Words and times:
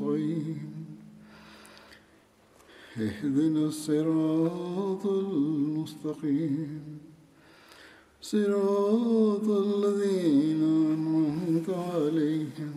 نستعين 0.00 0.86
اهدنا 2.96 3.66
الصراط 3.66 5.06
المستقيم. 5.06 6.98
صراط 8.22 9.48
الذين 9.48 10.62
أنعمت 10.94 11.70
عليهم. 11.70 12.74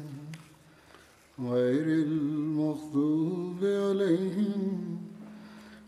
غير 1.39 1.87
المغضوب 2.07 3.59
عليهم 3.63 4.97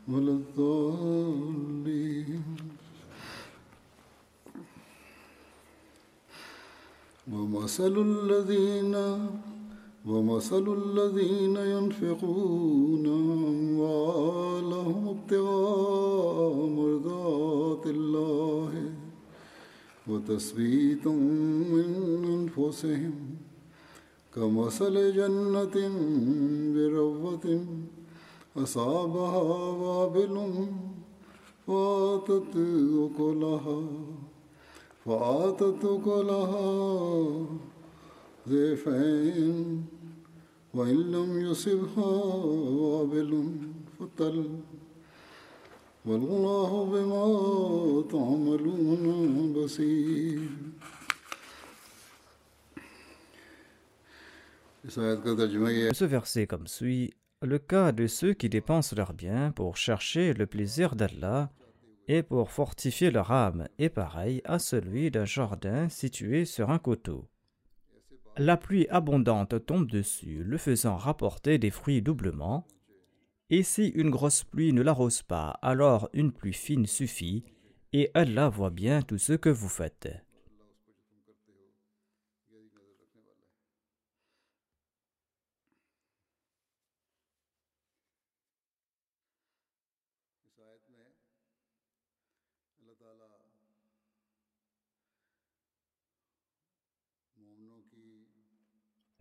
ولا 0.07 0.31
الضالين. 0.31 1.65
ومثل 7.31 7.95
الذين 7.97 8.95
ومثل 10.07 10.65
الذين 10.83 11.55
ينفقون 11.55 13.05
أموالهم 13.85 15.07
ابتغاء 15.07 16.65
مرضات 16.67 17.85
الله 17.85 18.91
وتثبيتا 20.07 21.09
من 21.09 21.89
أنفسهم 22.37 23.15
كمثل 24.35 25.13
جنة 25.15 25.75
بربوة 26.75 27.65
أصابها 28.57 29.41
وابل 29.71 30.35
فآتت 31.67 32.55
أكلها 33.05 33.81
فآتت 35.05 35.85
أكلها 35.85 36.67
ضيفين 38.49 39.85
Ce 54.87 56.03
verset 56.03 56.45
comme 56.45 56.67
suit. 56.67 57.13
Le 57.41 57.57
cas 57.57 57.93
de 57.93 58.07
ceux 58.07 58.33
qui 58.33 58.49
dépensent 58.49 58.95
leurs 58.97 59.13
biens 59.13 59.51
pour 59.51 59.77
chercher 59.77 60.33
le 60.33 60.45
plaisir 60.45 60.97
d'Allah 60.97 61.51
et 62.09 62.21
pour 62.21 62.51
fortifier 62.51 63.11
leur 63.11 63.31
âme 63.31 63.69
est 63.79 63.87
pareil 63.89 64.41
à 64.43 64.59
celui 64.59 65.09
d'un 65.09 65.23
jardin 65.25 65.87
situé 65.87 66.43
sur 66.43 66.69
un 66.69 66.79
coteau. 66.79 67.29
La 68.37 68.57
pluie 68.57 68.87
abondante 68.89 69.65
tombe 69.65 69.87
dessus, 69.87 70.43
le 70.43 70.57
faisant 70.57 70.97
rapporter 70.97 71.57
des 71.57 71.71
fruits 71.71 72.01
doublement. 72.01 72.67
Et 73.49 73.63
si 73.63 73.87
une 73.89 74.09
grosse 74.09 74.43
pluie 74.43 74.73
ne 74.73 74.81
l'arrose 74.81 75.21
pas, 75.21 75.51
alors 75.61 76.09
une 76.13 76.33
pluie 76.33 76.51
fine 76.51 76.85
suffit, 76.85 77.45
et 77.93 78.11
Allah 78.13 78.49
voit 78.49 78.71
bien 78.71 79.01
tout 79.01 79.17
ce 79.17 79.33
que 79.33 79.49
vous 79.49 79.69
faites. 79.69 80.24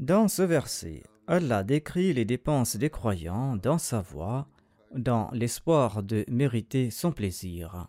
Dans 0.04 0.28
ce 0.28 0.42
verset, 0.42 1.02
Allah 1.26 1.64
décrit 1.64 2.12
les 2.12 2.26
dépenses 2.26 2.76
des 2.76 2.90
croyants 2.90 3.56
dans 3.56 3.78
sa 3.78 4.02
voie, 4.02 4.46
dans 4.94 5.30
l'espoir 5.30 6.02
de 6.02 6.26
mériter 6.28 6.90
son 6.90 7.10
plaisir. 7.10 7.88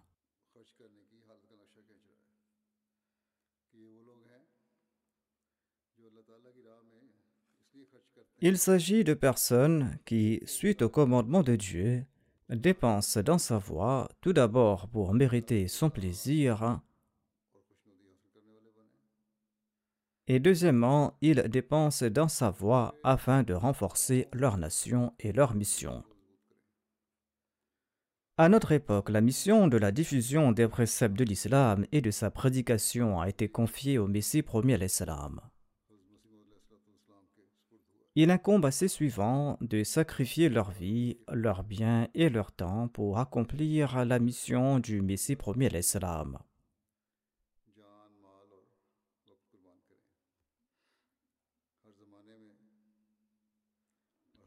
Il 8.40 8.58
s'agit 8.58 9.04
de 9.04 9.14
personnes 9.14 9.98
qui, 10.06 10.40
suite 10.46 10.84
au 10.84 10.90
commandement 10.90 11.44
de 11.44 11.58
Dieu, 11.58 12.06
dépensent 12.48 13.24
dans 13.24 13.40
sa 13.40 13.58
voie, 13.58 14.08
tout 14.22 14.32
d'abord 14.32 14.88
pour 14.88 15.14
mériter 15.14 15.68
son 15.68 15.90
plaisir, 15.90 16.80
et 20.28 20.40
deuxièmement, 20.40 21.18
ils 21.22 21.44
dépensent 21.44 22.10
dans 22.10 22.28
sa 22.28 22.50
voie 22.50 22.96
afin 23.04 23.44
de 23.44 23.54
renforcer 23.54 24.28
leur 24.34 24.58
nation 24.58 25.14
et 25.20 25.32
leur 25.32 25.54
mission. 25.54 26.04
À 28.38 28.50
notre 28.50 28.74
époque, 28.74 29.10
la 29.10 29.22
mission 29.22 29.68
de 29.68 29.78
la 29.78 29.92
diffusion 29.92 30.52
des 30.52 30.68
préceptes 30.68 31.18
de 31.18 31.24
l'islam 31.24 31.86
et 31.94 32.02
de 32.02 32.12
sa 32.12 32.32
prédication 32.32 33.22
a 33.22 33.30
été 33.30 33.48
confiée 33.48 33.98
au 33.98 34.08
Messie 34.08 34.42
premier 34.42 34.74
à 34.74 34.78
l'islam. 34.78 35.40
Il 38.16 38.32
incombe 38.32 38.66
à 38.66 38.72
ses 38.72 38.88
suivants 38.88 39.58
de 39.62 39.84
sacrifier 39.84 40.50
leur 40.50 40.72
vie, 40.72 41.18
leurs 41.32 41.64
biens 41.64 42.08
et 42.14 42.30
leur 42.30 42.52
temps 42.52 42.88
pour 42.88 43.20
accomplir 43.20 44.04
la 44.04 44.20
mission 44.20 44.80
du 44.80 45.02
Messie 45.02 45.36
premier 45.36 45.68
à 45.68 45.78
l'islam. 45.78 46.38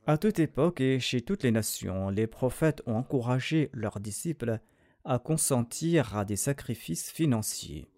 À 0.09 0.17
toute 0.17 0.39
époque 0.39 0.81
et 0.81 1.01
chez 1.01 1.21
toutes 1.21 1.43
les 1.43 1.51
nations, 1.51 2.09
les 2.09 2.27
prophètes 2.27 2.81
ont 2.87 2.95
encouragé 2.95 3.69
leurs 3.75 4.01
disciples 4.01 4.59
à 5.05 5.19
consentir 5.19 6.17
à 6.17 6.25
des 6.25 6.37
sacrifices 6.37 7.11
financiers. 7.11 7.91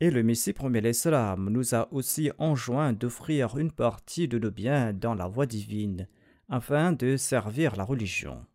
Et 0.00 0.10
le 0.10 0.22
Messie 0.22 0.54
premier 0.54 0.80
l'Islam 0.80 1.50
nous 1.50 1.74
a 1.74 1.92
aussi 1.92 2.30
enjoint 2.38 2.94
d'offrir 2.94 3.58
une 3.58 3.72
partie 3.72 4.26
de 4.26 4.38
nos 4.38 4.50
biens 4.50 4.94
dans 4.94 5.14
la 5.14 5.26
voie 5.26 5.44
divine 5.44 6.08
afin 6.48 6.92
de 6.92 7.18
servir 7.18 7.76
la 7.76 7.84
religion. 7.84 8.46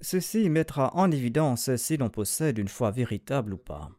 Ceci 0.00 0.48
mettra 0.48 0.96
en 0.96 1.10
évidence 1.10 1.76
si 1.76 1.98
l'on 1.98 2.08
possède 2.08 2.56
une 2.56 2.68
foi 2.68 2.90
véritable 2.90 3.52
ou 3.52 3.58
pas. 3.58 3.90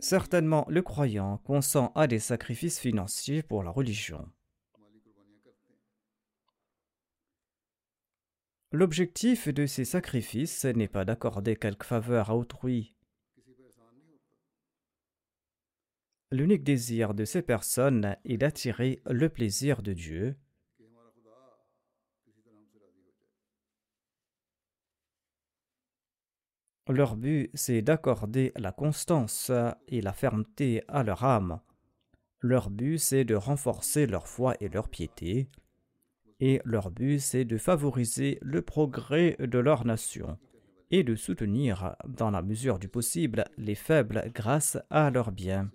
Certainement, 0.00 0.66
le 0.68 0.82
croyant 0.82 1.38
consent 1.38 1.92
à 1.94 2.06
des 2.06 2.18
sacrifices 2.18 2.78
financiers 2.78 3.42
pour 3.42 3.62
la 3.62 3.70
religion. 3.70 4.26
L'objectif 8.72 9.48
de 9.48 9.66
ces 9.66 9.84
sacrifices 9.84 10.64
n'est 10.64 10.88
pas 10.88 11.04
d'accorder 11.04 11.56
quelque 11.56 11.84
faveur 11.84 12.30
à 12.30 12.36
autrui. 12.36 12.94
L'unique 16.30 16.62
désir 16.62 17.12
de 17.12 17.24
ces 17.24 17.42
personnes 17.42 18.16
est 18.24 18.36
d'attirer 18.36 19.02
le 19.06 19.28
plaisir 19.28 19.82
de 19.82 19.92
Dieu. 19.92 20.36
Leur 26.90 27.14
but, 27.14 27.50
c'est 27.54 27.82
d'accorder 27.82 28.52
la 28.56 28.72
constance 28.72 29.52
et 29.86 30.00
la 30.00 30.12
fermeté 30.12 30.82
à 30.88 31.04
leur 31.04 31.24
âme. 31.24 31.60
Leur 32.40 32.68
but, 32.68 32.98
c'est 32.98 33.24
de 33.24 33.36
renforcer 33.36 34.06
leur 34.06 34.26
foi 34.26 34.54
et 34.60 34.68
leur 34.68 34.88
piété. 34.88 35.48
Et 36.40 36.60
leur 36.64 36.90
but, 36.90 37.20
c'est 37.20 37.44
de 37.44 37.58
favoriser 37.58 38.38
le 38.42 38.62
progrès 38.62 39.36
de 39.38 39.58
leur 39.58 39.84
nation 39.84 40.36
et 40.90 41.04
de 41.04 41.14
soutenir, 41.14 41.94
dans 42.08 42.32
la 42.32 42.42
mesure 42.42 42.80
du 42.80 42.88
possible, 42.88 43.44
les 43.56 43.76
faibles 43.76 44.24
grâce 44.34 44.76
à 44.90 45.10
leurs 45.10 45.30
biens. 45.30 45.70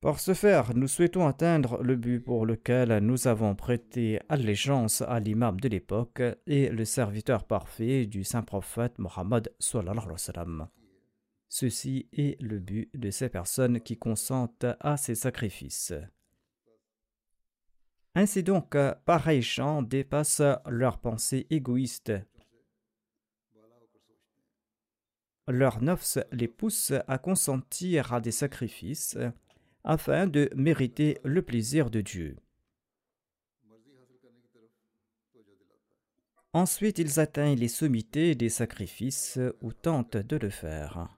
Par 0.00 0.18
ce 0.18 0.32
faire, 0.32 0.74
nous 0.74 0.88
souhaitons 0.88 1.26
atteindre 1.26 1.82
le 1.82 1.94
but 1.94 2.20
pour 2.20 2.46
lequel 2.46 3.00
nous 3.00 3.28
avons 3.28 3.54
prêté 3.54 4.18
allégeance 4.30 5.02
à 5.02 5.20
l'imam 5.20 5.60
de 5.60 5.68
l'époque 5.68 6.22
et 6.46 6.70
le 6.70 6.86
serviteur 6.86 7.44
parfait 7.44 8.06
du 8.06 8.24
saint 8.24 8.42
prophète 8.42 8.98
Mohammed. 8.98 9.52
Ceci 11.48 12.08
est 12.14 12.40
le 12.40 12.58
but 12.60 12.88
de 12.94 13.10
ces 13.10 13.28
personnes 13.28 13.78
qui 13.82 13.98
consentent 13.98 14.64
à 14.80 14.96
ces 14.96 15.14
sacrifices. 15.14 15.92
Ainsi 18.14 18.42
donc, 18.42 18.74
pareils 19.04 19.42
chants 19.42 19.82
dépassent 19.82 20.42
leurs 20.66 20.98
pensées 20.98 21.46
égoïstes. 21.50 22.12
Leur 25.46 25.82
nofs 25.82 26.16
les 26.32 26.48
pousse 26.48 26.94
à 27.06 27.18
consentir 27.18 28.14
à 28.14 28.22
des 28.22 28.32
sacrifices 28.32 29.18
afin 29.84 30.26
de 30.26 30.50
mériter 30.54 31.18
le 31.24 31.42
plaisir 31.42 31.90
de 31.90 32.00
Dieu. 32.00 32.36
Ensuite, 36.52 36.98
ils 36.98 37.20
atteignent 37.20 37.58
les 37.58 37.68
sommités 37.68 38.34
des 38.34 38.48
sacrifices 38.48 39.38
ou 39.60 39.72
tentent 39.72 40.16
de 40.16 40.36
le 40.36 40.50
faire. 40.50 41.16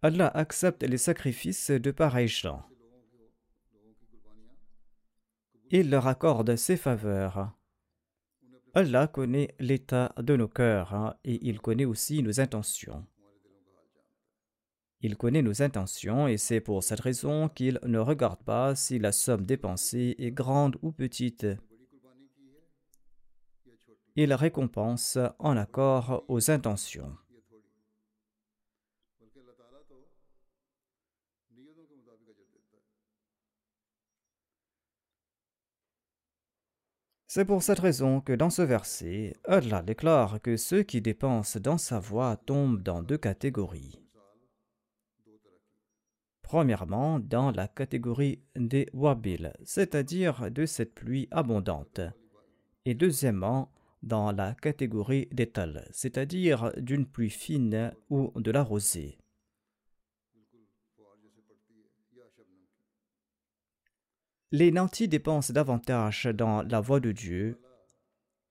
Allah 0.00 0.28
accepte 0.28 0.82
les 0.82 0.98
sacrifices 0.98 1.70
de 1.70 1.90
pareils 1.90 2.28
gens. 2.28 2.64
Il 5.70 5.90
leur 5.90 6.06
accorde 6.06 6.56
ses 6.56 6.76
faveurs. 6.76 7.52
Allah 8.74 9.06
connaît 9.08 9.54
l'état 9.58 10.14
de 10.16 10.36
nos 10.36 10.48
cœurs 10.48 11.16
et 11.24 11.44
il 11.46 11.60
connaît 11.60 11.84
aussi 11.84 12.22
nos 12.22 12.40
intentions. 12.40 13.06
Il 15.06 15.16
connaît 15.16 15.40
nos 15.40 15.62
intentions 15.62 16.26
et 16.26 16.36
c'est 16.36 16.60
pour 16.60 16.82
cette 16.82 16.98
raison 16.98 17.48
qu'il 17.48 17.78
ne 17.84 18.00
regarde 18.00 18.42
pas 18.42 18.74
si 18.74 18.98
la 18.98 19.12
somme 19.12 19.46
dépensée 19.46 20.16
est 20.18 20.32
grande 20.32 20.76
ou 20.82 20.90
petite. 20.90 21.46
Il 24.16 24.34
récompense 24.34 25.16
en 25.38 25.56
accord 25.56 26.24
aux 26.26 26.50
intentions. 26.50 27.16
C'est 37.28 37.44
pour 37.44 37.62
cette 37.62 37.78
raison 37.78 38.20
que 38.20 38.32
dans 38.32 38.50
ce 38.50 38.62
verset, 38.62 39.36
Allah 39.44 39.82
déclare 39.82 40.42
que 40.42 40.56
ceux 40.56 40.82
qui 40.82 41.00
dépensent 41.00 41.60
dans 41.60 41.78
sa 41.78 42.00
voie 42.00 42.36
tombent 42.44 42.82
dans 42.82 43.04
deux 43.04 43.18
catégories. 43.18 44.05
Premièrement, 46.46 47.18
dans 47.18 47.50
la 47.50 47.66
catégorie 47.66 48.40
des 48.54 48.88
wabil, 48.92 49.52
c'est-à-dire 49.64 50.48
de 50.48 50.64
cette 50.64 50.94
pluie 50.94 51.26
abondante. 51.32 52.00
Et 52.84 52.94
deuxièmement, 52.94 53.72
dans 54.04 54.30
la 54.30 54.54
catégorie 54.54 55.26
des 55.32 55.50
tal, 55.50 55.88
c'est-à-dire 55.90 56.70
d'une 56.76 57.04
pluie 57.04 57.30
fine 57.30 57.92
ou 58.10 58.30
de 58.36 58.52
la 58.52 58.62
rosée. 58.62 59.18
Les 64.52 64.70
nantis 64.70 65.08
dépensent 65.08 65.52
davantage 65.52 66.26
dans 66.26 66.62
la 66.62 66.80
voie 66.80 67.00
de 67.00 67.10
Dieu, 67.10 67.60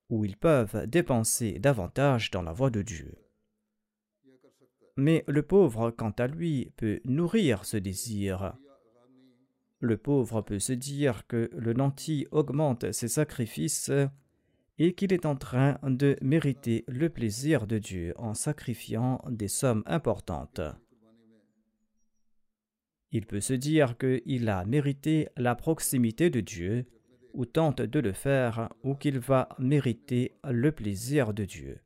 ou 0.10 0.26
ils 0.26 0.36
peuvent 0.36 0.86
dépenser 0.86 1.60
davantage 1.60 2.30
dans 2.30 2.42
la 2.42 2.52
voie 2.52 2.72
de 2.72 2.82
Dieu. 2.82 3.25
Mais 4.98 5.24
le 5.28 5.44
pauvre, 5.44 5.92
quant 5.92 6.12
à 6.12 6.28
lui, 6.28 6.72
peut 6.78 7.02
nourrir 7.06 7.66
ce 7.66 7.78
désir. 7.78 8.56
Le 9.80 9.98
pauvre 9.98 10.42
peut 10.42 10.60
se 10.60 10.74
dire 10.74 11.28
que 11.28 11.50
le 11.54 11.74
nanti 11.74 12.28
augmente 12.32 12.92
ses 12.92 13.10
sacrifices 13.10 13.92
et 14.78 14.94
qu'il 14.94 15.14
est 15.14 15.26
en 15.26 15.36
train 15.36 15.78
de 15.84 16.16
mériter 16.22 16.86
le 16.88 17.10
plaisir 17.10 17.68
de 17.68 17.78
Dieu 17.78 18.14
en 18.18 18.34
sacrifiant 18.34 19.22
des 19.30 19.48
sommes 19.48 19.84
importantes. 19.86 20.62
Il 23.12 23.26
peut 23.26 23.42
se 23.42 23.54
dire 23.54 23.96
qu'il 23.98 24.50
a 24.50 24.66
mérité 24.66 25.30
la 25.38 25.56
proximité 25.56 26.30
de 26.30 26.42
Dieu, 26.42 26.86
ou 27.34 27.46
tente 27.46 27.82
de 27.82 28.00
le 28.00 28.12
faire, 28.12 28.70
ou 28.84 28.96
qu'il 28.96 29.20
va 29.20 29.50
mériter 29.60 30.34
le 30.44 30.72
plaisir 30.72 31.34
de 31.34 31.46
Dieu. 31.46 31.80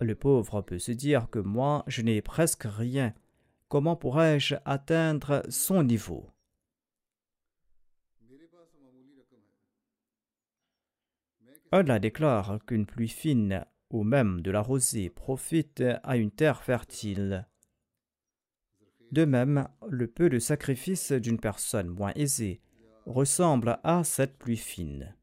Le 0.00 0.14
pauvre 0.14 0.60
peut 0.62 0.78
se 0.78 0.92
dire 0.92 1.30
que 1.30 1.38
moi, 1.38 1.84
je 1.86 2.02
n'ai 2.02 2.20
presque 2.22 2.64
rien. 2.64 3.14
Comment 3.68 3.96
pourrais-je 3.96 4.56
atteindre 4.64 5.42
son 5.48 5.82
niveau? 5.82 6.30
Allah 11.72 11.98
déclare 11.98 12.58
qu'une 12.66 12.86
pluie 12.86 13.08
fine 13.08 13.64
ou 13.90 14.04
même 14.04 14.40
de 14.42 14.50
la 14.50 14.60
rosée 14.60 15.10
profite 15.10 15.82
à 16.02 16.16
une 16.16 16.30
terre 16.30 16.62
fertile. 16.62 17.46
De 19.12 19.24
même, 19.24 19.68
le 19.88 20.06
peu 20.06 20.28
de 20.28 20.38
sacrifice 20.38 21.12
d'une 21.12 21.40
personne 21.40 21.88
moins 21.88 22.12
aisée 22.14 22.60
ressemble 23.04 23.78
à 23.84 24.04
cette 24.04 24.36
pluie 24.36 24.56
fine. 24.56 25.14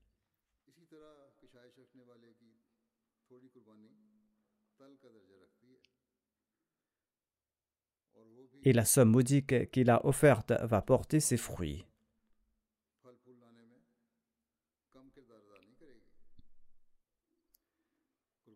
Et 8.66 8.74
la 8.74 8.86
somme 8.86 9.10
modique 9.10 9.70
qu'il 9.72 9.90
a 9.90 10.06
offerte 10.06 10.54
va 10.62 10.82
porter 10.82 11.20
ses 11.20 11.38
fruits. 11.38 11.86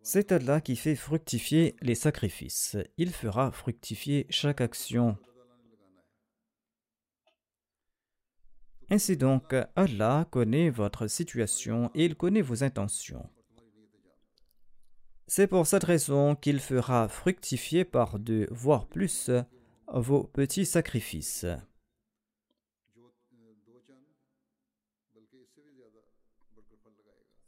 C'est 0.01 0.31
Allah 0.31 0.61
qui 0.61 0.77
fait 0.77 0.95
fructifier 0.95 1.75
les 1.81 1.95
sacrifices. 1.95 2.77
Il 2.97 3.11
fera 3.11 3.51
fructifier 3.51 4.25
chaque 4.29 4.61
action. 4.61 5.17
Ainsi 8.89 9.17
donc, 9.17 9.53
Allah 9.75 10.25
connaît 10.31 10.69
votre 10.69 11.07
situation 11.07 11.91
et 11.93 12.05
il 12.05 12.15
connaît 12.15 12.41
vos 12.41 12.63
intentions. 12.63 13.29
C'est 15.29 15.47
pour 15.47 15.67
cette 15.67 15.83
raison 15.83 16.35
qu'il 16.35 16.61
fera 16.61 17.09
fructifier 17.09 17.83
par 17.83 18.17
deux, 18.17 18.47
voire 18.49 18.87
plus, 18.87 19.29
vos 19.87 20.23
petits 20.23 20.65
sacrifices. 20.65 21.45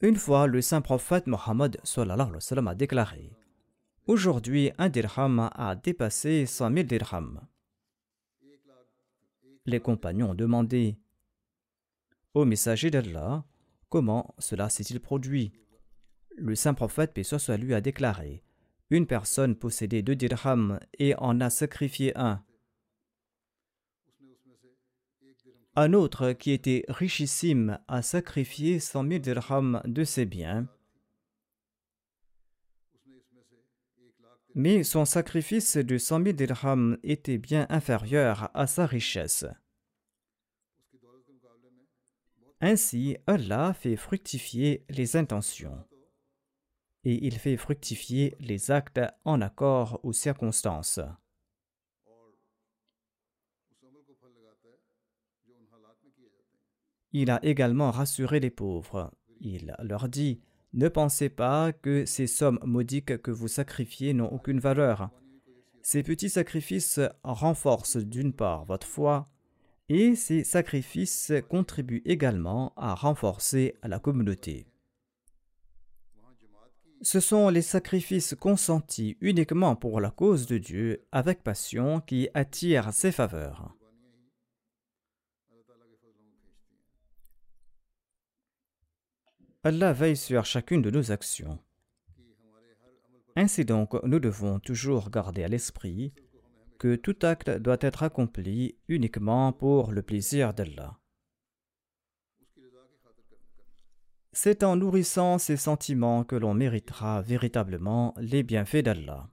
Une 0.01 0.17
fois, 0.17 0.47
le 0.47 0.61
saint 0.61 0.81
prophète 0.81 1.27
Mohammed 1.27 1.79
a 1.95 2.75
déclaré 2.75 3.31
Aujourd'hui, 4.07 4.71
un 4.77 4.89
dirham 4.89 5.49
a 5.53 5.75
dépassé 5.75 6.45
100 6.45 6.73
000 6.73 6.83
dirhams. 6.83 7.47
Les 9.65 9.79
compagnons 9.79 10.31
ont 10.31 10.35
demandé 10.35 10.97
Au 12.33 12.43
messager 12.43 12.91
d'Allah, 12.91 13.45
comment 13.87 14.33
cela 14.37 14.69
s'est-il 14.69 14.99
produit? 14.99 15.53
Le 16.39 16.55
saint 16.55 16.73
prophète, 16.73 17.13
paix 17.13 17.23
soit 17.23 17.57
lui, 17.57 17.73
a 17.73 17.81
déclaré 17.81 18.43
une 18.89 19.05
personne 19.05 19.55
possédait 19.55 20.01
deux 20.01 20.15
dirhams 20.15 20.79
et 20.97 21.15
en 21.15 21.39
a 21.41 21.49
sacrifié 21.49 22.17
un. 22.17 22.43
Un 25.75 25.93
autre 25.93 26.33
qui 26.33 26.51
était 26.51 26.83
richissime 26.89 27.79
a 27.87 28.01
sacrifié 28.01 28.79
cent 28.79 29.03
mille 29.03 29.21
dirhams 29.21 29.81
de 29.85 30.03
ses 30.03 30.25
biens. 30.25 30.67
Mais 34.55 34.83
son 34.83 35.05
sacrifice 35.05 35.77
de 35.77 35.97
cent 35.97 36.19
mille 36.19 36.35
dirhams 36.35 36.97
était 37.03 37.37
bien 37.37 37.67
inférieur 37.69 38.49
à 38.55 38.65
sa 38.65 38.87
richesse. 38.87 39.45
Ainsi, 42.59 43.15
Allah 43.27 43.73
fait 43.73 43.95
fructifier 43.95 44.83
les 44.89 45.15
intentions 45.15 45.85
et 47.03 47.25
il 47.25 47.37
fait 47.37 47.57
fructifier 47.57 48.35
les 48.39 48.71
actes 48.71 49.01
en 49.25 49.41
accord 49.41 49.99
aux 50.03 50.13
circonstances. 50.13 50.99
Il 57.11 57.31
a 57.31 57.43
également 57.43 57.89
rassuré 57.91 58.39
les 58.39 58.51
pauvres. 58.51 59.11
Il 59.41 59.75
leur 59.81 60.09
dit 60.09 60.41
Ne 60.73 60.89
pensez 60.89 61.29
pas 61.29 61.73
que 61.73 62.05
ces 62.05 62.27
sommes 62.27 62.59
maudiques 62.63 63.21
que 63.21 63.31
vous 63.31 63.47
sacrifiez 63.47 64.13
n'ont 64.13 64.31
aucune 64.31 64.59
valeur. 64.59 65.09
Ces 65.81 66.03
petits 66.03 66.29
sacrifices 66.29 66.99
renforcent 67.23 67.97
d'une 67.97 68.33
part 68.33 68.65
votre 68.65 68.85
foi, 68.85 69.25
et 69.87 70.15
ces 70.15 70.43
sacrifices 70.43 71.33
contribuent 71.49 72.03
également 72.05 72.73
à 72.75 72.93
renforcer 72.93 73.75
la 73.81 73.97
communauté. 73.97 74.67
Ce 77.01 77.21
sont 77.21 77.47
les 77.49 77.61
sacrifices 77.61 78.35
consentis 78.37 79.17
uniquement 79.21 79.75
pour 79.75 80.01
la 80.01 80.11
cause 80.11 80.47
de 80.47 80.57
Dieu 80.57 81.05
avec 81.13 81.43
passion 81.43 82.01
qui 82.01 82.27
attirent 82.33 82.91
ses 82.93 83.13
faveurs. 83.13 83.73
Allah 89.63 89.93
veille 89.93 90.17
sur 90.17 90.45
chacune 90.45 90.81
de 90.81 90.89
nos 90.89 91.11
actions. 91.11 91.59
Ainsi 93.35 93.63
donc, 93.63 93.93
nous 94.03 94.19
devons 94.19 94.59
toujours 94.59 95.09
garder 95.09 95.43
à 95.43 95.47
l'esprit 95.47 96.13
que 96.79 96.95
tout 96.95 97.15
acte 97.23 97.49
doit 97.49 97.77
être 97.81 98.03
accompli 98.03 98.77
uniquement 98.87 99.53
pour 99.53 99.91
le 99.91 100.01
plaisir 100.01 100.53
d'Allah. 100.53 100.97
C'est 104.41 104.63
en 104.63 104.77
nourrissant 104.77 105.37
ces 105.37 105.57
sentiments 105.57 106.23
que 106.23 106.37
l'on 106.37 106.53
méritera 106.53 107.21
véritablement 107.21 108.15
les 108.21 108.41
bienfaits 108.41 108.85
d'Allah. 108.85 109.27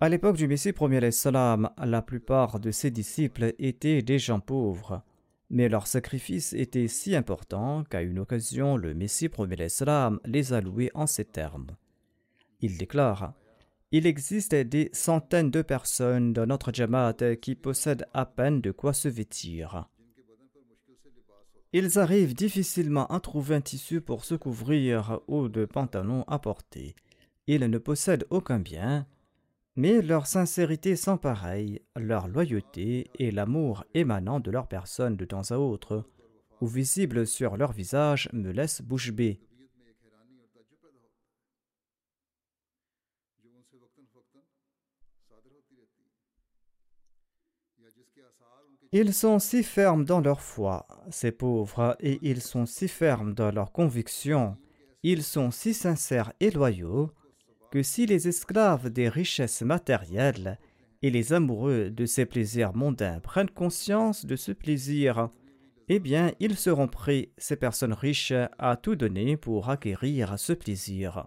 À 0.00 0.08
l'époque 0.08 0.36
du 0.36 0.48
Messie 0.48 0.72
premier 0.72 0.98
la 0.98 2.02
plupart 2.02 2.58
de 2.58 2.72
ses 2.72 2.90
disciples 2.90 3.54
étaient 3.60 4.02
des 4.02 4.18
gens 4.18 4.40
pauvres, 4.40 5.04
mais 5.48 5.68
leur 5.68 5.86
sacrifice 5.86 6.52
était 6.54 6.88
si 6.88 7.14
important 7.14 7.84
qu'à 7.84 8.02
une 8.02 8.18
occasion 8.18 8.76
le 8.76 8.94
Messie 8.94 9.28
premier 9.28 9.54
les 10.24 10.52
a 10.52 10.60
loués 10.60 10.90
en 10.94 11.06
ces 11.06 11.24
termes. 11.24 11.76
Il 12.62 12.78
déclare 12.78 13.32
Il 13.92 14.06
existe 14.06 14.54
des 14.54 14.88
centaines 14.92 15.50
de 15.50 15.62
personnes 15.62 16.32
dans 16.32 16.46
notre 16.46 16.72
Jamaat 16.72 17.36
qui 17.40 17.56
possèdent 17.56 18.06
à 18.14 18.24
peine 18.24 18.60
de 18.60 18.70
quoi 18.70 18.92
se 18.92 19.08
vêtir. 19.08 19.88
Ils 21.72 21.98
arrivent 21.98 22.34
difficilement 22.34 23.06
à 23.08 23.18
trouver 23.18 23.56
un 23.56 23.60
tissu 23.60 24.00
pour 24.00 24.24
se 24.24 24.36
couvrir 24.36 25.20
ou 25.26 25.48
de 25.48 25.64
pantalons 25.64 26.22
à 26.28 26.38
porter. 26.38 26.94
Ils 27.48 27.68
ne 27.68 27.78
possèdent 27.78 28.26
aucun 28.30 28.60
bien, 28.60 29.06
mais 29.74 30.02
leur 30.02 30.28
sincérité 30.28 30.94
sans 30.94 31.16
pareil, 31.16 31.80
leur 31.96 32.28
loyauté 32.28 33.10
et 33.18 33.32
l'amour 33.32 33.84
émanant 33.94 34.38
de 34.38 34.52
leur 34.52 34.68
personne 34.68 35.16
de 35.16 35.24
temps 35.24 35.50
à 35.50 35.56
autre, 35.56 36.04
ou 36.60 36.68
visible 36.68 37.26
sur 37.26 37.56
leur 37.56 37.72
visage, 37.72 38.28
me 38.32 38.52
laissent 38.52 38.82
bouche 38.82 39.10
bée. 39.10 39.40
Ils 48.92 49.14
sont 49.14 49.38
si 49.38 49.62
fermes 49.62 50.04
dans 50.04 50.20
leur 50.20 50.40
foi, 50.40 50.84
ces 51.10 51.30
pauvres, 51.30 51.96
et 52.00 52.18
ils 52.22 52.40
sont 52.40 52.66
si 52.66 52.88
fermes 52.88 53.34
dans 53.34 53.52
leurs 53.52 53.70
convictions, 53.70 54.56
ils 55.04 55.22
sont 55.22 55.52
si 55.52 55.74
sincères 55.74 56.32
et 56.40 56.50
loyaux, 56.50 57.12
que 57.70 57.84
si 57.84 58.04
les 58.04 58.26
esclaves 58.26 58.90
des 58.90 59.08
richesses 59.08 59.62
matérielles 59.62 60.58
et 61.02 61.10
les 61.10 61.32
amoureux 61.32 61.90
de 61.90 62.04
ces 62.04 62.26
plaisirs 62.26 62.74
mondains 62.74 63.20
prennent 63.20 63.50
conscience 63.50 64.26
de 64.26 64.34
ce 64.34 64.50
plaisir, 64.50 65.30
eh 65.88 66.00
bien, 66.00 66.32
ils 66.40 66.56
seront 66.56 66.88
prêts, 66.88 67.30
ces 67.38 67.56
personnes 67.56 67.92
riches, 67.92 68.32
à 68.58 68.76
tout 68.76 68.96
donner 68.96 69.36
pour 69.36 69.70
acquérir 69.70 70.36
ce 70.36 70.52
plaisir. 70.52 71.26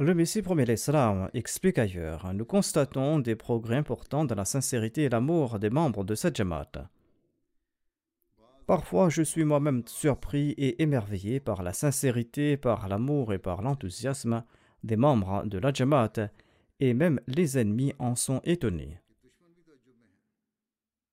Le 0.00 0.14
Messie 0.14 0.40
promet 0.40 0.64
l'Islam 0.64 1.28
explique 1.34 1.76
ailleurs 1.76 2.32
Nous 2.32 2.46
constatons 2.46 3.18
des 3.18 3.36
progrès 3.36 3.76
importants 3.76 4.24
dans 4.24 4.34
la 4.34 4.46
sincérité 4.46 5.02
et 5.02 5.08
l'amour 5.10 5.58
des 5.58 5.68
membres 5.68 6.04
de 6.04 6.14
cette 6.14 6.36
Jamaat. 6.36 6.88
Parfois, 8.66 9.10
je 9.10 9.20
suis 9.20 9.44
moi-même 9.44 9.82
surpris 9.84 10.52
et 10.52 10.82
émerveillé 10.82 11.38
par 11.38 11.62
la 11.62 11.74
sincérité, 11.74 12.56
par 12.56 12.88
l'amour 12.88 13.34
et 13.34 13.38
par 13.38 13.60
l'enthousiasme 13.60 14.42
des 14.84 14.96
membres 14.96 15.44
de 15.44 15.58
la 15.58 15.70
Jamaat, 15.70 16.30
et 16.78 16.94
même 16.94 17.20
les 17.26 17.58
ennemis 17.58 17.92
en 17.98 18.14
sont 18.14 18.40
étonnés. 18.44 19.02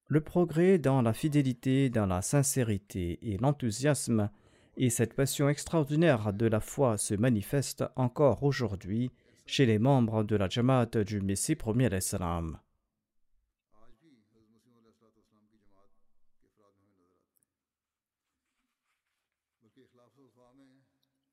Le 0.08 0.22
progrès 0.22 0.78
dans 0.78 1.02
la 1.02 1.12
fidélité, 1.12 1.90
dans 1.90 2.06
la 2.06 2.22
sincérité 2.22 3.20
et 3.22 3.38
l'enthousiasme 3.38 4.30
et 4.78 4.90
cette 4.92 5.16
passion 5.16 5.50
extraordinaire 5.50 6.32
de 6.34 6.46
la 6.46 6.60
foi 6.60 6.98
se 6.98 7.16
manifeste 7.16 7.84
encore 7.96 8.44
aujourd'hui 8.44 9.12
chez 9.48 9.66
les 9.66 9.80
membres 9.80 10.24
de 10.24 10.36
la 10.36 10.48
Jamaat 10.48 11.04
du 11.04 11.20
Messie 11.20 11.56
premier 11.56 11.90
l'Islam. 11.90 12.60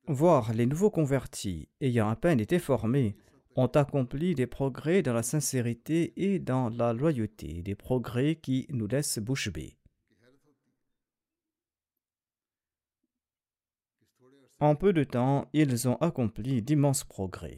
Voir 0.07 0.53
les 0.53 0.65
nouveaux 0.65 0.91
convertis 0.91 1.67
ayant 1.81 2.09
à 2.09 2.15
peine 2.15 2.39
été 2.39 2.59
formés 2.59 3.15
ont 3.55 3.67
accompli 3.67 4.35
des 4.35 4.47
progrès 4.47 5.01
dans 5.01 5.13
la 5.13 5.23
sincérité 5.23 6.13
et 6.17 6.39
dans 6.39 6.69
la 6.69 6.93
loyauté, 6.93 7.63
des 7.63 7.75
progrès 7.75 8.35
qui 8.35 8.67
nous 8.69 8.87
laissent 8.87 9.19
bouche 9.19 9.51
bée. 9.51 9.77
En 14.59 14.75
peu 14.75 14.93
de 14.93 15.03
temps, 15.03 15.49
ils 15.53 15.87
ont 15.87 15.97
accompli 15.97 16.61
d'immenses 16.61 17.03
progrès. 17.03 17.57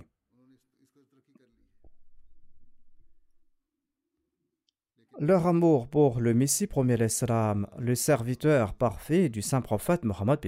Leur 5.20 5.48
amour 5.48 5.88
pour 5.88 6.20
le 6.20 6.36
Messie 6.36 6.68
premier 6.68 6.96
l'Islam, 6.96 7.68
le 7.80 7.96
serviteur 7.96 8.76
parfait 8.76 9.30
du 9.30 9.42
saint 9.42 9.62
prophète 9.62 10.06
Mohammed 10.06 10.40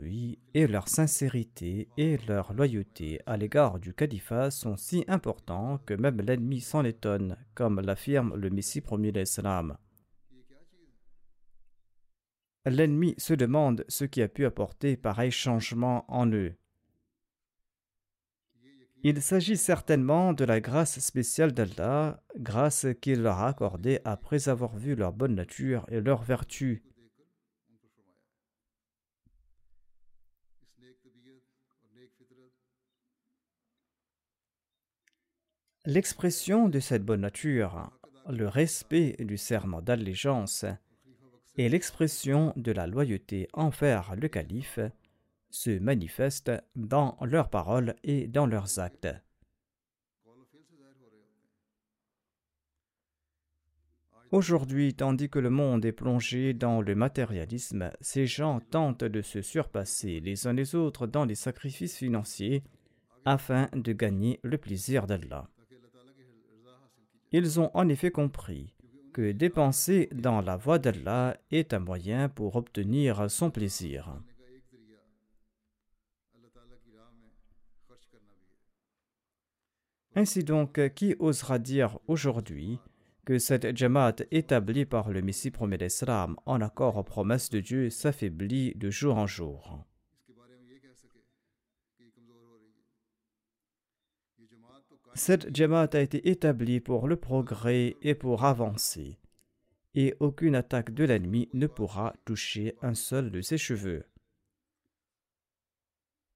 lui, 0.00 0.40
et 0.54 0.66
leur 0.66 0.88
sincérité 0.88 1.88
et 1.96 2.18
leur 2.26 2.52
loyauté 2.52 3.20
à 3.26 3.36
l'égard 3.36 3.78
du 3.78 3.94
califat 3.94 4.50
sont 4.50 4.76
si 4.76 5.04
importants 5.06 5.78
que 5.86 5.94
même 5.94 6.20
l'ennemi 6.20 6.60
s'en 6.60 6.84
étonne, 6.84 7.36
comme 7.54 7.80
l'affirme 7.80 8.34
le 8.34 8.50
Messie 8.50 8.80
premier 8.80 9.12
l'Islam. 9.12 9.76
L'ennemi 12.68 13.14
se 13.16 13.32
demande 13.32 13.84
ce 13.88 14.04
qui 14.04 14.20
a 14.20 14.28
pu 14.28 14.44
apporter 14.44 14.96
pareil 14.96 15.30
changement 15.30 16.04
en 16.08 16.30
eux. 16.30 16.54
Il 19.02 19.22
s'agit 19.22 19.56
certainement 19.56 20.32
de 20.32 20.44
la 20.44 20.60
grâce 20.60 20.98
spéciale 20.98 21.52
d'Allah, 21.52 22.22
grâce 22.36 22.86
qu'il 23.00 23.22
leur 23.22 23.38
a 23.38 23.48
accordée 23.48 24.00
après 24.04 24.48
avoir 24.48 24.76
vu 24.76 24.96
leur 24.96 25.12
bonne 25.12 25.34
nature 25.34 25.86
et 25.88 26.00
leur 26.00 26.22
vertu. 26.22 26.82
L'expression 35.86 36.68
de 36.68 36.80
cette 36.80 37.04
bonne 37.04 37.20
nature, 37.22 37.90
le 38.28 38.46
respect 38.46 39.16
du 39.20 39.38
serment 39.38 39.80
d'allégeance 39.80 40.66
et 41.58 41.68
l'expression 41.68 42.52
de 42.56 42.70
la 42.70 42.86
loyauté 42.86 43.48
envers 43.52 44.14
le 44.14 44.28
calife 44.28 44.78
se 45.50 45.76
manifestent 45.78 46.52
dans 46.76 47.18
leurs 47.20 47.50
paroles 47.50 47.96
et 48.04 48.28
dans 48.28 48.46
leurs 48.46 48.78
actes. 48.78 49.08
Aujourd'hui, 54.30 54.94
tandis 54.94 55.30
que 55.30 55.38
le 55.38 55.50
monde 55.50 55.84
est 55.84 55.92
plongé 55.92 56.52
dans 56.52 56.80
le 56.80 56.94
matérialisme, 56.94 57.90
ces 58.00 58.26
gens 58.26 58.60
tentent 58.60 59.04
de 59.04 59.22
se 59.22 59.40
surpasser 59.42 60.20
les 60.20 60.46
uns 60.46 60.52
les 60.52 60.74
autres 60.74 61.06
dans 61.06 61.24
les 61.24 61.34
sacrifices 61.34 61.96
financiers 61.96 62.62
afin 63.24 63.68
de 63.72 63.92
gagner 63.92 64.38
le 64.44 64.58
plaisir 64.58 65.06
d'Allah. 65.06 65.48
Ils 67.32 67.58
ont 67.58 67.70
en 67.74 67.88
effet 67.88 68.10
compris 68.10 68.74
que 69.18 69.32
dépenser 69.32 70.08
dans 70.12 70.40
la 70.40 70.56
voie 70.56 70.78
d'Allah 70.78 71.36
est 71.50 71.74
un 71.74 71.80
moyen 71.80 72.28
pour 72.28 72.54
obtenir 72.54 73.28
son 73.28 73.50
plaisir. 73.50 74.14
Ainsi 80.14 80.44
donc, 80.44 80.78
qui 80.94 81.16
osera 81.18 81.58
dire 81.58 81.98
aujourd'hui 82.06 82.78
que 83.24 83.40
cette 83.40 83.76
Jamaat 83.76 84.14
établie 84.30 84.84
par 84.84 85.10
le 85.10 85.20
Messie 85.20 85.50
premier 85.50 85.78
d'Islam 85.78 86.36
en 86.46 86.60
accord 86.60 86.96
aux 86.96 87.02
promesses 87.02 87.50
de 87.50 87.58
Dieu 87.58 87.90
s'affaiblit 87.90 88.72
de 88.76 88.88
jour 88.88 89.16
en 89.16 89.26
jour? 89.26 89.84
Cette 95.18 95.52
Jamaat 95.54 95.90
a 95.94 96.00
été 96.00 96.30
établie 96.30 96.78
pour 96.78 97.08
le 97.08 97.16
progrès 97.16 97.96
et 98.02 98.14
pour 98.14 98.44
avancer, 98.44 99.18
et 99.96 100.14
aucune 100.20 100.54
attaque 100.54 100.94
de 100.94 101.02
l'ennemi 101.02 101.48
ne 101.54 101.66
pourra 101.66 102.14
toucher 102.24 102.76
un 102.82 102.94
seul 102.94 103.32
de 103.32 103.40
ses 103.40 103.58
cheveux. 103.58 104.06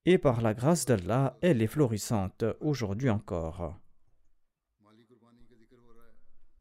Et 0.05 0.19
par 0.19 0.43
la 0.43 0.53
grâce 0.53 0.85
d'Allah, 0.85 1.39
elle 1.43 1.62
est 1.62 1.69
florissante 1.69 2.45
aujourd'hui 2.61 3.09
encore. 3.09 3.79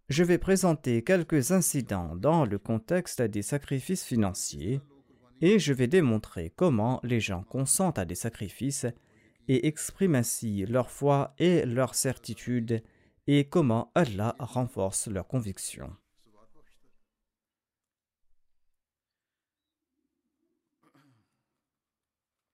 Je 0.08 0.24
vais 0.24 0.38
présenter 0.38 1.04
quelques 1.04 1.50
incidents 1.50 2.16
dans 2.16 2.46
le 2.46 2.60
contexte 2.60 3.24
des 3.24 3.42
sacrifices 3.42 4.04
financiers 4.04 4.80
et 5.42 5.58
je 5.58 5.74
vais 5.74 5.88
démontrer 5.88 6.51
comment 6.56 7.00
les 7.01 7.20
gens 7.20 7.42
consentent 7.42 7.98
à 7.98 8.06
des 8.06 8.13
sacrifices 8.13 8.86
et 9.51 9.67
expriment 9.67 10.15
ainsi 10.15 10.65
leur 10.65 10.89
foi 10.89 11.36
et 11.38 11.65
leur 11.65 11.93
certitude 11.93 12.81
et 13.27 13.50
comment 13.50 13.91
Allah 13.96 14.34
renforce 14.39 15.08
leur 15.08 15.27
conviction. 15.27 15.93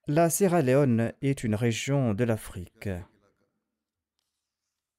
La 0.08 0.32
Sierra 0.32 0.64
Leone 0.64 1.14
est 1.22 1.44
une 1.44 1.54
région 1.54 2.16
de 2.16 2.24
l'Afrique. 2.24 2.90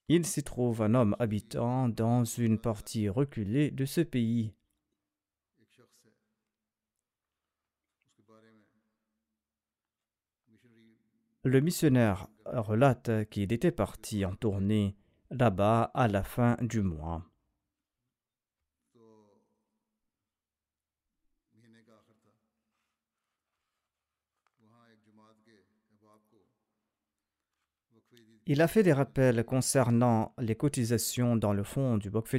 Il 0.07 0.25
s'y 0.25 0.45
trouve 0.45 0.83
un 0.83 0.95
homme 0.95 1.17
habitant 1.19 1.89
dans 1.89 2.25
une 2.25 2.61
partie 2.61 3.09
reculée 3.09 3.73
de 3.73 3.87
ce 3.87 4.03
pays. 4.03 4.55
Le 11.51 11.61
missionnaire 11.63 12.29
relate 12.45 13.27
qu'il 13.31 13.55
était 13.55 13.71
parti 13.71 14.27
en 14.27 14.35
tournée 14.35 14.95
là-bas 15.31 15.91
à 15.95 16.07
la 16.07 16.23
fin 16.23 16.59
du 16.61 16.83
mois. 16.83 17.25
Il 28.45 28.61
a 28.61 28.69
fait 28.69 28.83
des 28.83 28.93
rappels 28.93 29.43
concernant 29.45 30.35
les 30.37 30.55
cotisations 30.55 31.35
dans 31.35 31.55
le 31.55 31.63
fonds 31.63 31.97
du 31.97 32.11
Bokfe 32.11 32.35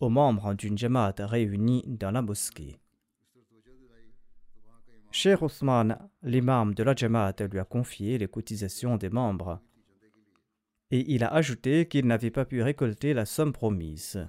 aux 0.00 0.08
membres 0.08 0.54
d'une 0.54 0.76
Jamaat 0.76 1.14
réunie 1.20 1.84
dans 1.86 2.10
la 2.10 2.22
mosquée. 2.22 2.80
Cheikh 5.12 5.42
Othman, 5.42 5.98
l'imam 6.22 6.72
de 6.74 6.82
la 6.82 6.94
Jamaat, 6.94 7.34
lui 7.50 7.58
a 7.58 7.64
confié 7.64 8.16
les 8.16 8.28
cotisations 8.28 8.96
des 8.96 9.10
membres. 9.10 9.60
Et 10.90 11.12
il 11.12 11.22
a 11.22 11.28
ajouté 11.28 11.86
qu'il 11.86 12.06
n'avait 12.06 12.30
pas 12.30 12.46
pu 12.46 12.62
récolter 12.62 13.12
la 13.12 13.26
somme 13.26 13.52
promise. 13.52 14.26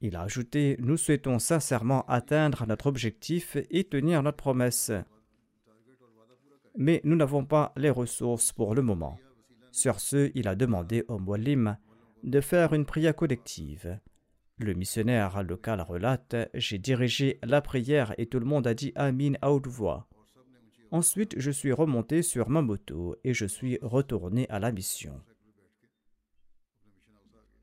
Il 0.00 0.16
a 0.16 0.22
ajouté 0.22 0.76
Nous 0.80 0.96
souhaitons 0.96 1.38
sincèrement 1.38 2.04
atteindre 2.06 2.66
notre 2.66 2.88
objectif 2.88 3.56
et 3.70 3.84
tenir 3.84 4.22
notre 4.24 4.36
promesse. 4.36 4.90
Mais 6.76 7.00
nous 7.04 7.14
n'avons 7.14 7.44
pas 7.44 7.72
les 7.76 7.90
ressources 7.90 8.50
pour 8.50 8.74
le 8.74 8.82
moment. 8.82 9.16
Sur 9.70 10.00
ce, 10.00 10.32
il 10.34 10.48
a 10.48 10.56
demandé 10.56 11.04
au 11.06 11.20
Mualim 11.20 11.76
de 12.24 12.40
faire 12.40 12.72
une 12.72 12.84
prière 12.84 13.14
collective. 13.14 14.00
Le 14.58 14.72
missionnaire 14.74 15.42
local 15.42 15.80
relate 15.80 16.36
J'ai 16.54 16.78
dirigé 16.78 17.40
la 17.42 17.60
prière 17.60 18.14
et 18.18 18.26
tout 18.26 18.38
le 18.38 18.46
monde 18.46 18.66
a 18.68 18.74
dit 18.74 18.92
Amin 18.94 19.32
à 19.42 19.50
haute 19.50 19.66
voix. 19.66 20.06
Ensuite, 20.92 21.34
je 21.38 21.50
suis 21.50 21.72
remonté 21.72 22.22
sur 22.22 22.48
ma 22.48 22.62
moto 22.62 23.16
et 23.24 23.34
je 23.34 23.46
suis 23.46 23.78
retourné 23.82 24.48
à 24.50 24.60
la 24.60 24.70
mission. 24.70 25.20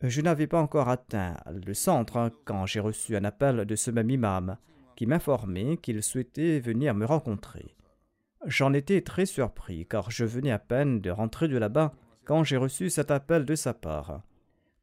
Je 0.02 0.20
n'avais 0.20 0.48
pas 0.48 0.60
encore 0.60 0.90
atteint 0.90 1.38
le 1.46 1.74
centre 1.74 2.32
quand 2.44 2.66
j'ai 2.66 2.82
reçu 2.82 3.16
un 3.16 3.24
appel 3.24 3.66
de 3.66 3.76
ce 3.76 3.90
même 3.90 4.10
imam 4.10 4.58
qui 4.98 5.06
m'informait 5.06 5.78
qu'il 5.78 6.04
souhaitait 6.04 6.60
venir 6.60 6.94
me 6.94 7.06
rencontrer. 7.06 7.76
J'en 8.48 8.74
étais 8.74 9.02
très 9.02 9.26
surpris 9.26 9.86
car 9.88 10.12
je 10.12 10.26
venais 10.26 10.52
à 10.52 10.60
peine 10.60 11.00
de 11.00 11.10
rentrer 11.10 11.48
de 11.48 11.58
là-bas 11.58 11.94
quand 12.26 12.44
j'ai 12.44 12.58
reçu 12.58 12.90
cet 12.90 13.12
appel 13.12 13.46
de 13.46 13.56
sa 13.56 13.74
part. 13.74 14.24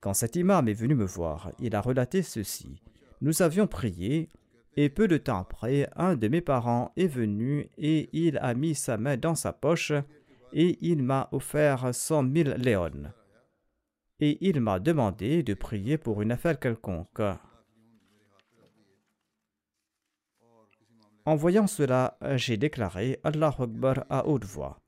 Quand 0.01 0.15
cet 0.15 0.37
imam 0.37 0.69
est 0.69 0.75
venu 0.75 0.95
me 0.95 1.05
voir, 1.05 1.51
il 1.59 1.75
a 1.75 1.81
relaté 1.81 2.23
ceci. 2.23 2.81
Nous 3.21 3.43
avions 3.43 3.67
prié, 3.67 4.29
et 4.77 4.91
peu 4.91 5.09
de 5.09 5.17
temps 5.17 5.41
après, 5.41 5.91
un 5.97 6.15
de 6.15 6.29
mes 6.29 6.41
parents 6.41 6.93
est 6.97 7.09
venu 7.09 7.69
et 7.79 8.09
il 8.13 8.39
a 8.39 8.55
mis 8.55 8.77
sa 8.77 8.97
main 8.97 9.17
dans 9.17 9.35
sa 9.35 9.53
poche 9.53 9.93
et 10.53 10.79
il 10.81 11.03
m'a 11.03 11.29
offert 11.33 11.93
cent 11.93 12.23
mille 12.23 12.55
léons. 12.59 13.11
Et 14.21 14.39
il 14.49 14.61
m'a 14.61 14.79
demandé 14.79 15.43
de 15.43 15.55
prier 15.55 15.99
pour 15.99 16.23
une 16.23 16.31
affaire 16.31 16.61
quelconque. 16.61 17.23
En 21.25 21.35
voyant 21.35 21.67
cela, 21.67 22.17
j'ai 22.37 22.57
déclaré 22.57 23.19
Allah 23.25 23.55
Akbar 23.59 24.05
à 24.09 24.29
haute 24.29 24.45
voix. 24.45 24.79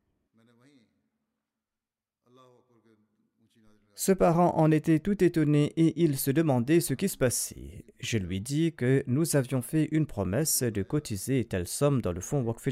Ce 4.02 4.12
parent 4.12 4.56
en 4.56 4.70
était 4.70 4.98
tout 4.98 5.22
étonné 5.22 5.74
et 5.76 6.02
il 6.02 6.16
se 6.16 6.30
demandait 6.30 6.80
ce 6.80 6.94
qui 6.94 7.06
se 7.06 7.18
passait. 7.18 7.84
Je 7.98 8.16
lui 8.16 8.40
dis 8.40 8.72
que 8.72 9.04
nous 9.06 9.36
avions 9.36 9.60
fait 9.60 9.90
une 9.92 10.06
promesse 10.06 10.62
de 10.62 10.82
cotiser 10.82 11.44
telle 11.44 11.66
somme 11.66 12.00
dans 12.00 12.12
le 12.12 12.22
fonds 12.22 12.40
Waqf 12.40 12.66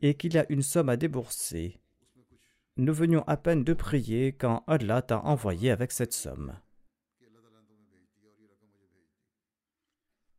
et 0.00 0.14
qu'il 0.14 0.32
y 0.32 0.38
a 0.38 0.46
une 0.48 0.62
somme 0.62 0.88
à 0.88 0.96
débourser. 0.96 1.78
Nous 2.78 2.94
venions 2.94 3.22
à 3.26 3.36
peine 3.36 3.64
de 3.64 3.74
prier 3.74 4.32
quand 4.32 4.64
Allah 4.66 5.02
t'a 5.02 5.20
envoyé 5.20 5.70
avec 5.70 5.92
cette 5.92 6.14
somme. 6.14 6.54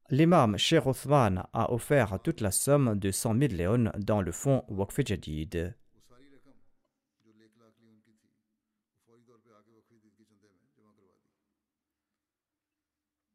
L'imam 0.09 0.57
Sheikh 0.57 0.87
Othman 0.87 1.45
a 1.53 1.71
offert 1.71 2.19
toute 2.23 2.41
la 2.41 2.49
somme 2.49 2.97
de 2.97 3.11
100 3.11 3.37
000 3.37 3.53
léons 3.53 3.91
dans 3.99 4.23
le 4.23 4.31
fonds 4.31 4.63
Waqf 4.67 4.99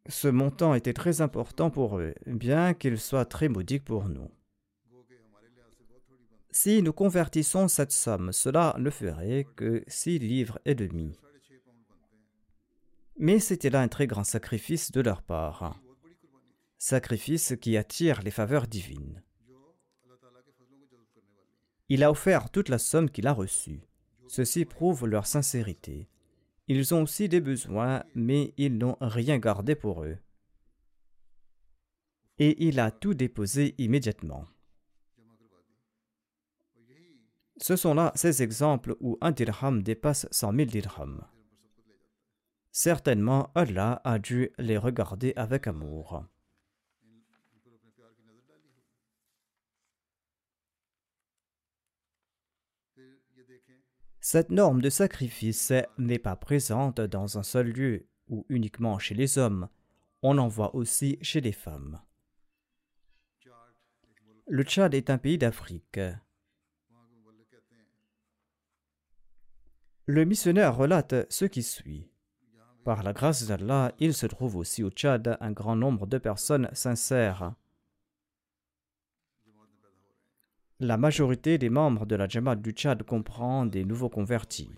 Ce 0.08 0.28
montant 0.28 0.74
était 0.74 0.94
très 0.94 1.20
important 1.20 1.70
pour 1.70 1.98
eux, 1.98 2.14
bien 2.26 2.72
qu'il 2.72 2.98
soit 2.98 3.26
très 3.26 3.48
modique 3.48 3.84
pour 3.84 4.08
nous. 4.08 4.30
Si 6.50 6.82
nous 6.82 6.94
convertissons 6.94 7.68
cette 7.68 7.92
somme, 7.92 8.32
cela 8.32 8.74
ne 8.78 8.88
ferait 8.88 9.46
que 9.54 9.84
six 9.86 10.18
livres 10.18 10.58
et 10.64 10.74
demi. 10.74 11.12
Mais 13.18 13.38
c'était 13.38 13.70
là 13.70 13.82
un 13.82 13.88
très 13.88 14.06
grand 14.06 14.24
sacrifice 14.24 14.90
de 14.92 15.00
leur 15.02 15.22
part. 15.22 15.78
Sacrifice 16.78 17.54
qui 17.60 17.76
attire 17.76 18.22
les 18.22 18.30
faveurs 18.30 18.66
divines. 18.66 19.22
Il 21.90 22.02
a 22.02 22.10
offert 22.10 22.50
toute 22.50 22.68
la 22.68 22.78
somme 22.78 23.10
qu'il 23.10 23.26
a 23.26 23.32
reçue. 23.32 23.82
Ceci 24.26 24.64
prouve 24.64 25.06
leur 25.06 25.26
sincérité. 25.26 26.08
Ils 26.68 26.94
ont 26.94 27.02
aussi 27.02 27.28
des 27.30 27.40
besoins, 27.40 28.04
mais 28.14 28.52
ils 28.58 28.76
n'ont 28.76 28.98
rien 29.00 29.38
gardé 29.38 29.74
pour 29.74 30.04
eux. 30.04 30.18
Et 32.38 32.68
il 32.68 32.78
a 32.78 32.90
tout 32.90 33.14
déposé 33.14 33.74
immédiatement. 33.78 34.44
Ce 37.60 37.74
sont 37.74 37.94
là 37.94 38.12
ces 38.14 38.42
exemples 38.42 38.96
où 39.00 39.18
un 39.20 39.32
dirham 39.32 39.82
dépasse 39.82 40.28
100 40.30 40.52
000 40.54 40.66
dirhams. 40.66 41.26
Certainement, 42.70 43.50
Allah 43.54 44.00
a 44.04 44.18
dû 44.18 44.50
les 44.58 44.78
regarder 44.78 45.32
avec 45.36 45.66
amour. 45.66 46.24
Cette 54.30 54.50
norme 54.50 54.82
de 54.82 54.90
sacrifice 54.90 55.72
n'est 55.96 56.18
pas 56.18 56.36
présente 56.36 57.00
dans 57.00 57.38
un 57.38 57.42
seul 57.42 57.68
lieu 57.68 58.06
ou 58.28 58.44
uniquement 58.50 58.98
chez 58.98 59.14
les 59.14 59.38
hommes, 59.38 59.70
on 60.20 60.36
en 60.36 60.48
voit 60.48 60.76
aussi 60.76 61.16
chez 61.22 61.40
les 61.40 61.52
femmes. 61.52 61.98
Le 64.46 64.62
Tchad 64.64 64.92
est 64.92 65.08
un 65.08 65.16
pays 65.16 65.38
d'Afrique. 65.38 65.98
Le 70.04 70.24
missionnaire 70.26 70.76
relate 70.76 71.14
ce 71.32 71.46
qui 71.46 71.62
suit. 71.62 72.10
Par 72.84 73.02
la 73.02 73.14
grâce 73.14 73.46
d'Allah, 73.46 73.94
il 73.98 74.12
se 74.12 74.26
trouve 74.26 74.56
aussi 74.56 74.82
au 74.82 74.90
Tchad 74.90 75.38
un 75.40 75.52
grand 75.52 75.74
nombre 75.74 76.06
de 76.06 76.18
personnes 76.18 76.68
sincères 76.74 77.54
La 80.80 80.96
majorité 80.96 81.58
des 81.58 81.70
membres 81.70 82.06
de 82.06 82.14
la 82.14 82.28
Jamaat 82.28 82.54
du 82.54 82.70
Tchad 82.70 83.02
comprend 83.02 83.66
des 83.66 83.84
nouveaux 83.84 84.08
convertis. 84.08 84.70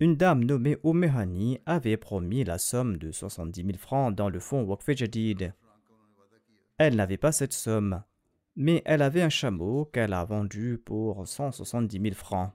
Une 0.00 0.16
dame 0.16 0.44
nommée 0.44 0.76
Omehani 0.82 1.60
avait 1.64 1.96
promis 1.96 2.44
la 2.44 2.58
somme 2.58 2.98
de 2.98 3.10
70 3.10 3.62
000 3.62 3.78
francs 3.78 4.14
dans 4.14 4.28
le 4.28 4.38
fonds 4.38 4.64
Waqf 4.64 4.90
Jadid. 4.94 5.54
Elle 6.76 6.96
n'avait 6.96 7.16
pas 7.16 7.32
cette 7.32 7.54
somme, 7.54 8.02
mais 8.54 8.82
elle 8.84 9.00
avait 9.00 9.22
un 9.22 9.30
chameau 9.30 9.86
qu'elle 9.86 10.12
a 10.12 10.26
vendu 10.26 10.76
pour 10.76 11.26
170 11.26 11.98
000 11.98 12.14
francs. 12.14 12.52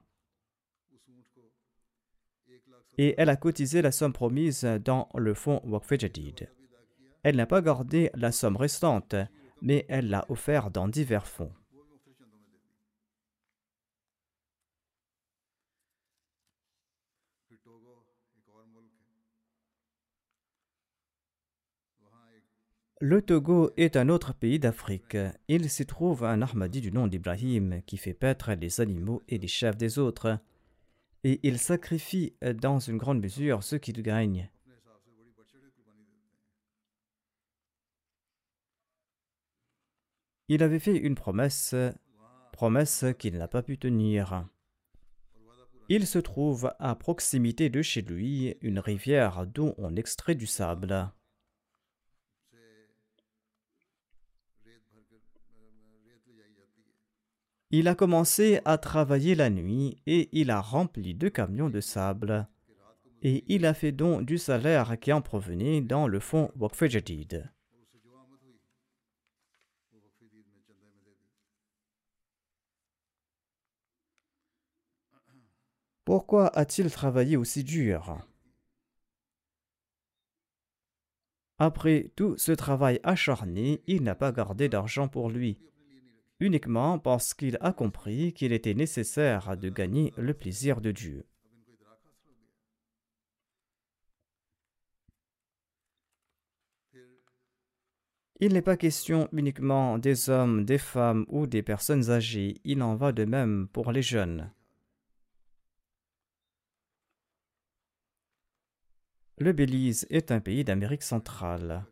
Et 2.98 3.16
elle 3.18 3.30
a 3.30 3.36
cotisé 3.36 3.82
la 3.82 3.90
somme 3.90 4.12
promise 4.12 4.62
dans 4.84 5.08
le 5.16 5.34
fonds 5.34 5.60
Waqf 5.64 5.98
Jadid. 5.98 6.48
Elle 7.24 7.34
n'a 7.34 7.46
pas 7.46 7.62
gardé 7.62 8.12
la 8.14 8.30
somme 8.30 8.56
restante, 8.56 9.16
mais 9.62 9.86
elle 9.88 10.10
l'a 10.10 10.26
offert 10.28 10.70
dans 10.70 10.88
divers 10.88 11.26
fonds. 11.26 11.52
Le 23.04 23.20
Togo 23.20 23.72
est 23.76 23.96
un 23.96 24.08
autre 24.08 24.32
pays 24.32 24.60
d'Afrique. 24.60 25.16
Il 25.48 25.68
s'y 25.68 25.86
trouve 25.86 26.22
un 26.22 26.40
Ahmadi 26.40 26.80
du 26.80 26.92
nom 26.92 27.08
d'Ibrahim 27.08 27.82
qui 27.84 27.96
fait 27.96 28.14
paître 28.14 28.52
les 28.52 28.80
animaux 28.80 29.24
et 29.28 29.38
les 29.38 29.48
chefs 29.48 29.76
des 29.76 29.98
autres. 29.98 30.38
Et 31.24 31.40
il 31.42 31.58
sacrifie 31.58 32.36
dans 32.60 32.78
une 32.78 32.98
grande 32.98 33.20
mesure 33.20 33.64
ce 33.64 33.74
qu'il 33.74 34.00
gagne. 34.02 34.48
Il 40.54 40.62
avait 40.62 40.80
fait 40.80 40.98
une 40.98 41.14
promesse, 41.14 41.74
promesse 42.52 43.06
qu'il 43.18 43.38
n'a 43.38 43.48
pas 43.48 43.62
pu 43.62 43.78
tenir. 43.78 44.46
Il 45.88 46.06
se 46.06 46.18
trouve 46.18 46.74
à 46.78 46.94
proximité 46.94 47.70
de 47.70 47.80
chez 47.80 48.02
lui 48.02 48.54
une 48.60 48.78
rivière 48.78 49.46
d'où 49.46 49.72
on 49.78 49.96
extrait 49.96 50.34
du 50.34 50.46
sable. 50.46 51.10
Il 57.70 57.88
a 57.88 57.94
commencé 57.94 58.60
à 58.66 58.76
travailler 58.76 59.34
la 59.34 59.48
nuit 59.48 60.02
et 60.06 60.28
il 60.38 60.50
a 60.50 60.60
rempli 60.60 61.14
deux 61.14 61.30
camions 61.30 61.70
de 61.70 61.80
sable. 61.80 62.46
Et 63.22 63.42
il 63.48 63.64
a 63.64 63.72
fait 63.72 63.92
don 63.92 64.20
du 64.20 64.36
salaire 64.36 65.00
qui 65.00 65.14
en 65.14 65.22
provenait 65.22 65.80
dans 65.80 66.06
le 66.06 66.20
fonds 66.20 66.52
Waqf 66.56 66.84
Jadid. 66.88 67.50
Pourquoi 76.04 76.48
a-t-il 76.56 76.90
travaillé 76.90 77.36
aussi 77.36 77.64
dur? 77.64 78.18
Après 81.58 82.10
tout 82.16 82.36
ce 82.38 82.52
travail 82.52 82.98
acharné, 83.04 83.82
il 83.86 84.02
n'a 84.02 84.14
pas 84.14 84.32
gardé 84.32 84.68
d'argent 84.68 85.08
pour 85.08 85.30
lui 85.30 85.58
uniquement 86.42 86.98
parce 86.98 87.34
qu'il 87.34 87.56
a 87.60 87.72
compris 87.72 88.32
qu'il 88.32 88.52
était 88.52 88.74
nécessaire 88.74 89.56
de 89.56 89.68
gagner 89.68 90.12
le 90.16 90.34
plaisir 90.34 90.80
de 90.80 90.90
Dieu. 90.90 91.24
Il 98.40 98.54
n'est 98.54 98.62
pas 98.62 98.76
question 98.76 99.28
uniquement 99.32 99.98
des 99.98 100.28
hommes, 100.28 100.64
des 100.64 100.78
femmes 100.78 101.24
ou 101.28 101.46
des 101.46 101.62
personnes 101.62 102.10
âgées, 102.10 102.56
il 102.64 102.82
en 102.82 102.96
va 102.96 103.12
de 103.12 103.24
même 103.24 103.68
pour 103.68 103.92
les 103.92 104.02
jeunes. 104.02 104.50
Le 109.42 109.52
Belize 109.52 110.06
est 110.08 110.30
un 110.30 110.38
pays 110.38 110.62
d'Amérique 110.62 111.02
centrale. 111.02 111.84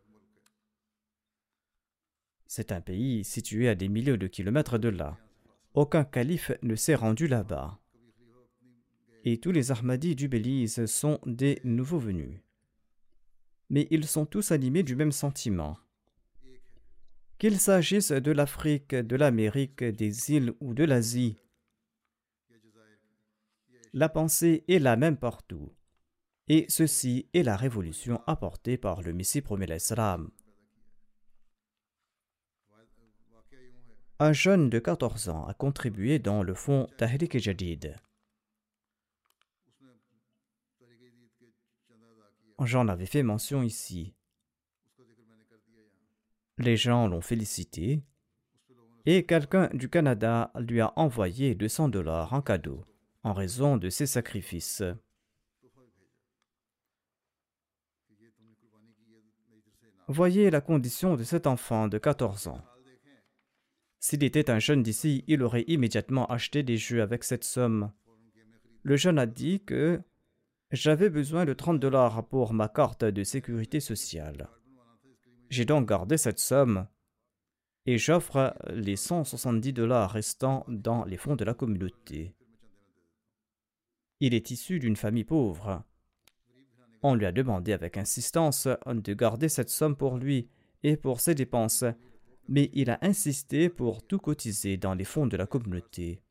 C'est 2.47 2.71
un 2.71 2.79
pays 2.79 3.25
situé 3.25 3.67
à 3.67 3.75
des 3.75 3.89
milliers 3.89 4.15
de 4.15 4.27
kilomètres 4.27 4.77
de 4.77 4.87
là. 4.87 5.17
Aucun 5.73 6.05
calife 6.05 6.53
ne 6.61 6.75
s'est 6.75 6.95
rendu 6.95 7.27
là-bas. 7.27 7.77
Et 9.25 9.37
tous 9.37 9.51
les 9.51 9.73
Ahmadis 9.73 10.15
du 10.15 10.29
Belize 10.29 10.85
sont 10.85 11.19
des 11.25 11.59
nouveaux 11.65 11.99
venus. 11.99 12.39
Mais 13.69 13.85
ils 13.91 14.07
sont 14.07 14.25
tous 14.25 14.53
animés 14.53 14.83
du 14.83 14.95
même 14.95 15.11
sentiment. 15.11 15.77
Qu'il 17.37 17.59
s'agisse 17.59 18.13
de 18.13 18.31
l'Afrique, 18.31 18.95
de 18.95 19.17
l'Amérique, 19.17 19.83
des 19.83 20.31
îles 20.31 20.53
ou 20.61 20.73
de 20.73 20.85
l'Asie, 20.85 21.35
la 23.91 24.07
pensée 24.07 24.63
est 24.69 24.79
la 24.79 24.95
même 24.95 25.17
partout. 25.17 25.73
Et 26.53 26.65
ceci 26.67 27.29
est 27.33 27.43
la 27.43 27.55
révolution 27.55 28.21
apportée 28.27 28.77
par 28.77 29.01
le 29.03 29.13
Messie 29.13 29.39
premier 29.39 29.67
l'Islam. 29.67 30.29
un 34.19 34.33
jeune 34.33 34.69
de 34.69 34.77
14 34.77 35.29
ans 35.29 35.45
a 35.45 35.53
contribué 35.53 36.19
dans 36.19 36.43
le 36.43 36.53
fonds 36.53 36.89
Tahrik 36.97 37.39
Jadid. 37.39 37.95
J'en 42.59 42.89
avais 42.89 43.05
fait 43.05 43.23
mention 43.23 43.63
ici. 43.63 44.13
Les 46.57 46.75
gens 46.75 47.07
l'ont 47.07 47.21
félicité 47.21 48.03
et 49.05 49.25
quelqu'un 49.25 49.69
du 49.73 49.89
Canada 49.89 50.51
lui 50.59 50.81
a 50.81 50.91
envoyé 50.97 51.55
200 51.55 51.87
dollars 51.87 52.33
en 52.33 52.41
cadeau 52.41 52.83
en 53.23 53.31
raison 53.31 53.77
de 53.77 53.89
ses 53.89 54.05
sacrifices. 54.05 54.83
Voyez 60.11 60.49
la 60.49 60.59
condition 60.59 61.15
de 61.15 61.23
cet 61.23 61.47
enfant 61.47 61.87
de 61.87 61.97
14 61.97 62.47
ans. 62.47 62.61
S'il 64.01 64.25
était 64.25 64.49
un 64.49 64.59
jeune 64.59 64.83
d'ici, 64.83 65.23
il 65.27 65.41
aurait 65.41 65.63
immédiatement 65.67 66.25
acheté 66.25 66.63
des 66.63 66.75
jeux 66.75 67.01
avec 67.01 67.23
cette 67.23 67.45
somme. 67.45 67.93
Le 68.83 68.97
jeune 68.97 69.17
a 69.17 69.25
dit 69.25 69.63
que 69.63 70.01
j'avais 70.69 71.09
besoin 71.09 71.45
de 71.45 71.53
30 71.53 71.79
dollars 71.79 72.27
pour 72.27 72.53
ma 72.53 72.67
carte 72.67 73.05
de 73.05 73.23
sécurité 73.23 73.79
sociale. 73.79 74.49
J'ai 75.49 75.63
donc 75.63 75.87
gardé 75.87 76.17
cette 76.17 76.39
somme 76.39 76.87
et 77.85 77.97
j'offre 77.97 78.53
les 78.69 78.97
170 78.97 79.71
dollars 79.71 80.11
restants 80.11 80.65
dans 80.67 81.05
les 81.05 81.15
fonds 81.15 81.37
de 81.37 81.45
la 81.45 81.53
communauté. 81.53 82.35
Il 84.19 84.33
est 84.33 84.51
issu 84.51 84.79
d'une 84.79 84.97
famille 84.97 85.23
pauvre. 85.23 85.85
On 87.03 87.15
lui 87.15 87.25
a 87.25 87.31
demandé 87.31 87.73
avec 87.73 87.97
insistance 87.97 88.67
de 88.85 89.13
garder 89.13 89.49
cette 89.49 89.69
somme 89.69 89.95
pour 89.95 90.17
lui 90.17 90.49
et 90.83 90.97
pour 90.97 91.19
ses 91.19 91.35
dépenses 91.35 91.85
mais 92.47 92.69
il 92.73 92.89
a 92.89 92.99
insisté 93.01 93.69
pour 93.69 94.05
tout 94.05 94.19
cotiser 94.19 94.77
dans 94.77 94.93
les 94.93 95.05
fonds 95.05 95.27
de 95.27 95.37
la 95.37 95.47
communauté. 95.47 96.21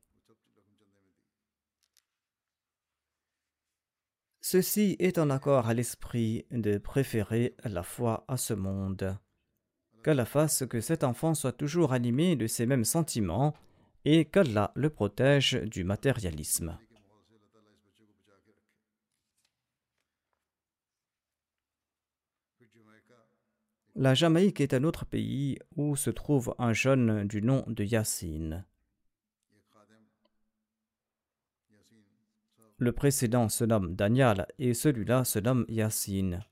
Ceci 4.39 4.95
est 4.99 5.17
en 5.17 5.29
accord 5.29 5.67
à 5.67 5.73
l'esprit 5.73 6.45
de 6.51 6.77
préférer 6.77 7.55
la 7.63 7.83
foi 7.83 8.25
à 8.27 8.37
ce 8.37 8.53
monde. 8.53 9.17
Qu'Allah 10.03 10.25
fasse 10.25 10.63
que 10.67 10.81
cet 10.81 11.03
enfant 11.03 11.33
soit 11.33 11.53
toujours 11.53 11.93
animé 11.93 12.35
de 12.35 12.47
ces 12.47 12.65
mêmes 12.65 12.85
sentiments 12.85 13.53
et 14.05 14.25
qu'Allah 14.25 14.71
le 14.75 14.89
protège 14.89 15.53
du 15.53 15.83
matérialisme. 15.83 16.77
La 23.95 24.13
Jamaïque 24.13 24.61
est 24.61 24.73
un 24.73 24.85
autre 24.85 25.05
pays 25.05 25.59
où 25.75 25.97
se 25.97 26.09
trouve 26.09 26.55
un 26.57 26.71
jeune 26.71 27.27
du 27.27 27.41
nom 27.41 27.65
de 27.67 27.83
Yassine. 27.83 28.65
Le 32.77 32.91
précédent 32.93 33.49
se 33.49 33.65
nomme 33.65 33.95
Daniel 33.95 34.47
et 34.57 34.73
celui-là 34.73 35.25
se 35.25 35.39
nomme 35.39 35.65
Yassine. 35.67 36.43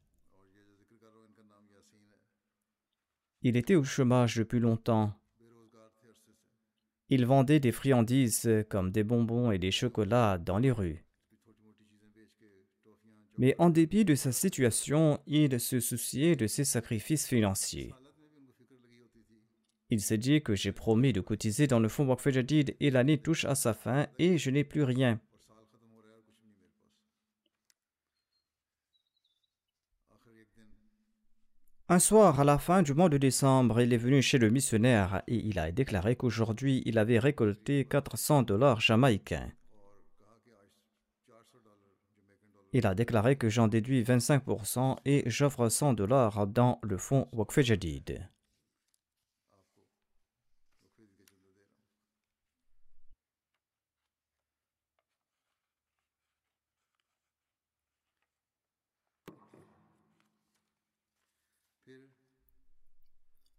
Il 3.42 3.56
était 3.56 3.76
au 3.76 3.86
chômage 3.86 4.36
depuis 4.36 4.60
longtemps. 4.60 5.14
Il 7.08 7.26
vendait 7.26 7.62
des 7.62 7.72
friandises 7.72 8.50
comme 8.70 8.92
des 8.92 9.04
bonbons 9.04 9.50
et 9.50 9.58
des 9.58 9.72
chocolats 9.72 10.38
dans 10.38 10.58
les 10.58 10.72
rues. 10.72 11.06
Mais 13.40 13.56
en 13.58 13.70
dépit 13.70 14.04
de 14.04 14.16
sa 14.16 14.34
situation, 14.34 15.18
il 15.26 15.62
se 15.62 15.80
souciait 15.80 16.36
de 16.36 16.46
ses 16.46 16.66
sacrifices 16.66 17.26
financiers. 17.26 17.94
Il 19.90 20.02
s'est 20.02 20.18
dit 20.18 20.44
que 20.44 20.56
j'ai 20.56 20.74
promis 20.74 21.14
de 21.14 21.22
cotiser 21.22 21.66
dans 21.66 21.80
le 21.80 21.88
fonds 21.88 22.06
Waqf 22.06 22.30
Jadid 22.30 22.76
et 22.82 22.92
l'année 22.92 23.18
touche 23.18 23.46
à 23.46 23.56
sa 23.56 23.74
fin 23.74 24.08
et 24.20 24.38
je 24.38 24.52
n'ai 24.52 24.66
plus 24.66 24.84
rien. 24.84 25.22
Un 31.88 32.00
soir, 32.00 32.42
à 32.42 32.44
la 32.44 32.58
fin 32.60 32.82
du 32.82 32.94
mois 32.94 33.10
de 33.10 33.18
décembre, 33.18 33.80
il 33.80 33.94
est 33.94 33.98
venu 33.98 34.22
chez 34.22 34.38
le 34.38 34.50
missionnaire 34.50 35.24
et 35.28 35.38
il 35.38 35.58
a 35.60 35.72
déclaré 35.72 36.18
qu'aujourd'hui 36.18 36.84
il 36.86 36.98
avait 36.98 37.20
récolté 37.20 37.86
400 37.86 38.44
dollars 38.44 38.82
jamaïcains. 38.82 39.50
Il 42.72 42.86
a 42.86 42.94
déclaré 42.94 43.36
que 43.36 43.50
j'en 43.50 43.68
déduis 43.68 44.04
25% 44.04 44.98
et 45.06 45.24
j'offre 45.26 45.70
100 45.70 45.94
dollars 45.94 46.46
dans 46.46 46.80
le 46.84 46.98
fonds 46.98 47.28
Wakf 47.34 47.62
Jadid. 47.62 48.30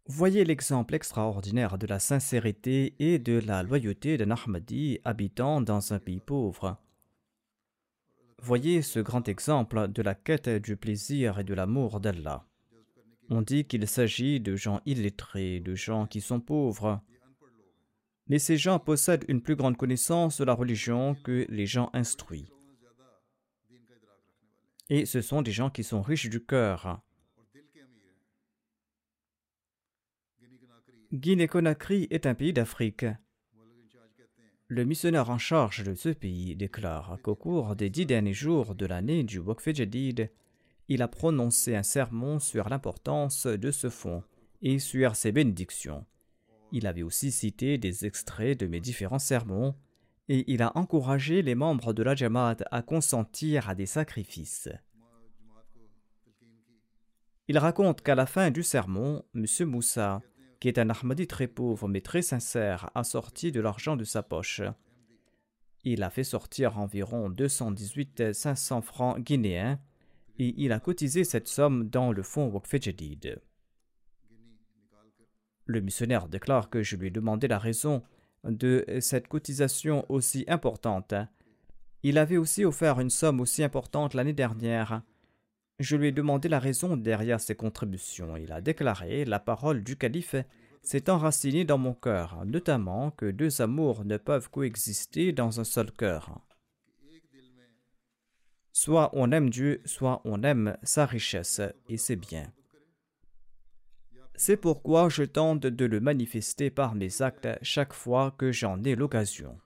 Voyez 0.06 0.44
l'exemple 0.44 0.94
extraordinaire 0.94 1.78
de 1.78 1.86
la 1.86 1.98
sincérité 1.98 2.94
et 2.98 3.18
de 3.18 3.38
la 3.38 3.62
loyauté 3.62 4.18
d'un 4.18 4.32
Ahmadi 4.32 4.98
habitant 5.04 5.60
dans 5.60 5.92
un 5.92 5.98
pays 5.98 6.20
pauvre. 6.20 6.78
Voyez 8.42 8.82
ce 8.82 9.00
grand 9.00 9.28
exemple 9.28 9.88
de 9.88 10.02
la 10.02 10.14
quête 10.14 10.48
du 10.48 10.76
plaisir 10.76 11.38
et 11.38 11.44
de 11.44 11.54
l'amour 11.54 12.00
d'Allah. 12.00 12.46
On 13.28 13.42
dit 13.42 13.64
qu'il 13.64 13.86
s'agit 13.86 14.40
de 14.40 14.56
gens 14.56 14.80
illettrés, 14.86 15.60
de 15.60 15.74
gens 15.74 16.06
qui 16.06 16.20
sont 16.20 16.40
pauvres. 16.40 17.00
Mais 18.28 18.38
ces 18.38 18.56
gens 18.56 18.78
possèdent 18.78 19.24
une 19.28 19.42
plus 19.42 19.56
grande 19.56 19.76
connaissance 19.76 20.38
de 20.38 20.44
la 20.44 20.54
religion 20.54 21.14
que 21.22 21.46
les 21.48 21.66
gens 21.66 21.90
instruits. 21.92 22.50
Et 24.88 25.04
ce 25.06 25.20
sont 25.20 25.42
des 25.42 25.52
gens 25.52 25.70
qui 25.70 25.84
sont 25.84 26.02
riches 26.02 26.28
du 26.28 26.44
cœur. 26.44 27.00
Guinée-Conakry 31.12 32.06
est 32.10 32.26
un 32.26 32.34
pays 32.34 32.52
d'Afrique. 32.52 33.04
Le 34.72 34.84
missionnaire 34.84 35.30
en 35.30 35.38
charge 35.38 35.82
de 35.82 35.96
ce 35.96 36.10
pays 36.10 36.54
déclare 36.54 37.18
qu'au 37.24 37.34
cours 37.34 37.74
des 37.74 37.90
dix 37.90 38.06
derniers 38.06 38.32
jours 38.32 38.76
de 38.76 38.86
l'année 38.86 39.24
du 39.24 39.40
Waqf 39.40 39.74
Jadid, 39.74 40.30
il 40.86 41.02
a 41.02 41.08
prononcé 41.08 41.74
un 41.74 41.82
sermon 41.82 42.38
sur 42.38 42.68
l'importance 42.68 43.48
de 43.48 43.72
ce 43.72 43.90
fonds 43.90 44.22
et 44.62 44.78
sur 44.78 45.16
ses 45.16 45.32
bénédictions. 45.32 46.06
Il 46.70 46.86
avait 46.86 47.02
aussi 47.02 47.32
cité 47.32 47.78
des 47.78 48.06
extraits 48.06 48.60
de 48.60 48.68
mes 48.68 48.78
différents 48.78 49.18
sermons 49.18 49.74
et 50.28 50.44
il 50.46 50.62
a 50.62 50.70
encouragé 50.76 51.42
les 51.42 51.56
membres 51.56 51.92
de 51.92 52.04
la 52.04 52.14
Jamaat 52.14 52.58
à 52.70 52.82
consentir 52.82 53.68
à 53.68 53.74
des 53.74 53.86
sacrifices. 53.86 54.68
Il 57.48 57.58
raconte 57.58 58.02
qu'à 58.02 58.14
la 58.14 58.26
fin 58.26 58.52
du 58.52 58.62
sermon, 58.62 59.24
M. 59.34 59.46
Moussa, 59.66 60.22
qui 60.60 60.68
est 60.68 60.78
un 60.78 60.90
Ahmadi 60.90 61.26
très 61.26 61.48
pauvre 61.48 61.88
mais 61.88 62.02
très 62.02 62.22
sincère, 62.22 62.90
a 62.94 63.02
sorti 63.02 63.50
de 63.50 63.60
l'argent 63.60 63.96
de 63.96 64.04
sa 64.04 64.22
poche. 64.22 64.62
Il 65.82 66.02
a 66.02 66.10
fait 66.10 66.24
sortir 66.24 66.78
environ 66.78 67.30
218 67.30 68.34
500 68.34 68.82
francs 68.82 69.18
guinéens 69.18 69.80
et 70.38 70.54
il 70.58 70.72
a 70.72 70.80
cotisé 70.80 71.24
cette 71.24 71.48
somme 71.48 71.88
dans 71.88 72.12
le 72.12 72.22
fonds 72.22 72.48
Waqf 72.48 72.80
Jadid. 72.80 73.40
Le 75.64 75.80
missionnaire 75.80 76.28
déclare 76.28 76.68
que 76.68 76.82
je 76.82 76.96
lui 76.96 77.08
ai 77.08 77.10
demandé 77.10 77.48
la 77.48 77.58
raison 77.58 78.02
de 78.44 78.84
cette 79.00 79.28
cotisation 79.28 80.04
aussi 80.08 80.44
importante. 80.48 81.14
Il 82.02 82.18
avait 82.18 82.38
aussi 82.38 82.64
offert 82.64 83.00
une 83.00 83.10
somme 83.10 83.40
aussi 83.40 83.62
importante 83.62 84.14
l'année 84.14 84.32
dernière. 84.32 85.02
Je 85.80 85.96
lui 85.96 86.08
ai 86.08 86.12
demandé 86.12 86.50
la 86.50 86.58
raison 86.58 86.98
derrière 86.98 87.40
ces 87.40 87.54
contributions. 87.54 88.36
Il 88.36 88.52
a 88.52 88.60
déclaré 88.60 89.24
La 89.24 89.40
parole 89.40 89.82
du 89.82 89.96
calife 89.96 90.36
s'est 90.82 91.08
enracinée 91.08 91.64
dans 91.64 91.78
mon 91.78 91.94
cœur, 91.94 92.44
notamment 92.44 93.10
que 93.12 93.30
deux 93.30 93.62
amours 93.62 94.04
ne 94.04 94.18
peuvent 94.18 94.50
coexister 94.50 95.32
dans 95.32 95.58
un 95.58 95.64
seul 95.64 95.90
cœur. 95.90 96.38
Soit 98.72 99.08
on 99.14 99.32
aime 99.32 99.48
Dieu, 99.48 99.80
soit 99.86 100.20
on 100.26 100.42
aime 100.42 100.76
sa 100.82 101.06
richesse, 101.06 101.62
et 101.88 101.96
c'est 101.96 102.16
bien. 102.16 102.52
C'est 104.34 104.58
pourquoi 104.58 105.08
je 105.08 105.22
tente 105.22 105.62
de 105.62 105.84
le 105.86 106.00
manifester 106.00 106.68
par 106.68 106.94
mes 106.94 107.22
actes 107.22 107.48
chaque 107.62 107.94
fois 107.94 108.34
que 108.36 108.52
j'en 108.52 108.84
ai 108.84 108.96
l'occasion. 108.96 109.58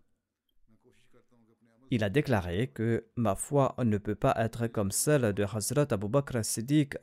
Il 1.95 2.03
a 2.03 2.11
déclaré 2.11 2.67
que 2.67 3.05
ma 3.15 3.37
foi 3.37 3.77
ne 3.79 3.99
peut 3.99 4.17
pas 4.17 4.35
être 4.39 4.67
comme 4.67 4.91
celle 4.91 5.33
de 5.33 5.45
Hazrat 5.45 5.87
Abu 5.93 6.09
Bakr 6.09 6.45
Siddiq 6.45 6.97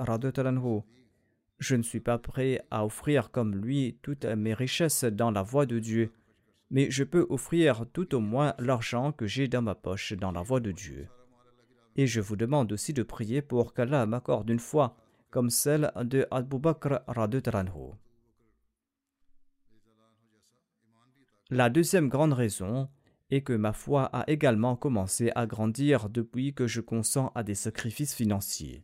Je 1.60 1.76
ne 1.78 1.82
suis 1.82 2.02
pas 2.02 2.18
prêt 2.18 2.62
à 2.72 2.84
offrir 2.86 3.32
comme 3.32 3.56
lui 3.56 3.98
toutes 4.02 4.26
mes 4.26 4.54
richesses 4.54 5.06
dans 5.06 5.32
la 5.32 5.44
voie 5.44 5.66
de 5.66 5.80
Dieu, 5.80 6.12
mais 6.72 6.92
je 6.92 7.06
peux 7.06 7.26
offrir 7.30 7.86
tout 7.94 8.14
au 8.14 8.20
moins 8.20 8.54
l'argent 8.60 9.14
que 9.14 9.28
j'ai 9.28 9.48
dans 9.48 9.62
ma 9.62 9.76
poche 9.76 10.12
dans 10.12 10.34
la 10.34 10.42
voie 10.42 10.60
de 10.60 10.74
Dieu. 10.74 11.08
Et 11.96 12.06
je 12.06 12.20
vous 12.20 12.36
demande 12.36 12.74
aussi 12.74 12.92
de 12.92 13.04
prier 13.04 13.42
pour 13.42 13.74
qu'Allah 13.74 14.06
m'accorde 14.06 14.50
une 14.50 14.60
foi 14.60 14.98
comme 15.30 15.50
celle 15.52 15.94
de 16.04 16.28
Abu 16.32 16.60
Bakr 16.60 17.00
La 21.50 21.70
deuxième 21.70 22.10
grande 22.10 22.34
raison 22.34 22.90
est 23.32 23.42
que 23.42 23.54
ma 23.54 23.74
foi 23.74 24.06
a 24.14 24.30
également 24.30 24.76
commencé 24.76 25.32
à 25.36 25.48
grandir 25.48 26.10
depuis 26.10 26.54
que 26.54 26.68
je 26.68 26.82
consens 26.82 27.32
à 27.34 27.44
des 27.44 27.56
sacrifices 27.56 28.14
financiers. 28.14 28.84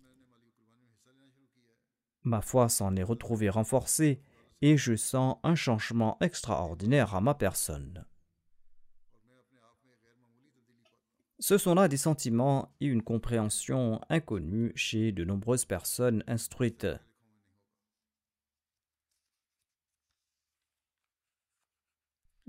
Ma 2.23 2.41
foi 2.41 2.69
s'en 2.69 2.95
est 2.95 3.03
retrouvée 3.03 3.49
renforcée 3.49 4.21
et 4.61 4.77
je 4.77 4.95
sens 4.95 5.37
un 5.43 5.55
changement 5.55 6.17
extraordinaire 6.19 7.15
à 7.15 7.21
ma 7.21 7.35
personne. 7.35 8.05
Ce 11.39 11.59
sont 11.59 11.75
là 11.75 11.87
des 11.87 11.97
sentiments 11.97 12.73
et 12.81 12.87
une 12.87 13.03
compréhension 13.03 14.01
inconnus 14.09 14.71
chez 14.75 15.11
de 15.11 15.23
nombreuses 15.23 15.65
personnes 15.65 16.23
instruites. 16.27 16.87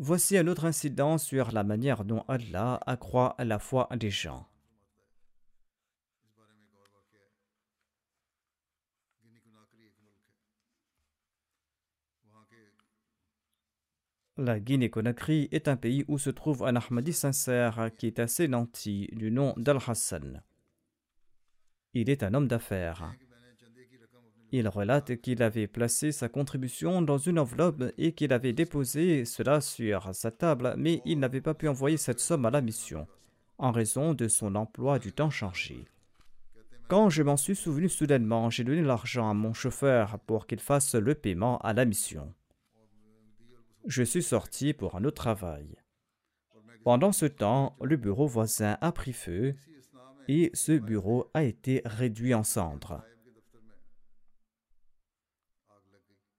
Voici 0.01 0.39
un 0.39 0.47
autre 0.47 0.65
incident 0.65 1.19
sur 1.19 1.51
la 1.51 1.65
manière 1.65 2.05
dont 2.05 2.25
Allah 2.29 2.79
accroît 2.87 3.35
la 3.41 3.59
foi 3.59 3.89
des 3.97 4.11
gens. 4.11 4.47
La 14.37 14.61
Guinée-Conakry 14.61 15.49
est 15.51 15.67
un 15.67 15.77
pays 15.77 16.05
où 16.07 16.17
se 16.17 16.31
trouve 16.31 16.63
un 16.63 16.77
Ahmadi 16.77 17.13
sincère 17.13 17.91
qui 17.99 18.07
est 18.07 18.21
assez 18.21 18.47
nanti 18.47 19.09
du 19.15 19.33
nom 19.33 19.53
d'Al-Hassan. 19.57 20.45
Il 21.95 22.09
est 22.09 22.23
un 22.23 22.35
homme 22.35 22.47
d'affaires. 22.47 23.13
Il 24.51 24.69
relate 24.69 25.17
qu'il 25.21 25.43
avait 25.43 25.67
placé 25.67 26.11
sa 26.11 26.29
contribution 26.29 27.03
dans 27.03 27.19
une 27.19 27.39
enveloppe 27.39 27.85
et 27.99 28.13
qu'il 28.13 28.33
avait 28.33 28.53
déposé 28.53 29.25
cela 29.25 29.61
sur 29.61 30.15
sa 30.15 30.31
table, 30.31 30.75
mais 30.79 31.03
il 31.05 31.19
n'avait 31.19 31.41
pas 31.41 31.55
pu 31.55 31.69
envoyer 31.69 31.97
cette 31.97 32.21
somme 32.21 32.47
à 32.47 32.51
la 32.51 32.61
mission, 32.61 33.07
en 33.59 33.73
raison 33.73 34.15
de 34.15 34.27
son 34.29 34.55
emploi 34.55 34.99
du 34.99 35.13
temps 35.13 35.31
chargé. 35.31 35.85
Quand 36.89 37.11
je 37.11 37.23
m'en 37.23 37.37
suis 37.37 37.57
souvenu 37.57 37.89
soudainement, 37.89 38.49
j'ai 38.49 38.65
donné 38.65 38.81
l'argent 38.83 39.29
à 39.29 39.35
mon 39.35 39.53
chauffeur 39.53 40.19
pour 40.21 40.47
qu'il 40.47 40.61
fasse 40.61 40.95
le 40.95 41.15
paiement 41.15 41.59
à 41.59 41.75
la 41.75 41.85
mission 41.85 42.33
je 43.89 44.03
suis 44.03 44.23
sorti 44.23 44.75
pour 44.75 44.97
un 44.97 45.05
autre 45.05 45.23
travail. 45.23 45.77
Pendant 46.85 47.11
ce 47.11 47.27
temps, 47.27 47.75
le 47.83 47.97
bureau 47.97 48.27
voisin 48.27 48.77
a 48.81 48.93
pris 48.93 49.15
feu 49.15 49.55
et 50.29 50.51
ce 50.53 50.73
bureau 50.73 51.31
a 51.33 51.43
été 51.43 51.81
réduit 51.87 52.35
en 52.35 52.45
cendres. 52.45 53.03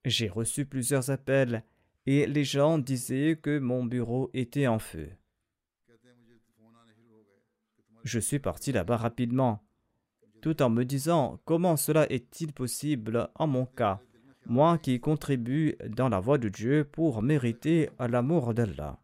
J'ai 0.09 0.27
reçu 0.27 0.65
plusieurs 0.65 1.11
appels 1.11 1.63
et 2.07 2.25
les 2.25 2.43
gens 2.43 2.79
disaient 2.79 3.39
que 3.41 3.59
mon 3.59 3.85
bureau 3.85 4.31
était 4.33 4.65
en 4.65 4.79
feu. 4.79 5.09
Je 8.03 8.19
suis 8.19 8.39
parti 8.39 8.71
là-bas 8.71 8.97
rapidement, 8.97 9.63
tout 10.41 10.63
en 10.63 10.69
me 10.71 10.83
disant 10.83 11.39
comment 11.45 11.77
cela 11.77 12.11
est-il 12.11 12.53
possible 12.53 13.29
en 13.35 13.45
mon 13.45 13.65
cas 13.65 14.01
moi 14.47 14.79
qui 14.79 14.99
contribue 14.99 15.75
dans 15.89 16.09
la 16.09 16.19
voie 16.19 16.39
de 16.39 16.49
Dieu 16.49 16.83
pour 16.83 17.21
mériter 17.21 17.91
l'amour 17.99 18.55
d'Allah. 18.55 18.99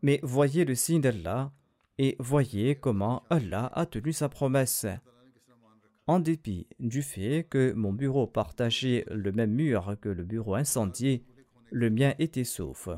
Mais 0.00 0.18
voyez 0.22 0.64
le 0.64 0.74
signe 0.74 1.02
d'Allah 1.02 1.52
et 1.98 2.16
voyez 2.18 2.76
comment 2.76 3.22
Allah 3.28 3.70
a 3.74 3.84
tenu 3.84 4.14
sa 4.14 4.30
promesse. 4.30 4.86
En 6.08 6.20
dépit 6.20 6.68
du 6.78 7.02
fait 7.02 7.46
que 7.50 7.72
mon 7.72 7.92
bureau 7.92 8.28
partageait 8.28 9.04
le 9.10 9.32
même 9.32 9.52
mur 9.52 9.96
que 10.00 10.08
le 10.08 10.22
bureau 10.22 10.54
incendié, 10.54 11.24
le 11.70 11.90
mien 11.90 12.14
était 12.20 12.44
sauf. 12.44 12.88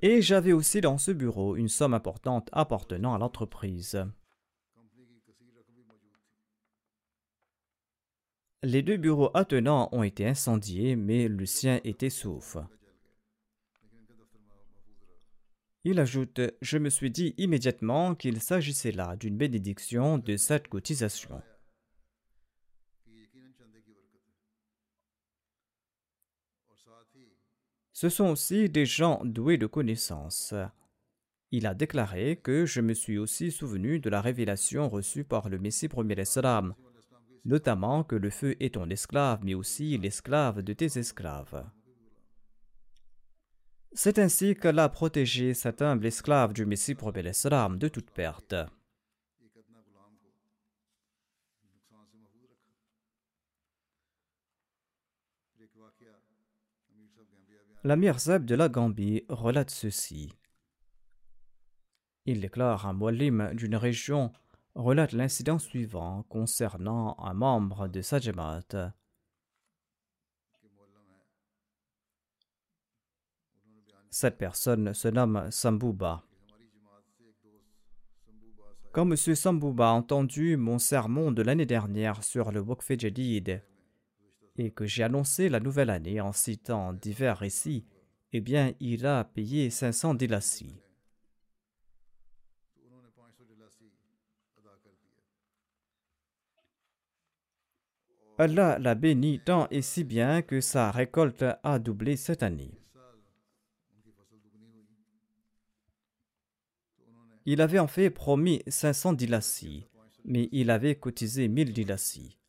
Et 0.00 0.22
j'avais 0.22 0.52
aussi 0.52 0.80
dans 0.80 0.96
ce 0.96 1.10
bureau 1.10 1.56
une 1.56 1.68
somme 1.68 1.92
importante 1.92 2.48
appartenant 2.52 3.14
à 3.14 3.18
l'entreprise. 3.18 4.02
Les 8.62 8.82
deux 8.82 8.96
bureaux 8.96 9.30
attenants 9.34 9.88
ont 9.92 10.02
été 10.02 10.26
incendiés, 10.26 10.96
mais 10.96 11.28
le 11.28 11.44
sien 11.44 11.80
était 11.84 12.10
sauf. 12.10 12.56
Il 15.84 15.98
ajoute 15.98 16.40
Je 16.60 16.76
me 16.76 16.90
suis 16.90 17.10
dit 17.10 17.34
immédiatement 17.38 18.14
qu'il 18.14 18.40
s'agissait 18.40 18.92
là 18.92 19.16
d'une 19.16 19.36
bénédiction 19.36 20.18
de 20.18 20.36
cette 20.36 20.68
cotisation. 20.68 21.42
Ce 28.00 28.08
sont 28.08 28.28
aussi 28.28 28.70
des 28.70 28.86
gens 28.86 29.20
doués 29.26 29.58
de 29.58 29.66
connaissances. 29.66 30.54
Il 31.50 31.66
a 31.66 31.74
déclaré 31.74 32.40
que 32.42 32.64
je 32.64 32.80
me 32.80 32.94
suis 32.94 33.18
aussi 33.18 33.52
souvenu 33.52 34.00
de 34.00 34.08
la 34.08 34.22
révélation 34.22 34.88
reçue 34.88 35.22
par 35.22 35.50
le 35.50 35.58
Messie 35.58 35.86
premier 35.86 36.18
Islam, 36.18 36.74
notamment 37.44 38.02
que 38.02 38.16
le 38.16 38.30
feu 38.30 38.56
est 38.58 38.72
ton 38.76 38.88
esclave, 38.88 39.40
mais 39.44 39.52
aussi 39.52 39.98
l'esclave 39.98 40.62
de 40.62 40.72
tes 40.72 40.98
esclaves. 40.98 41.62
C'est 43.92 44.18
ainsi 44.18 44.54
qu'Allah 44.54 44.84
a 44.84 44.88
protégé 44.88 45.52
cet 45.52 45.82
humble 45.82 46.06
esclave 46.06 46.54
du 46.54 46.64
Messie 46.64 46.94
premier 46.94 47.28
Islam 47.28 47.76
de 47.76 47.88
toute 47.88 48.10
perte. 48.12 48.54
La 57.82 57.96
Mirzab 57.96 58.44
de 58.44 58.54
la 58.54 58.68
Gambie 58.68 59.24
relate 59.30 59.70
ceci. 59.70 60.30
Il 62.26 62.42
déclare 62.42 62.86
un 62.86 62.92
Moualim 62.92 63.54
d'une 63.54 63.74
région 63.74 64.32
relate 64.74 65.12
l'incident 65.12 65.58
suivant 65.58 66.24
concernant 66.24 67.16
un 67.18 67.32
membre 67.32 67.88
de 67.88 68.02
sa 68.02 68.18
Cette 74.10 74.36
personne 74.36 74.92
se 74.92 75.08
nomme 75.08 75.50
Sambouba. 75.50 76.22
Quand 78.92 79.10
M. 79.10 79.16
Sambouba 79.16 79.88
a 79.88 79.92
entendu 79.92 80.58
mon 80.58 80.78
sermon 80.78 81.32
de 81.32 81.40
l'année 81.40 81.64
dernière 81.64 82.24
sur 82.24 82.52
le 82.52 82.62
Bokfejadid, 82.62 83.62
et 84.56 84.70
que 84.70 84.86
j'ai 84.86 85.02
annoncé 85.02 85.48
la 85.48 85.60
nouvelle 85.60 85.90
année 85.90 86.20
en 86.20 86.32
citant 86.32 86.92
divers 86.92 87.38
récits, 87.38 87.84
eh 88.32 88.40
bien, 88.40 88.72
il 88.80 89.06
a 89.06 89.24
payé 89.24 89.70
500 89.70 90.14
délassis. 90.14 90.80
Allah 98.38 98.78
l'a 98.78 98.94
béni 98.94 99.38
tant 99.38 99.68
et 99.70 99.82
si 99.82 100.02
bien 100.02 100.40
que 100.40 100.62
sa 100.62 100.90
récolte 100.90 101.44
a 101.62 101.78
doublé 101.78 102.16
cette 102.16 102.42
année. 102.42 102.80
Il 107.44 107.60
avait 107.60 107.78
en 107.78 107.86
fait 107.86 108.08
promis 108.08 108.62
500 108.66 109.12
dilassis, 109.12 109.86
mais 110.24 110.48
il 110.52 110.70
avait 110.70 110.94
cotisé 110.94 111.48
1000 111.48 111.74
dilassis 111.74 112.39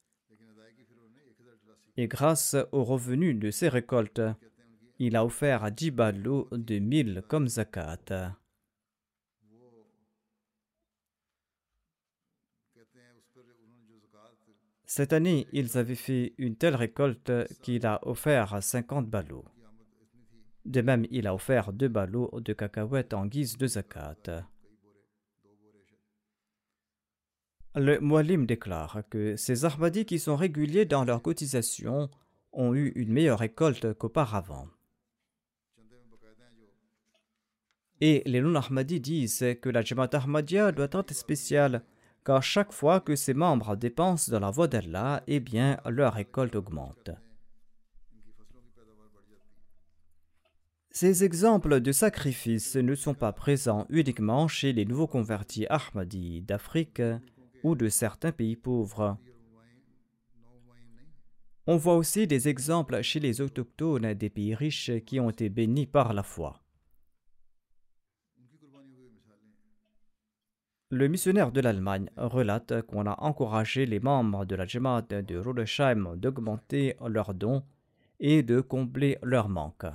et 1.98 2.08
grâce 2.08 2.56
aux 2.72 2.84
revenus 2.84 3.38
de 3.38 3.52
ses 3.52 3.70
récoltes, 3.70 4.22
il 5.00 5.16
a 5.16 5.26
offert 5.26 5.64
à 5.64 5.72
Djibalo 5.76 6.48
de 6.52 6.80
mille 6.80 7.24
comme 7.28 7.48
zakat. 7.48 8.36
Cette 14.86 15.14
année, 15.14 15.48
ils 15.54 15.78
avaient 15.78 15.96
fait 15.96 16.34
une 16.38 16.58
telle 16.58 16.76
récolte 16.76 17.32
qu'il 17.62 17.86
a 17.86 18.06
offert 18.06 18.62
50 18.62 19.10
ballots. 19.10 19.46
De 20.66 20.82
même, 20.82 21.08
il 21.10 21.28
a 21.28 21.34
offert 21.34 21.72
deux 21.72 21.88
ballots 21.88 22.30
de 22.42 22.54
cacahuètes 22.54 23.14
en 23.14 23.26
guise 23.26 23.58
de 23.58 23.68
zakat. 23.68 24.46
Le 27.74 28.00
Moalim 28.02 28.46
déclare 28.46 29.04
que 29.10 29.38
ces 29.38 29.64
Ahmadis 29.64 30.06
qui 30.06 30.20
sont 30.20 30.36
réguliers 30.36 30.84
dans 30.84 31.06
leurs 31.06 31.22
cotisations 31.22 32.10
ont 32.52 32.74
eu 32.74 32.92
une 32.96 33.14
meilleure 33.14 33.40
récolte 33.40 33.94
qu'auparavant. 33.94 34.68
Et 38.02 38.24
les 38.26 38.42
non-Ahmadis 38.42 39.00
disent 39.00 39.56
que 39.62 39.70
la 39.70 39.84
Jamaat 39.84 40.10
Ahmadiyya 40.12 40.74
doit 40.74 40.90
être 40.92 41.14
spéciale, 41.14 41.84
car 42.26 42.44
chaque 42.44 42.74
fois 42.74 43.00
que 43.00 43.16
ses 43.16 43.34
membres 43.34 43.78
dépensent 43.78 44.32
dans 44.32 44.40
la 44.42 44.52
voie 44.52 44.68
d'Allah, 44.68 45.24
eh 45.28 45.40
bien, 45.40 45.80
leur 45.86 46.16
récolte 46.16 46.56
augmente. 46.58 47.12
Ces 50.90 51.24
exemples 51.24 51.80
de 51.80 51.92
sacrifices 51.94 52.76
ne 52.76 52.96
sont 52.96 53.14
pas 53.14 53.32
présents 53.32 53.86
uniquement 53.90 54.50
chez 54.50 54.74
les 54.74 54.84
nouveaux 54.84 55.08
convertis 55.08 55.66
Ahmadis 55.70 56.42
d'Afrique, 56.42 57.02
ou 57.64 57.76
de 57.76 57.90
certains 57.90 58.32
pays 58.32 58.56
pauvres. 58.56 59.18
On 61.68 61.78
voit 61.78 61.96
aussi 61.96 62.28
des 62.28 62.48
exemples 62.48 63.02
chez 63.02 63.20
les 63.20 63.40
autochtones 63.40 64.14
des 64.14 64.30
pays 64.30 64.56
riches 64.56 64.92
qui 65.06 65.20
ont 65.20 65.30
été 65.30 65.50
bénis 65.50 65.86
par 65.86 66.14
la 66.14 66.24
foi. 66.24 66.62
Le 70.90 71.08
missionnaire 71.08 71.54
de 71.54 71.62
l'Allemagne 71.62 72.10
relate 72.18 72.82
qu'on 72.82 73.06
a 73.06 73.16
encouragé 73.22 73.86
les 73.86 74.02
membres 74.02 74.44
de 74.44 74.56
la 74.56 74.66
Jemaat 74.66 75.04
de 75.04 75.38
Rudesheim 75.38 76.18
d'augmenter 76.18 76.98
leurs 77.08 77.34
dons 77.34 77.64
et 78.20 78.44
de 78.44 78.60
combler 78.60 79.18
leurs 79.24 79.48
manques. 79.48 79.86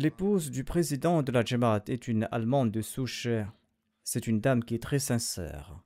L'épouse 0.00 0.52
du 0.52 0.62
président 0.62 1.24
de 1.24 1.32
la 1.32 1.44
Jamaat 1.44 1.82
est 1.88 2.06
une 2.06 2.28
Allemande 2.30 2.70
de 2.70 2.82
souche. 2.82 3.26
C'est 4.04 4.28
une 4.28 4.40
dame 4.40 4.62
qui 4.62 4.76
est 4.76 4.82
très 4.82 5.00
sincère. 5.00 5.76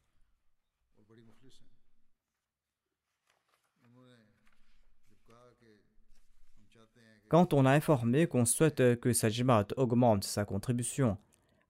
Quand 7.30 7.54
on 7.54 7.64
a 7.64 7.70
informé 7.70 8.26
qu'on 8.26 8.44
souhaite 8.44 9.00
que 9.00 9.14
sa 9.14 9.30
Jamaat 9.30 9.68
augmente 9.78 10.24
sa 10.24 10.44
contribution 10.44 11.16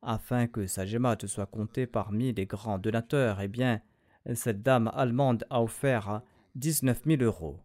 afin 0.03 0.49
que 0.49 0.67
sa 0.67 0.85
Jamaat 0.85 1.19
soit 1.29 1.47
comptée 1.47 1.87
parmi 1.87 2.33
les 2.33 2.47
grands 2.47 2.81
donateurs, 2.81 3.41
eh 3.41 3.47
bien, 3.47 3.81
cette 4.35 4.63
dame 4.63 4.91
allemande 4.95 5.47
a 5.49 5.63
offert 5.63 6.23
19 6.57 7.03
000 7.07 7.23
euros. 7.23 7.61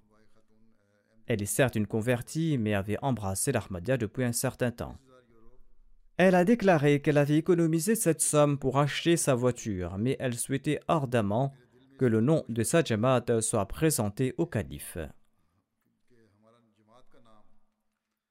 Elle 1.28 1.42
est 1.42 1.46
certes 1.46 1.76
une 1.76 1.88
convertie, 1.88 2.58
mais 2.58 2.74
avait 2.74 2.98
embrassé 3.02 3.52
l'Ahmadiyya 3.52 3.98
depuis 3.98 4.24
un 4.24 4.32
certain 4.32 4.72
temps. 4.72 4.98
Elle 6.16 6.34
a 6.34 6.46
déclaré 6.46 7.02
qu'elle 7.02 7.18
avait 7.18 7.38
économisé 7.38 7.94
cette 7.94 8.22
somme 8.22 8.58
pour 8.58 8.80
acheter 8.80 9.18
sa 9.18 9.36
voiture, 9.36 9.98
mais 10.00 10.16
elle 10.20 10.36
souhaitait 10.36 10.80
ardemment 10.88 11.54
que 12.00 12.06
le 12.06 12.22
nom 12.22 12.44
de 12.50 12.64
sa 12.64 12.84
Jamaat 12.84 13.42
soit 13.42 13.68
présenté 13.68 14.34
au 14.38 14.46
calife. 14.46 14.98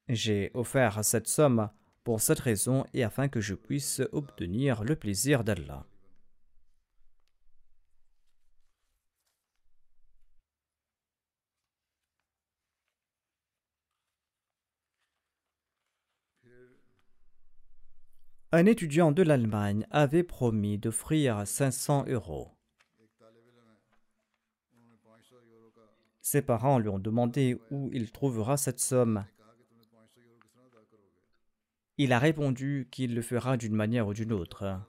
J'ai 0.08 0.50
offert 0.54 1.04
cette 1.04 1.28
somme 1.28 1.68
pour 2.02 2.20
cette 2.20 2.40
raison 2.40 2.86
et 2.94 3.04
afin 3.04 3.28
que 3.28 3.40
je 3.40 3.54
puisse 3.54 4.00
obtenir 4.12 4.84
le 4.84 4.96
plaisir 4.96 5.44
d'Allah. 5.44 5.84
un 18.56 18.64
étudiant 18.64 19.12
de 19.12 19.22
l'Allemagne 19.22 19.86
avait 19.90 20.22
promis 20.22 20.78
d'offrir 20.78 21.46
500 21.46 22.06
euros. 22.08 22.48
Ses 26.22 26.40
parents 26.40 26.78
lui 26.78 26.88
ont 26.88 26.98
demandé 26.98 27.60
où 27.70 27.90
il 27.92 28.10
trouvera 28.10 28.56
cette 28.56 28.80
somme. 28.80 29.26
Il 31.98 32.14
a 32.14 32.18
répondu 32.18 32.88
qu'il 32.90 33.14
le 33.14 33.20
fera 33.20 33.58
d'une 33.58 33.74
manière 33.74 34.08
ou 34.08 34.14
d'une 34.14 34.32
autre. 34.32 34.80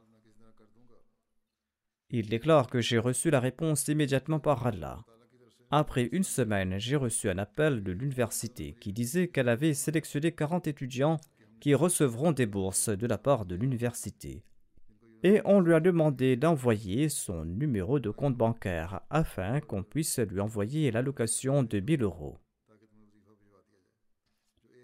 Il 2.10 2.30
déclare 2.30 2.68
que 2.68 2.80
j'ai 2.80 3.00
reçu 3.00 3.30
la 3.30 3.42
réponse 3.42 3.90
immédiatement 3.90 4.40
par 4.40 4.66
Allah. 4.66 5.04
Après 5.72 6.08
une 6.14 6.24
semaine, 6.24 6.80
j'ai 6.80 6.96
reçu 6.96 7.30
un 7.30 7.38
appel 7.38 7.84
de 7.84 7.92
l'université 7.92 8.78
qui 8.80 8.94
disait 8.94 9.28
qu'elle 9.28 9.50
avait 9.50 9.74
sélectionné 9.74 10.32
40 10.32 10.68
étudiants 10.68 11.20
qui 11.60 11.74
recevront 11.74 12.32
des 12.32 12.46
bourses 12.46 12.90
de 12.90 13.08
la 13.08 13.18
part 13.18 13.46
de 13.46 13.56
l'université. 13.56 14.44
Et 15.24 15.42
on 15.46 15.60
lui 15.60 15.74
a 15.74 15.80
demandé 15.80 16.36
d'envoyer 16.36 17.10
son 17.10 17.44
numéro 17.44 18.00
de 18.00 18.10
compte 18.12 18.36
bancaire 18.36 19.02
afin 19.10 19.60
qu'on 19.62 19.84
puisse 19.84 20.20
lui 20.20 20.40
envoyer 20.40 20.92
l'allocation 20.92 21.64
de 21.64 21.80
1000 21.80 22.04
euros. 22.04 22.38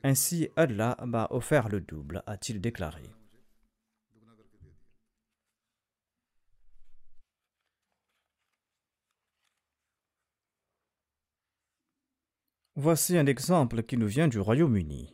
Ainsi, 0.03 0.49
Allah 0.55 0.97
m'a 1.05 1.27
offert 1.29 1.69
le 1.69 1.79
double, 1.79 2.23
a-t-il 2.25 2.59
déclaré. 2.59 3.03
Voici 12.75 13.17
un 13.17 13.27
exemple 13.27 13.83
qui 13.83 13.97
nous 13.97 14.07
vient 14.07 14.27
du 14.27 14.39
Royaume-Uni. 14.39 15.13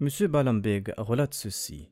M. 0.00 0.08
Balambeg 0.28 0.94
relate 0.96 1.34
ceci. 1.34 1.90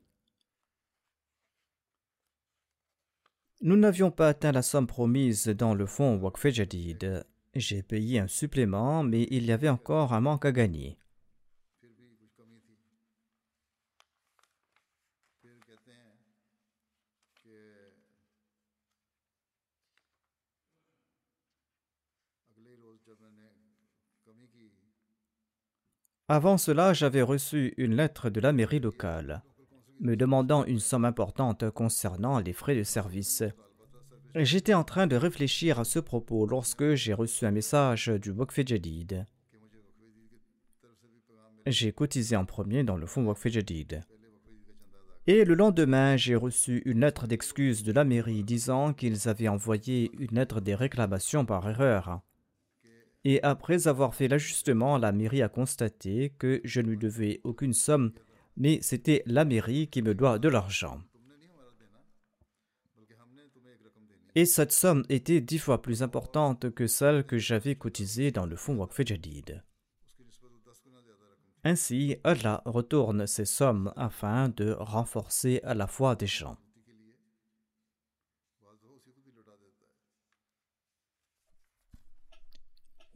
Nous 3.59 3.75
n'avions 3.75 4.11
pas 4.11 4.29
atteint 4.29 4.53
la 4.53 4.61
somme 4.61 4.87
promise 4.87 5.47
dans 5.47 5.73
le 5.73 5.85
fonds 5.85 6.15
Waqf 6.15 6.47
Jadid. 6.47 7.25
J'ai 7.53 7.83
payé 7.83 8.19
un 8.19 8.29
supplément, 8.29 9.03
mais 9.03 9.27
il 9.29 9.45
y 9.45 9.51
avait 9.51 9.67
encore 9.67 10.13
un 10.13 10.21
manque 10.21 10.45
à 10.45 10.53
gagner. 10.53 10.97
Avant 26.29 26.57
cela, 26.57 26.93
j'avais 26.93 27.21
reçu 27.21 27.73
une 27.77 27.95
lettre 27.95 28.29
de 28.29 28.39
la 28.39 28.51
mairie 28.51 28.79
locale 28.79 29.43
me 29.99 30.15
demandant 30.15 30.65
une 30.65 30.79
somme 30.79 31.05
importante 31.05 31.69
concernant 31.71 32.39
les 32.39 32.53
frais 32.53 32.75
de 32.75 32.83
service. 32.83 33.43
J'étais 34.35 34.73
en 34.73 34.83
train 34.83 35.07
de 35.07 35.15
réfléchir 35.15 35.79
à 35.79 35.83
ce 35.83 35.99
propos 35.99 36.45
lorsque 36.45 36.93
j'ai 36.93 37.13
reçu 37.13 37.45
un 37.45 37.51
message 37.51 38.07
du 38.07 38.31
Waqf 38.31 38.59
J'ai 41.65 41.91
cotisé 41.91 42.35
en 42.35 42.45
premier 42.45 42.83
dans 42.83 42.97
le 42.97 43.07
fonds 43.07 43.25
Waqf 43.25 43.47
Et 45.25 45.43
le 45.43 45.55
lendemain, 45.55 46.17
j'ai 46.17 46.35
reçu 46.35 46.83
une 46.85 46.99
lettre 46.99 47.25
d'excuse 47.25 47.83
de 47.83 47.91
la 47.91 48.03
mairie 48.03 48.43
disant 48.43 48.93
qu'ils 48.93 49.27
avaient 49.27 49.47
envoyé 49.47 50.11
une 50.19 50.35
lettre 50.35 50.61
des 50.61 50.75
réclamations 50.75 51.45
par 51.45 51.67
erreur. 51.67 52.21
Et 53.29 53.43
après 53.43 53.89
avoir 53.89 54.15
fait 54.15 54.29
l'ajustement, 54.29 54.97
la 54.97 55.11
mairie 55.11 55.41
a 55.41 55.49
constaté 55.49 56.31
que 56.39 56.61
je 56.63 56.79
ne 56.79 56.91
lui 56.91 56.97
devais 56.97 57.41
aucune 57.43 57.73
somme, 57.73 58.13
mais 58.55 58.79
c'était 58.81 59.21
la 59.25 59.43
mairie 59.43 59.89
qui 59.89 60.01
me 60.01 60.15
doit 60.15 60.39
de 60.39 60.47
l'argent. 60.47 61.01
Et 64.33 64.45
cette 64.45 64.71
somme 64.71 65.03
était 65.09 65.41
dix 65.41 65.59
fois 65.59 65.81
plus 65.81 66.03
importante 66.03 66.69
que 66.73 66.87
celle 66.87 67.25
que 67.25 67.37
j'avais 67.37 67.75
cotisée 67.75 68.31
dans 68.31 68.45
le 68.45 68.55
fonds 68.55 68.77
Waqf 68.77 69.01
Jadid. 69.05 69.61
Ainsi, 71.65 72.15
Allah 72.23 72.61
retourne 72.63 73.27
ces 73.27 73.43
sommes 73.43 73.91
afin 73.97 74.47
de 74.47 74.71
renforcer 74.79 75.59
à 75.65 75.73
la 75.73 75.87
foi 75.87 76.15
des 76.15 76.27
gens. 76.27 76.55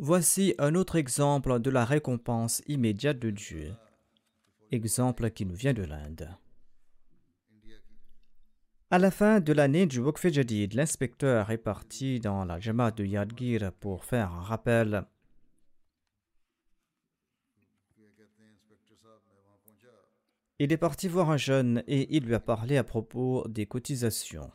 Voici 0.03 0.55
un 0.57 0.73
autre 0.73 0.95
exemple 0.95 1.59
de 1.59 1.69
la 1.69 1.85
récompense 1.85 2.63
immédiate 2.65 3.19
de 3.19 3.29
Dieu, 3.29 3.75
exemple 4.71 5.29
qui 5.29 5.45
nous 5.45 5.53
vient 5.53 5.75
de 5.75 5.83
l'Inde. 5.83 6.27
À 8.89 8.97
la 8.97 9.11
fin 9.11 9.39
de 9.39 9.53
l'année 9.53 9.85
du 9.85 9.99
Waqf 9.99 10.25
Jadid, 10.27 10.73
l'inspecteur 10.73 11.51
est 11.51 11.59
parti 11.59 12.19
dans 12.19 12.45
la 12.45 12.59
Jamaat 12.59 12.89
de 12.93 13.05
Yadgir 13.05 13.71
pour 13.73 14.03
faire 14.03 14.31
un 14.31 14.41
rappel. 14.41 15.05
Il 20.57 20.73
est 20.73 20.77
parti 20.77 21.09
voir 21.09 21.29
un 21.29 21.37
jeune 21.37 21.83
et 21.85 22.17
il 22.17 22.25
lui 22.25 22.33
a 22.33 22.39
parlé 22.39 22.77
à 22.77 22.83
propos 22.83 23.47
des 23.47 23.67
cotisations. 23.67 24.51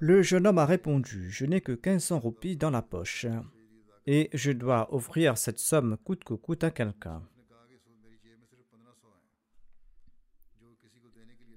Le 0.00 0.22
jeune 0.22 0.46
homme 0.46 0.58
a 0.58 0.66
répondu 0.66 1.30
Je 1.30 1.46
n'ai 1.46 1.60
que 1.60 1.72
1500 1.72 2.18
roupies 2.18 2.56
dans 2.56 2.70
la 2.70 2.82
poche 2.82 3.26
et 4.06 4.28
je 4.32 4.52
dois 4.52 4.92
offrir 4.94 5.38
cette 5.38 5.58
somme 5.58 5.96
coûte 6.04 6.24
que 6.24 6.34
coûte 6.34 6.64
à 6.64 6.70
quelqu'un. 6.70 7.22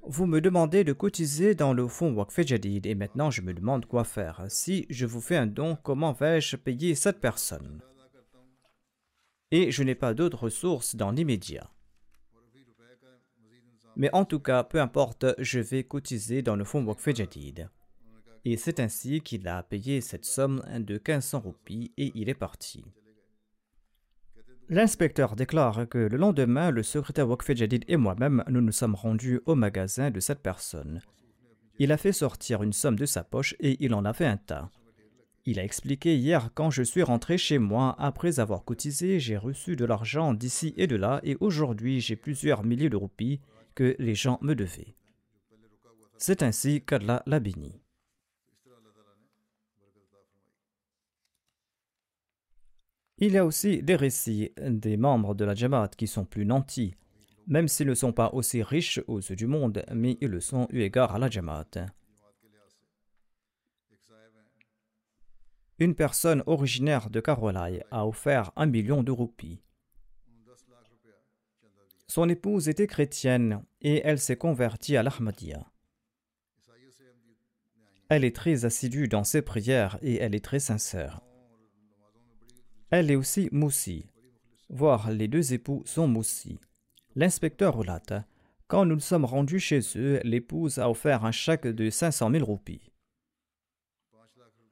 Vous 0.03 0.25
me 0.25 0.39
demandez 0.39 0.85
de 0.85 0.93
cotiser 0.93 1.53
dans 1.53 1.73
le 1.73 1.85
fonds 1.87 2.13
Wakfe 2.13 2.39
Jadid 2.45 2.85
et 2.85 2.95
maintenant 2.95 3.29
je 3.29 3.41
me 3.41 3.53
demande 3.53 3.85
quoi 3.85 4.05
faire. 4.05 4.45
Si 4.47 4.85
je 4.89 5.05
vous 5.05 5.19
fais 5.19 5.35
un 5.35 5.47
don, 5.47 5.75
comment 5.83 6.13
vais-je 6.13 6.55
payer 6.55 6.95
cette 6.95 7.19
personne? 7.19 7.81
Et 9.51 9.71
je 9.71 9.83
n'ai 9.83 9.95
pas 9.95 10.13
d'autres 10.13 10.43
ressources 10.43 10.95
dans 10.95 11.11
l'immédiat. 11.11 11.69
Mais 13.97 14.13
en 14.13 14.23
tout 14.23 14.39
cas, 14.39 14.63
peu 14.63 14.79
importe, 14.79 15.25
je 15.39 15.59
vais 15.59 15.83
cotiser 15.83 16.41
dans 16.41 16.55
le 16.55 16.63
fonds 16.63 16.85
Wakfe 16.85 17.13
Jadid. 17.13 17.69
Et 18.49 18.55
c'est 18.55 18.79
ainsi 18.79 19.19
qu'il 19.19 19.45
a 19.49 19.61
payé 19.61 19.99
cette 19.99 20.23
somme 20.23 20.63
de 20.73 20.93
1500 20.93 21.41
roupies 21.41 21.91
et 21.97 22.13
il 22.15 22.29
est 22.29 22.33
parti. 22.33 22.81
L'inspecteur 24.69 25.35
déclare 25.35 25.89
que 25.89 25.97
le 25.97 26.15
lendemain, 26.15 26.71
le 26.71 26.81
secrétaire 26.81 27.27
Wakfejadid 27.27 27.83
et 27.89 27.97
moi-même, 27.97 28.45
nous 28.47 28.61
nous 28.61 28.71
sommes 28.71 28.95
rendus 28.95 29.41
au 29.47 29.55
magasin 29.55 30.11
de 30.11 30.21
cette 30.21 30.41
personne. 30.41 31.01
Il 31.77 31.91
a 31.91 31.97
fait 31.97 32.13
sortir 32.13 32.63
une 32.63 32.71
somme 32.71 32.95
de 32.97 33.05
sa 33.05 33.25
poche 33.25 33.53
et 33.59 33.83
il 33.83 33.93
en 33.93 34.05
a 34.05 34.13
fait 34.13 34.25
un 34.25 34.37
tas. 34.37 34.71
Il 35.43 35.59
a 35.59 35.65
expliqué 35.65 36.15
hier 36.15 36.49
quand 36.53 36.69
je 36.69 36.83
suis 36.83 37.03
rentré 37.03 37.37
chez 37.37 37.57
moi, 37.57 37.97
après 37.99 38.39
avoir 38.39 38.63
cotisé, 38.63 39.19
j'ai 39.19 39.35
reçu 39.35 39.75
de 39.75 39.83
l'argent 39.83 40.33
d'ici 40.33 40.73
et 40.77 40.87
de 40.87 40.95
là 40.95 41.19
et 41.23 41.35
aujourd'hui 41.41 41.99
j'ai 41.99 42.15
plusieurs 42.15 42.63
milliers 42.63 42.89
de 42.89 42.95
roupies 42.95 43.41
que 43.75 43.97
les 43.99 44.15
gens 44.15 44.39
me 44.41 44.55
devaient. 44.55 44.95
C'est 46.17 46.43
ainsi 46.43 46.81
qu'Allah 46.81 47.23
l'a 47.25 47.41
béni. 47.41 47.81
Il 53.19 53.31
y 53.31 53.37
a 53.37 53.45
aussi 53.45 53.81
des 53.81 53.95
récits 53.95 54.51
des 54.61 54.95
membres 54.95 55.33
de 55.33 55.43
la 55.43 55.55
Jamaat 55.55 55.89
qui 55.89 56.05
sont 56.05 56.25
plus 56.25 56.45
nantis, 56.45 56.93
même 57.47 57.67
s'ils 57.67 57.87
ne 57.87 57.95
sont 57.95 58.13
pas 58.13 58.29
aussi 58.33 58.61
riches 58.61 59.01
aux 59.07 59.19
yeux 59.19 59.35
du 59.35 59.47
monde, 59.47 59.83
mais 59.91 60.17
ils 60.21 60.29
le 60.29 60.39
sont 60.39 60.67
eu 60.69 60.81
égard 60.81 61.15
à 61.15 61.19
la 61.19 61.27
Jamaat. 61.27 61.87
Une 65.79 65.95
personne 65.95 66.43
originaire 66.45 67.09
de 67.09 67.19
Caroline 67.19 67.83
a 67.89 68.07
offert 68.07 68.51
un 68.55 68.67
million 68.67 69.01
de 69.01 69.11
roupies. 69.11 69.61
Son 72.07 72.29
épouse 72.29 72.69
était 72.69 72.87
chrétienne 72.87 73.63
et 73.81 74.01
elle 74.03 74.19
s'est 74.19 74.37
convertie 74.37 74.95
à 74.95 75.03
l'Ahmadiyya. 75.03 75.65
Elle 78.09 78.23
est 78.23 78.35
très 78.35 78.63
assidue 78.63 79.07
dans 79.07 79.23
ses 79.23 79.41
prières 79.41 79.97
et 80.01 80.15
elle 80.15 80.33
est 80.33 80.43
très 80.43 80.59
sincère. 80.59 81.21
Elle 82.89 83.11
est 83.11 83.15
aussi 83.15 83.49
moussi, 83.51 84.05
voire 84.69 85.11
les 85.11 85.27
deux 85.27 85.53
époux 85.53 85.83
sont 85.85 86.07
moussi. 86.07 86.57
L'inspecteur 87.15 87.75
relate 87.75 88.13
Quand 88.67 88.85
nous 88.85 88.99
sommes 89.01 89.25
rendus 89.25 89.59
chez 89.59 89.81
eux, 89.97 90.21
l'épouse 90.23 90.79
a 90.79 90.89
offert 90.89 91.25
un 91.25 91.31
chèque 91.31 91.67
de 91.67 91.89
500 91.89 92.31
000 92.31 92.45
roupies. 92.45 92.91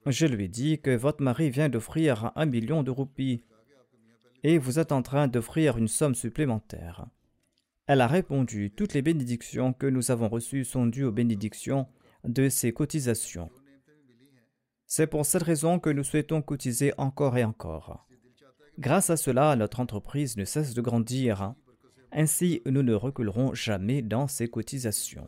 Je 0.06 0.28
lui 0.28 0.48
dis 0.48 0.80
que 0.80 0.96
votre 0.96 1.24
mari 1.24 1.50
vient 1.50 1.68
d'offrir 1.68 2.32
un 2.36 2.46
million 2.46 2.84
de 2.84 2.92
roupies 2.92 3.44
et 4.44 4.60
vous 4.60 4.80
êtes 4.80 4.94
en 4.94 5.02
train 5.02 5.28
d'offrir 5.28 5.78
une 5.78 5.88
somme 5.88 6.16
supplémentaire. 6.16 7.08
Elle 7.88 8.02
a 8.02 8.08
répondu 8.08 8.72
Toutes 8.72 8.94
les 8.94 9.02
bénédictions 9.02 9.74
que 9.74 9.88
nous 9.88 10.12
avons 10.12 10.30
reçues 10.30 10.64
sont 10.64 10.86
dues 10.86 11.04
aux 11.04 11.12
bénédictions 11.12 11.88
de 12.24 12.48
ces 12.48 12.72
cotisations. 12.72 13.50
C'est 14.86 15.08
pour 15.08 15.26
cette 15.26 15.44
raison 15.44 15.80
que 15.80 15.90
nous 15.90 16.04
souhaitons 16.04 16.42
cotiser 16.42 16.94
encore 16.98 17.38
et 17.38 17.44
encore. 17.44 18.05
Grâce 18.78 19.10
à 19.10 19.16
cela, 19.16 19.56
notre 19.56 19.80
entreprise 19.80 20.36
ne 20.36 20.44
cesse 20.44 20.74
de 20.74 20.82
grandir. 20.82 21.42
Hein. 21.42 21.56
Ainsi, 22.12 22.62
nous 22.66 22.84
ne 22.84 22.94
reculerons 22.94 23.54
jamais 23.54 24.02
dans 24.02 24.28
ces 24.28 24.50
cotisations. 24.50 25.28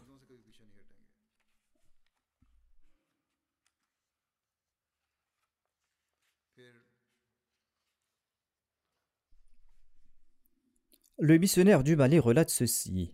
Le 11.19 11.37
missionnaire 11.39 11.83
du 11.83 11.95
Mali 11.95 12.19
relate 12.19 12.51
ceci. 12.51 13.11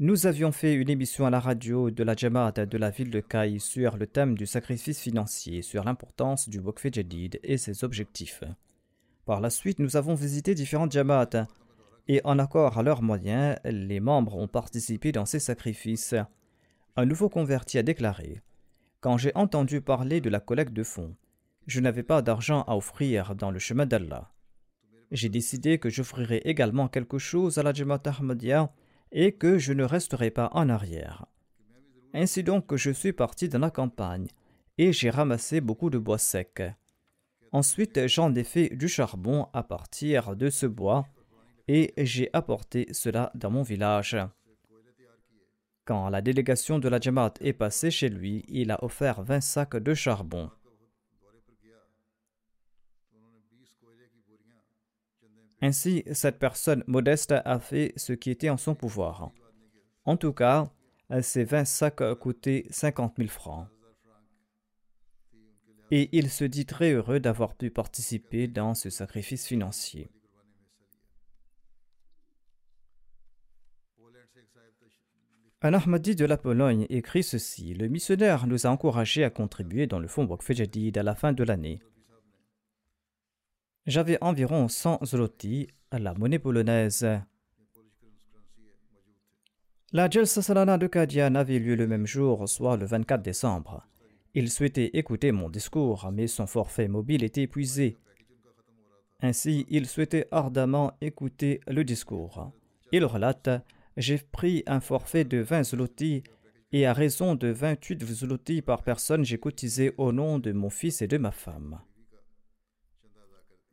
Nous 0.00 0.26
avions 0.26 0.50
fait 0.50 0.74
une 0.74 0.90
émission 0.90 1.26
à 1.26 1.30
la 1.30 1.38
radio 1.38 1.90
de 1.90 2.02
la 2.02 2.16
Jamaat 2.16 2.52
de 2.52 2.78
la 2.78 2.90
ville 2.90 3.10
de 3.10 3.20
Kai 3.20 3.58
sur 3.58 3.98
le 3.98 4.06
thème 4.06 4.36
du 4.36 4.46
sacrifice 4.46 4.98
financier, 4.98 5.62
sur 5.62 5.84
l'importance 5.84 6.48
du 6.48 6.60
bokfejadid 6.60 7.38
et 7.42 7.58
ses 7.58 7.84
objectifs. 7.84 8.42
Par 9.30 9.40
la 9.40 9.50
suite, 9.50 9.78
nous 9.78 9.96
avons 9.96 10.16
visité 10.16 10.56
différentes 10.56 10.90
Jamaat 10.90 11.46
et 12.08 12.20
en 12.24 12.40
accord 12.40 12.78
à 12.78 12.82
leurs 12.82 13.00
moyens, 13.00 13.56
les 13.64 14.00
membres 14.00 14.34
ont 14.34 14.48
participé 14.48 15.12
dans 15.12 15.24
ces 15.24 15.38
sacrifices. 15.38 16.16
Un 16.96 17.06
nouveau 17.06 17.28
converti 17.28 17.78
a 17.78 17.84
déclaré 17.84 18.42
Quand 19.00 19.18
j'ai 19.18 19.30
entendu 19.36 19.82
parler 19.82 20.20
de 20.20 20.30
la 20.30 20.40
collecte 20.40 20.72
de 20.72 20.82
fonds, 20.82 21.14
je 21.68 21.78
n'avais 21.78 22.02
pas 22.02 22.22
d'argent 22.22 22.62
à 22.62 22.74
offrir 22.74 23.36
dans 23.36 23.52
le 23.52 23.60
chemin 23.60 23.86
d'Allah. 23.86 24.32
J'ai 25.12 25.28
décidé 25.28 25.78
que 25.78 25.90
j'offrirai 25.90 26.38
également 26.38 26.88
quelque 26.88 27.18
chose 27.18 27.56
à 27.58 27.62
la 27.62 27.72
Jamaat 27.72 28.02
Ahmadiyya 28.06 28.72
et 29.12 29.30
que 29.30 29.58
je 29.58 29.72
ne 29.72 29.84
resterai 29.84 30.32
pas 30.32 30.50
en 30.54 30.68
arrière. 30.68 31.26
Ainsi 32.14 32.42
donc 32.42 32.74
je 32.74 32.90
suis 32.90 33.12
parti 33.12 33.48
dans 33.48 33.60
la 33.60 33.70
campagne 33.70 34.26
et 34.76 34.92
j'ai 34.92 35.10
ramassé 35.10 35.60
beaucoup 35.60 35.88
de 35.88 35.98
bois 35.98 36.18
secs. 36.18 36.74
Ensuite 37.52 38.06
j'en 38.06 38.34
ai 38.34 38.44
fait 38.44 38.68
du 38.76 38.88
charbon 38.88 39.48
à 39.52 39.62
partir 39.62 40.36
de 40.36 40.50
ce 40.50 40.66
bois 40.66 41.06
et 41.66 41.92
j'ai 41.96 42.30
apporté 42.32 42.86
cela 42.92 43.30
dans 43.34 43.50
mon 43.50 43.62
village. 43.62 44.16
Quand 45.84 46.08
la 46.08 46.20
délégation 46.20 46.78
de 46.78 46.88
la 46.88 47.00
Jamaat 47.00 47.34
est 47.40 47.52
passée 47.52 47.90
chez 47.90 48.08
lui, 48.08 48.44
il 48.48 48.70
a 48.70 48.82
offert 48.84 49.22
20 49.22 49.40
sacs 49.40 49.76
de 49.76 49.94
charbon. 49.94 50.50
Ainsi, 55.62 56.04
cette 56.12 56.38
personne 56.38 56.84
modeste 56.86 57.34
a 57.44 57.58
fait 57.58 57.92
ce 57.96 58.12
qui 58.12 58.30
était 58.30 58.50
en 58.50 58.56
son 58.56 58.74
pouvoir. 58.74 59.30
En 60.04 60.16
tout 60.16 60.32
cas, 60.32 60.70
ces 61.20 61.44
20 61.44 61.64
sacs 61.64 62.14
coûtaient 62.20 62.66
50 62.70 63.14
000 63.18 63.28
francs. 63.28 63.66
Et 65.90 66.08
il 66.12 66.30
se 66.30 66.44
dit 66.44 66.66
très 66.66 66.92
heureux 66.92 67.18
d'avoir 67.18 67.54
pu 67.54 67.70
participer 67.70 68.46
dans 68.46 68.74
ce 68.74 68.90
sacrifice 68.90 69.46
financier. 69.46 70.10
Un 75.62 75.74
Ahmadi 75.74 76.14
de 76.14 76.24
la 76.24 76.38
Pologne 76.38 76.86
écrit 76.88 77.22
ceci 77.22 77.74
Le 77.74 77.88
missionnaire 77.88 78.46
nous 78.46 78.66
a 78.66 78.70
encouragés 78.70 79.24
à 79.24 79.30
contribuer 79.30 79.86
dans 79.86 79.98
le 79.98 80.08
fonds 80.08 80.26
Waqf 80.26 80.52
Jadid 80.52 80.96
à 80.96 81.02
la 81.02 81.14
fin 81.14 81.34
de 81.34 81.44
l'année. 81.44 81.82
J'avais 83.86 84.16
environ 84.22 84.68
100 84.68 85.04
zloty 85.04 85.68
à 85.90 85.98
la 85.98 86.14
monnaie 86.14 86.38
polonaise. 86.38 87.06
La 89.92 90.08
Jalsa 90.08 90.40
Salana 90.40 90.78
de 90.78 90.86
Kadian 90.86 91.34
avait 91.34 91.58
lieu 91.58 91.74
le 91.74 91.86
même 91.86 92.06
jour, 92.06 92.48
soit 92.48 92.76
le 92.76 92.86
24 92.86 93.20
décembre. 93.20 93.86
Il 94.34 94.50
souhaitait 94.50 94.90
écouter 94.94 95.32
mon 95.32 95.50
discours, 95.50 96.10
mais 96.12 96.28
son 96.28 96.46
forfait 96.46 96.88
mobile 96.88 97.24
était 97.24 97.42
épuisé. 97.42 97.96
Ainsi, 99.20 99.66
il 99.68 99.86
souhaitait 99.86 100.28
ardemment 100.30 100.92
écouter 101.00 101.60
le 101.66 101.84
discours. 101.84 102.52
Il 102.92 103.04
relate 103.04 103.50
J'ai 103.96 104.18
pris 104.18 104.62
un 104.66 104.80
forfait 104.80 105.24
de 105.24 105.38
20 105.38 105.64
zloty 105.64 106.22
et 106.72 106.86
à 106.86 106.92
raison 106.92 107.34
de 107.34 107.48
28 107.48 108.04
zloty 108.04 108.62
par 108.62 108.82
personne, 108.82 109.24
j'ai 109.24 109.38
cotisé 109.38 109.92
au 109.98 110.12
nom 110.12 110.38
de 110.38 110.52
mon 110.52 110.70
fils 110.70 111.02
et 111.02 111.08
de 111.08 111.18
ma 111.18 111.32
femme. 111.32 111.80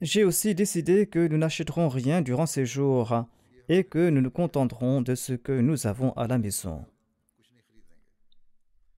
J'ai 0.02 0.24
aussi 0.24 0.56
décidé 0.56 1.06
que 1.06 1.28
nous 1.28 1.38
n'achèterons 1.38 1.90
rien 1.90 2.22
durant 2.22 2.46
ces 2.48 2.66
jours 2.66 3.26
et 3.70 3.84
que 3.84 4.10
nous 4.10 4.22
nous 4.22 4.32
contenterons 4.32 5.02
de 5.02 5.16
ce 5.16 5.34
que 5.34 5.52
nous 5.52 5.86
avons 5.86 6.12
à 6.14 6.28
la 6.28 6.38
maison. 6.38 6.86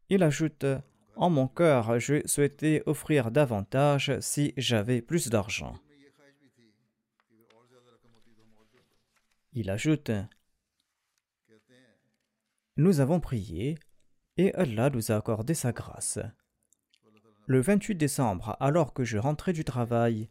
Il 0.09 0.23
ajoute 0.23 0.65
En 1.19 1.29
mon 1.29 1.49
cœur, 1.49 1.99
je 1.99 2.25
souhaitais 2.25 2.81
offrir 2.85 3.29
davantage 3.29 4.17
si 4.21 4.53
j'avais 4.55 5.01
plus 5.01 5.27
d'argent. 5.27 5.75
Il 9.51 9.69
ajoute 9.69 10.11
Nous 12.77 13.01
avons 13.01 13.19
prié 13.19 13.77
et 14.37 14.53
Allah 14.53 14.89
nous 14.91 15.11
a 15.11 15.17
accordé 15.17 15.55
sa 15.55 15.73
grâce. 15.73 16.19
Le 17.47 17.59
28 17.59 17.95
décembre, 17.95 18.55
alors 18.61 18.93
que 18.93 19.03
je 19.03 19.17
rentrais 19.17 19.51
du 19.51 19.65
travail, 19.65 20.29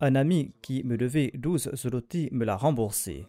un 0.00 0.16
ami 0.16 0.56
qui 0.60 0.82
me 0.82 0.96
devait 0.96 1.30
12 1.34 1.70
zloty 1.76 2.30
me 2.32 2.44
l'a 2.44 2.56
remboursé. 2.56 3.28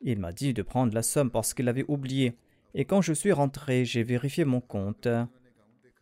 Il 0.00 0.20
m'a 0.20 0.30
dit 0.30 0.54
de 0.54 0.62
prendre 0.62 0.94
la 0.94 1.02
somme 1.02 1.32
parce 1.32 1.52
qu'il 1.52 1.68
avait 1.68 1.84
oublié. 1.88 2.38
Et 2.78 2.84
quand 2.84 3.02
je 3.02 3.12
suis 3.12 3.32
rentré, 3.32 3.84
j'ai 3.84 4.04
vérifié 4.04 4.44
mon 4.44 4.60
compte. 4.60 5.08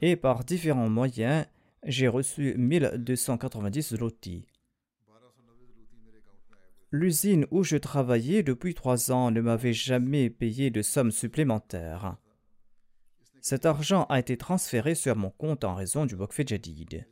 Et 0.03 0.15
par 0.15 0.45
différents 0.45 0.91
moyens, 0.91 1.47
j'ai 1.85 2.07
reçu 2.07 2.55
1290 2.59 3.95
zloty. 3.95 4.47
L'usine 6.93 7.47
où 7.51 7.65
je 7.65 7.79
travaillais 7.79 8.43
depuis 8.43 8.75
trois 8.75 9.11
ans 9.11 9.31
ne 9.31 9.41
m'avait 9.41 9.73
jamais 9.73 10.29
payé 10.29 10.69
de 10.69 10.83
somme 10.83 11.13
supplémentaire. 11.13 12.19
Cet 13.41 13.65
argent 13.65 14.05
a 14.11 14.19
été 14.19 14.37
transféré 14.37 14.95
sur 14.95 15.17
mon 15.17 15.31
compte 15.31 15.65
en 15.65 15.75
raison 15.75 16.05
du 16.05 16.15
Bokfe 16.15 16.43
Jadid. 16.47 17.07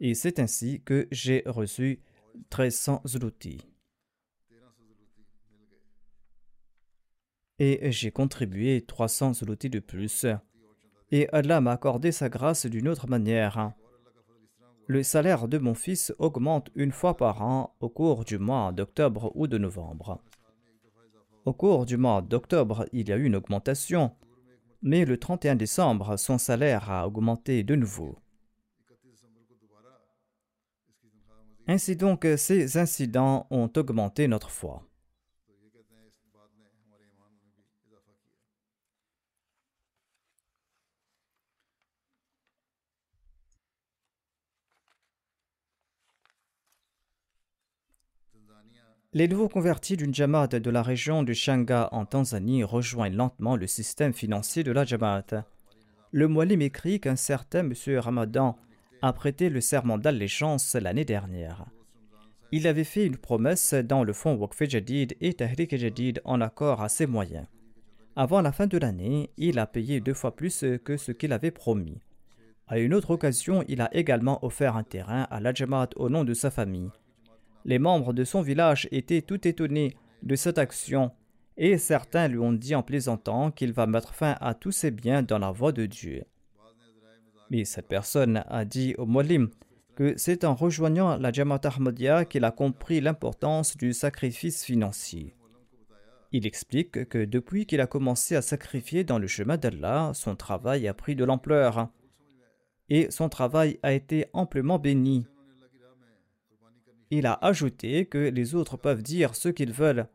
Et 0.00 0.14
c'est 0.14 0.40
ainsi 0.40 0.82
que 0.82 1.06
j'ai 1.12 1.44
reçu 1.46 2.00
1300 2.34 3.02
zloty. 3.06 3.69
Et 7.62 7.92
j'ai 7.92 8.10
contribué 8.10 8.80
300 8.80 9.34
zloty 9.34 9.68
de 9.68 9.80
plus. 9.80 10.24
Et 11.12 11.28
Allah 11.30 11.60
m'a 11.60 11.72
accordé 11.72 12.10
sa 12.10 12.30
grâce 12.30 12.64
d'une 12.64 12.88
autre 12.88 13.06
manière. 13.06 13.72
Le 14.86 15.02
salaire 15.02 15.46
de 15.46 15.58
mon 15.58 15.74
fils 15.74 16.14
augmente 16.18 16.70
une 16.74 16.90
fois 16.90 17.18
par 17.18 17.42
an 17.42 17.76
au 17.80 17.90
cours 17.90 18.24
du 18.24 18.38
mois 18.38 18.72
d'octobre 18.72 19.30
ou 19.34 19.46
de 19.46 19.58
novembre. 19.58 20.22
Au 21.44 21.52
cours 21.52 21.84
du 21.84 21.98
mois 21.98 22.22
d'octobre, 22.22 22.86
il 22.92 23.10
y 23.10 23.12
a 23.12 23.16
eu 23.16 23.24
une 23.24 23.36
augmentation, 23.36 24.16
mais 24.80 25.04
le 25.04 25.18
31 25.18 25.56
décembre, 25.56 26.16
son 26.16 26.38
salaire 26.38 26.90
a 26.90 27.06
augmenté 27.06 27.62
de 27.62 27.74
nouveau. 27.74 28.16
Ainsi 31.66 31.94
donc, 31.94 32.26
ces 32.36 32.78
incidents 32.78 33.46
ont 33.50 33.70
augmenté 33.76 34.28
notre 34.28 34.50
foi. 34.50 34.89
Les 49.12 49.26
nouveaux 49.26 49.48
convertis 49.48 49.96
d'une 49.96 50.14
Jamaat 50.14 50.46
de 50.46 50.70
la 50.70 50.84
région 50.84 51.24
du 51.24 51.34
Shanga 51.34 51.88
en 51.90 52.04
Tanzanie 52.04 52.62
rejoignent 52.62 53.16
lentement 53.16 53.56
le 53.56 53.66
système 53.66 54.12
financier 54.12 54.62
de 54.62 54.70
la 54.70 54.84
Jamaat. 54.84 55.44
Le 56.12 56.28
Moualim 56.28 56.62
écrit 56.62 57.00
qu'un 57.00 57.16
certain 57.16 57.68
M. 57.68 57.74
Ramadan 57.98 58.56
a 59.02 59.12
prêté 59.12 59.48
le 59.48 59.60
serment 59.60 59.98
d'allégeance 59.98 60.76
l'année 60.76 61.04
dernière. 61.04 61.66
Il 62.52 62.68
avait 62.68 62.84
fait 62.84 63.04
une 63.04 63.16
promesse 63.16 63.74
dans 63.74 64.04
le 64.04 64.12
fonds 64.12 64.36
Waqf 64.36 64.62
Jadid 64.68 65.16
et 65.20 65.34
Tahrik 65.34 65.76
Jadid 65.76 66.20
en 66.24 66.40
accord 66.40 66.80
à 66.80 66.88
ses 66.88 67.06
moyens. 67.06 67.48
Avant 68.14 68.40
la 68.40 68.52
fin 68.52 68.68
de 68.68 68.78
l'année, 68.78 69.30
il 69.36 69.58
a 69.58 69.66
payé 69.66 69.98
deux 69.98 70.14
fois 70.14 70.36
plus 70.36 70.64
que 70.84 70.96
ce 70.96 71.10
qu'il 71.10 71.32
avait 71.32 71.50
promis. 71.50 71.98
À 72.68 72.78
une 72.78 72.94
autre 72.94 73.10
occasion, 73.10 73.64
il 73.66 73.80
a 73.80 73.92
également 73.92 74.44
offert 74.44 74.76
un 74.76 74.84
terrain 74.84 75.26
à 75.32 75.40
l'Ajamaat 75.40 75.90
au 75.96 76.08
nom 76.08 76.22
de 76.22 76.32
sa 76.32 76.52
famille. 76.52 76.90
Les 77.64 77.78
membres 77.78 78.12
de 78.12 78.24
son 78.24 78.42
village 78.42 78.88
étaient 78.90 79.22
tout 79.22 79.46
étonnés 79.46 79.96
de 80.22 80.36
cette 80.36 80.58
action 80.58 81.12
et 81.56 81.76
certains 81.78 82.28
lui 82.28 82.38
ont 82.38 82.52
dit 82.52 82.74
en 82.74 82.82
plaisantant 82.82 83.50
qu'il 83.50 83.72
va 83.72 83.86
mettre 83.86 84.14
fin 84.14 84.36
à 84.40 84.54
tous 84.54 84.72
ses 84.72 84.90
biens 84.90 85.22
dans 85.22 85.38
la 85.38 85.50
voie 85.50 85.72
de 85.72 85.86
Dieu. 85.86 86.24
Mais 87.50 87.64
cette 87.64 87.88
personne 87.88 88.44
a 88.48 88.64
dit 88.64 88.94
au 88.96 89.06
Molim 89.06 89.50
que 89.96 90.14
c'est 90.16 90.44
en 90.44 90.54
rejoignant 90.54 91.16
la 91.18 91.32
Jamaat 91.32 91.60
Ahmadiyya 91.64 92.24
qu'il 92.24 92.44
a 92.44 92.50
compris 92.50 93.00
l'importance 93.00 93.76
du 93.76 93.92
sacrifice 93.92 94.64
financier. 94.64 95.34
Il 96.32 96.46
explique 96.46 97.08
que 97.08 97.24
depuis 97.24 97.66
qu'il 97.66 97.80
a 97.80 97.86
commencé 97.86 98.36
à 98.36 98.42
sacrifier 98.42 99.02
dans 99.02 99.18
le 99.18 99.26
chemin 99.26 99.56
d'Allah, 99.56 100.12
son 100.14 100.36
travail 100.36 100.86
a 100.86 100.94
pris 100.94 101.16
de 101.16 101.24
l'ampleur 101.24 101.88
et 102.88 103.10
son 103.10 103.28
travail 103.28 103.78
a 103.82 103.92
été 103.92 104.26
amplement 104.32 104.78
béni. 104.78 105.26
Il 107.10 107.26
a 107.26 107.34
ajouté 107.42 108.06
que 108.06 108.18
les 108.18 108.54
autres 108.54 108.76
peuvent 108.76 109.02
dire 109.02 109.34
ce 109.34 109.48
qu'ils 109.48 109.72
veulent, 109.72 110.06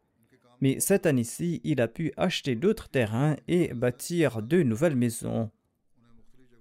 mais 0.61 0.79
cette 0.79 1.05
année-ci, 1.05 1.61
il 1.63 1.81
a 1.81 1.87
pu 1.87 2.13
acheter 2.15 2.55
d'autres 2.55 2.87
terrains 2.87 3.35
et 3.47 3.73
bâtir 3.73 4.41
deux 4.41 4.63
nouvelles 4.63 4.95
maisons. 4.95 5.51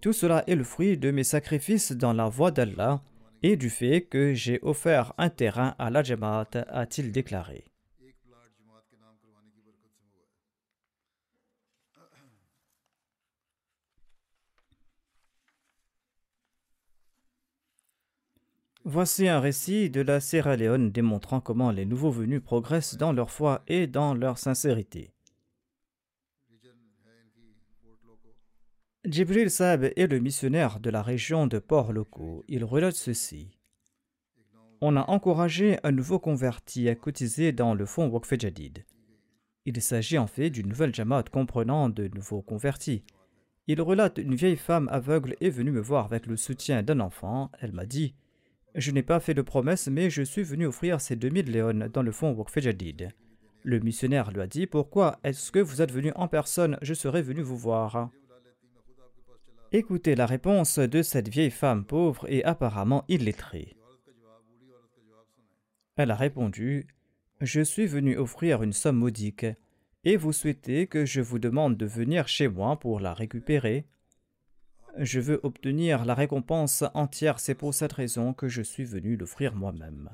Tout 0.01 0.13
cela 0.13 0.45
est 0.47 0.57
le 0.57 0.65
fruit 0.65 0.99
de 0.99 1.11
mes 1.11 1.25
sacrifices 1.25 1.93
dans 1.93 2.13
la 2.13 2.29
voie 2.29 2.51
d'Allah 2.51 3.03
et 3.43 3.57
du 3.57 3.71
fait 3.71 4.03
que 4.03 4.35
j'ai 4.35 4.59
offert 4.63 5.15
un 5.19 5.31
terrain 5.31 5.75
à 5.79 5.91
la 5.91 6.03
Jamaat, 6.03 6.49
a-t-il 6.69 7.13
déclaré. 7.13 7.65
Voici 18.87 19.29
un 19.29 19.41
récit 19.41 19.89
de 19.89 20.03
la 20.03 20.21
Sierra 20.21 20.57
Leone 20.57 20.91
démontrant 20.91 21.41
comment 21.41 21.71
les 21.71 21.87
nouveaux 21.87 22.11
venus 22.11 22.43
progressent 22.43 22.99
dans 22.99 23.15
leur 23.15 23.31
foi 23.31 23.63
et 23.67 23.87
dans 23.87 24.13
leur 24.13 24.37
sincérité. 24.37 25.15
Jibril 29.07 29.51
Saab 29.51 29.85
est 29.85 30.07
le 30.07 30.19
missionnaire 30.19 30.81
de 30.81 30.91
la 30.91 31.03
région 31.03 31.47
de 31.47 31.59
Port-Locaux. 31.59 32.45
Il 32.47 32.63
relate 32.63 32.95
ceci. 32.95 33.57
On 34.83 34.97
a 34.97 35.11
encouragé 35.11 35.79
un 35.83 35.93
nouveau 35.93 36.19
converti 36.19 36.91
à 36.91 36.95
cotiser 36.95 37.53
dans 37.53 37.73
le 37.73 37.87
fonds 37.87 38.09
Waqf 38.09 38.39
Jadid. 38.39 38.85
Il 39.65 39.81
s'agit 39.81 40.19
en 40.19 40.27
fait 40.27 40.51
d'une 40.51 40.69
nouvelle 40.69 40.95
jamaat 40.95 41.25
comprenant 41.33 41.89
de 41.89 42.09
nouveaux 42.09 42.43
convertis. 42.43 43.03
Il 43.67 43.81
relate 43.81 44.19
une 44.19 44.35
vieille 44.35 44.57
femme 44.57 44.91
aveugle 44.93 45.37
est 45.41 45.49
venue 45.49 45.71
me 45.71 45.81
voir 45.81 46.05
avec 46.05 46.27
le 46.27 46.37
soutien 46.37 46.83
d'un 46.83 47.01
enfant. 47.01 47.51
Elle 47.61 47.73
m'a 47.73 47.87
dit 47.87 48.15
Je 48.75 48.91
n'ai 48.91 49.03
pas 49.03 49.21
fait 49.21 49.35
de 49.35 49.43
promesse, 49.43 49.89
mais 49.89 50.11
je 50.11 50.23
suis 50.23 50.43
venu 50.43 50.67
offrir 50.67 51.01
ces 51.01 51.15
2000 51.15 51.51
léons 51.51 51.89
dans 51.93 52.03
le 52.03 52.11
fonds 52.11 52.33
Waqf 52.33 52.59
Jadid. 52.59 53.11
Le 53.63 53.81
missionnaire 53.81 54.31
lui 54.33 54.41
a 54.41 54.47
dit 54.47 54.67
Pourquoi 54.67 55.19
est-ce 55.23 55.53
que 55.53 55.61
vous 55.61 55.81
êtes 55.81 55.93
venu 55.93 56.13
en 56.17 56.27
personne? 56.27 56.77
Je 56.83 56.93
serais 56.93 57.23
venu 57.23 57.41
vous 57.41 57.57
voir. 57.57 58.11
Écoutez 59.73 60.15
la 60.15 60.27
réponse 60.27 60.79
de 60.79 61.03
cette 61.03 61.29
vieille 61.29 61.51
femme 61.51 61.85
pauvre 61.85 62.27
et 62.29 62.45
apparemment 62.45 63.05
illettrée. 63.09 63.77
Elle 65.97 66.11
a 66.11 66.17
répondu 66.17 66.87
Je 67.41 67.61
suis 67.61 67.87
venu 67.87 68.17
offrir 68.19 68.63
une 68.63 68.73
somme 68.73 68.99
modique, 68.99 69.47
et 70.05 70.17
vous 70.17 70.33
souhaitez 70.33 70.89
que 70.89 71.05
je 71.05 71.21
vous 71.21 71.39
demande 71.39 71.77
de 71.77 71.87
venir 71.87 72.29
chez 72.29 72.49
moi 72.49 72.79
pour 72.79 73.01
la 73.01 73.15
récupérer. 73.15 73.87
Je 74.99 75.19
veux 75.19 75.41
obtenir 75.43 76.05
la 76.05 76.15
récompense 76.15 76.85
entière, 76.95 77.41
c'est 77.41 77.55
pour 77.55 77.75
cette 77.75 77.93
raison 77.93 78.33
que 78.33 78.49
je 78.49 78.63
suis 78.63 78.85
venu 78.85 79.17
l'offrir 79.17 79.55
moi-même. 79.55 80.11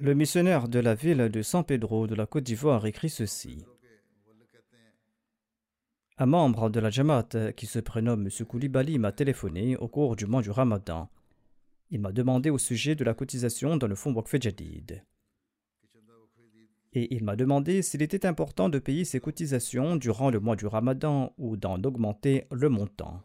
Le 0.00 0.14
missionnaire 0.14 0.68
de 0.68 0.78
la 0.78 0.94
ville 0.94 1.28
de 1.28 1.42
San 1.42 1.64
Pedro 1.64 2.06
de 2.06 2.14
la 2.14 2.26
Côte 2.26 2.44
d'Ivoire 2.44 2.86
écrit 2.86 3.10
ceci. 3.10 3.64
Un 6.18 6.26
membre 6.26 6.70
de 6.70 6.80
la 6.80 6.90
Jamaat 6.90 7.52
qui 7.56 7.66
se 7.66 7.78
prénomme 7.78 8.26
M. 8.26 8.46
Koulibaly 8.46 8.98
m'a 8.98 9.12
téléphoné 9.12 9.76
au 9.76 9.88
cours 9.88 10.16
du 10.16 10.26
mois 10.26 10.42
du 10.42 10.50
Ramadan. 10.50 11.08
Il 11.90 12.00
m'a 12.00 12.12
demandé 12.12 12.50
au 12.50 12.58
sujet 12.58 12.94
de 12.94 13.04
la 13.04 13.14
cotisation 13.14 13.76
dans 13.76 13.86
le 13.86 13.94
fonds 13.94 14.12
Waqf 14.12 14.36
Jadid. 14.40 15.02
Et 16.92 17.14
il 17.14 17.24
m'a 17.24 17.36
demandé 17.36 17.82
s'il 17.82 18.02
était 18.02 18.26
important 18.26 18.68
de 18.68 18.78
payer 18.78 19.04
ces 19.04 19.20
cotisations 19.20 19.96
durant 19.96 20.30
le 20.30 20.40
mois 20.40 20.56
du 20.56 20.66
Ramadan 20.66 21.34
ou 21.38 21.56
d'en 21.56 21.82
augmenter 21.82 22.44
le 22.50 22.68
montant. 22.68 23.22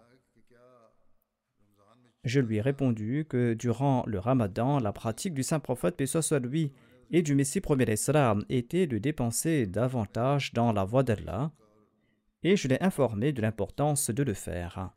Je 2.23 2.39
lui 2.39 2.57
ai 2.57 2.61
répondu 2.61 3.25
que 3.27 3.53
durant 3.53 4.03
le 4.07 4.17
ramadan, 4.17 4.79
la 4.79 4.93
pratique 4.93 5.33
du 5.33 5.43
saint 5.43 5.59
prophète, 5.59 5.97
paix 5.97 6.05
soit 6.05 6.39
lui, 6.39 6.71
et 7.11 7.21
du 7.21 7.35
Messie 7.35 7.59
premier 7.59 7.91
Islam 7.91 8.45
était 8.47 8.87
de 8.87 8.97
dépenser 8.97 9.65
davantage 9.67 10.53
dans 10.53 10.71
la 10.71 10.85
voie 10.85 11.03
d'Allah, 11.03 11.51
et 12.43 12.55
je 12.55 12.67
l'ai 12.69 12.81
informé 12.81 13.33
de 13.33 13.41
l'importance 13.41 14.09
de 14.09 14.23
le 14.23 14.33
faire. 14.33 14.93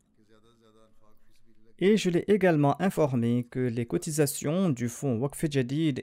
Et 1.79 1.95
je 1.95 2.09
l'ai 2.09 2.25
également 2.27 2.81
informé 2.81 3.45
que 3.51 3.59
les 3.59 3.85
cotisations 3.85 4.69
du 4.69 4.89
fonds 4.89 5.19
Waqf 5.19 5.45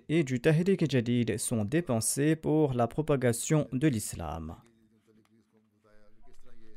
et 0.08 0.22
du 0.22 0.40
Tahrik 0.40 0.88
Jadid 0.88 1.36
sont 1.36 1.64
dépensées 1.64 2.36
pour 2.36 2.74
la 2.74 2.86
propagation 2.86 3.66
de 3.72 3.88
l'islam. 3.88 4.54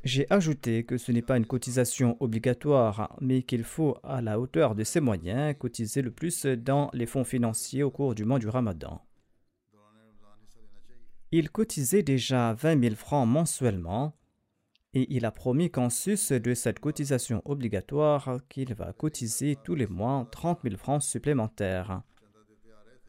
J'ai 0.02 0.26
ajouté 0.30 0.84
que 0.84 0.96
ce 0.96 1.12
n'est 1.12 1.22
pas 1.22 1.36
une 1.36 1.46
cotisation 1.46 2.16
obligatoire, 2.18 3.16
mais 3.20 3.42
qu'il 3.42 3.62
faut, 3.62 3.96
à 4.02 4.20
la 4.20 4.40
hauteur 4.40 4.74
de 4.74 4.82
ses 4.82 5.00
moyens, 5.00 5.54
cotiser 5.58 6.02
le 6.02 6.10
plus 6.10 6.46
dans 6.46 6.90
les 6.92 7.06
fonds 7.06 7.24
financiers 7.24 7.84
au 7.84 7.90
cours 7.90 8.16
du 8.16 8.24
mois 8.24 8.38
du 8.40 8.48
Ramadan. 8.48 9.00
Il 11.30 11.50
cotisait 11.50 12.02
déjà 12.02 12.54
20 12.54 12.82
000 12.82 12.94
francs 12.96 13.28
mensuellement 13.28 14.17
et 14.94 15.06
il 15.14 15.26
a 15.26 15.30
promis 15.30 15.70
qu'en 15.70 15.90
sus 15.90 16.32
de 16.32 16.54
cette 16.54 16.80
cotisation 16.80 17.42
obligatoire, 17.44 18.40
qu'il 18.48 18.74
va 18.74 18.92
cotiser 18.92 19.56
tous 19.62 19.74
les 19.74 19.86
mois 19.86 20.26
30 20.30 20.60
000 20.62 20.76
francs 20.76 21.02
supplémentaires. 21.02 22.02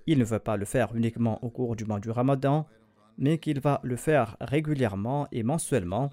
Il 0.06 0.20
ne 0.20 0.26
veut 0.26 0.40
pas 0.40 0.58
le 0.58 0.66
faire 0.66 0.96
uniquement 0.96 1.44
au 1.44 1.50
cours 1.50 1.76
du 1.76 1.86
mois 1.86 2.00
du 2.00 2.10
Ramadan, 2.10 2.68
mais 3.18 3.38
qu'il 3.38 3.60
va 3.60 3.80
le 3.84 3.96
faire 3.96 4.38
régulièrement 4.42 5.28
et 5.32 5.44
mensuellement 5.44 6.10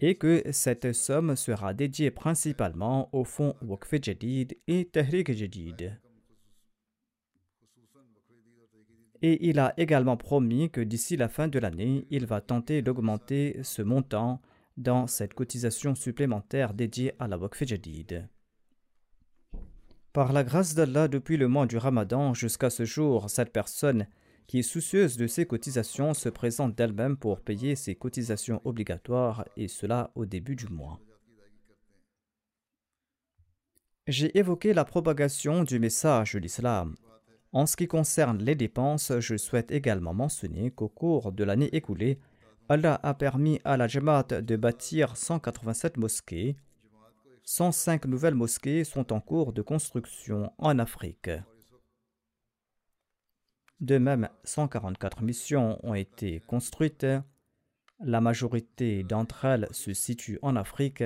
et 0.00 0.14
que 0.14 0.42
cette 0.50 0.92
somme 0.92 1.36
sera 1.36 1.74
dédiée 1.74 2.10
principalement 2.10 3.10
au 3.12 3.24
fonds 3.24 3.54
Waqf 3.60 3.94
Jadid 4.02 4.56
et 4.66 4.86
Tahrik 4.86 5.32
Jadid. 5.32 5.98
Et 9.22 9.48
il 9.48 9.58
a 9.58 9.74
également 9.76 10.16
promis 10.16 10.70
que 10.70 10.80
d'ici 10.80 11.18
la 11.18 11.28
fin 11.28 11.48
de 11.48 11.58
l'année, 11.58 12.06
il 12.10 12.24
va 12.24 12.40
tenter 12.40 12.80
d'augmenter 12.80 13.58
ce 13.62 13.82
montant 13.82 14.40
dans 14.76 15.06
cette 15.06 15.34
cotisation 15.34 15.94
supplémentaire 15.94 16.74
dédiée 16.74 17.14
à 17.18 17.28
la 17.28 17.38
Waqf 17.38 17.64
Jadid. 17.64 18.28
Par 20.12 20.32
la 20.32 20.42
grâce 20.42 20.74
d'Allah, 20.74 21.06
depuis 21.06 21.36
le 21.36 21.46
mois 21.46 21.66
du 21.66 21.76
Ramadan 21.76 22.34
jusqu'à 22.34 22.70
ce 22.70 22.84
jour, 22.84 23.30
cette 23.30 23.52
personne 23.52 24.06
qui 24.48 24.58
est 24.58 24.62
soucieuse 24.62 25.16
de 25.16 25.28
ses 25.28 25.46
cotisations, 25.46 26.12
se 26.12 26.28
présente 26.28 26.74
d'elle-même 26.74 27.16
pour 27.16 27.40
payer 27.40 27.76
ses 27.76 27.94
cotisations 27.94 28.60
obligatoires 28.64 29.44
et 29.56 29.68
cela 29.68 30.10
au 30.16 30.26
début 30.26 30.56
du 30.56 30.66
mois. 30.66 30.98
J'ai 34.08 34.36
évoqué 34.36 34.72
la 34.72 34.84
propagation 34.84 35.62
du 35.62 35.78
message 35.78 36.32
de 36.32 36.40
l'islam. 36.40 36.96
En 37.52 37.66
ce 37.66 37.76
qui 37.76 37.86
concerne 37.86 38.42
les 38.42 38.56
dépenses, 38.56 39.12
je 39.20 39.36
souhaite 39.36 39.70
également 39.70 40.14
mentionner 40.14 40.72
qu'au 40.72 40.88
cours 40.88 41.30
de 41.30 41.44
l'année 41.44 41.72
écoulée, 41.72 42.18
Allah 42.72 43.00
a 43.02 43.14
permis 43.14 43.60
à 43.64 43.76
la 43.76 43.88
Jamaat 43.88 44.42
de 44.42 44.54
bâtir 44.54 45.16
187 45.16 45.96
mosquées. 45.96 46.54
105 47.42 48.04
nouvelles 48.04 48.36
mosquées 48.36 48.84
sont 48.84 49.12
en 49.12 49.20
cours 49.20 49.52
de 49.52 49.60
construction 49.60 50.52
en 50.56 50.78
Afrique. 50.78 51.30
De 53.80 53.98
même, 53.98 54.28
144 54.44 55.20
missions 55.22 55.84
ont 55.84 55.94
été 55.94 56.38
construites. 56.46 57.08
La 57.98 58.20
majorité 58.20 59.02
d'entre 59.02 59.46
elles 59.46 59.66
se 59.72 59.92
situent 59.92 60.38
en 60.40 60.54
Afrique 60.54 61.02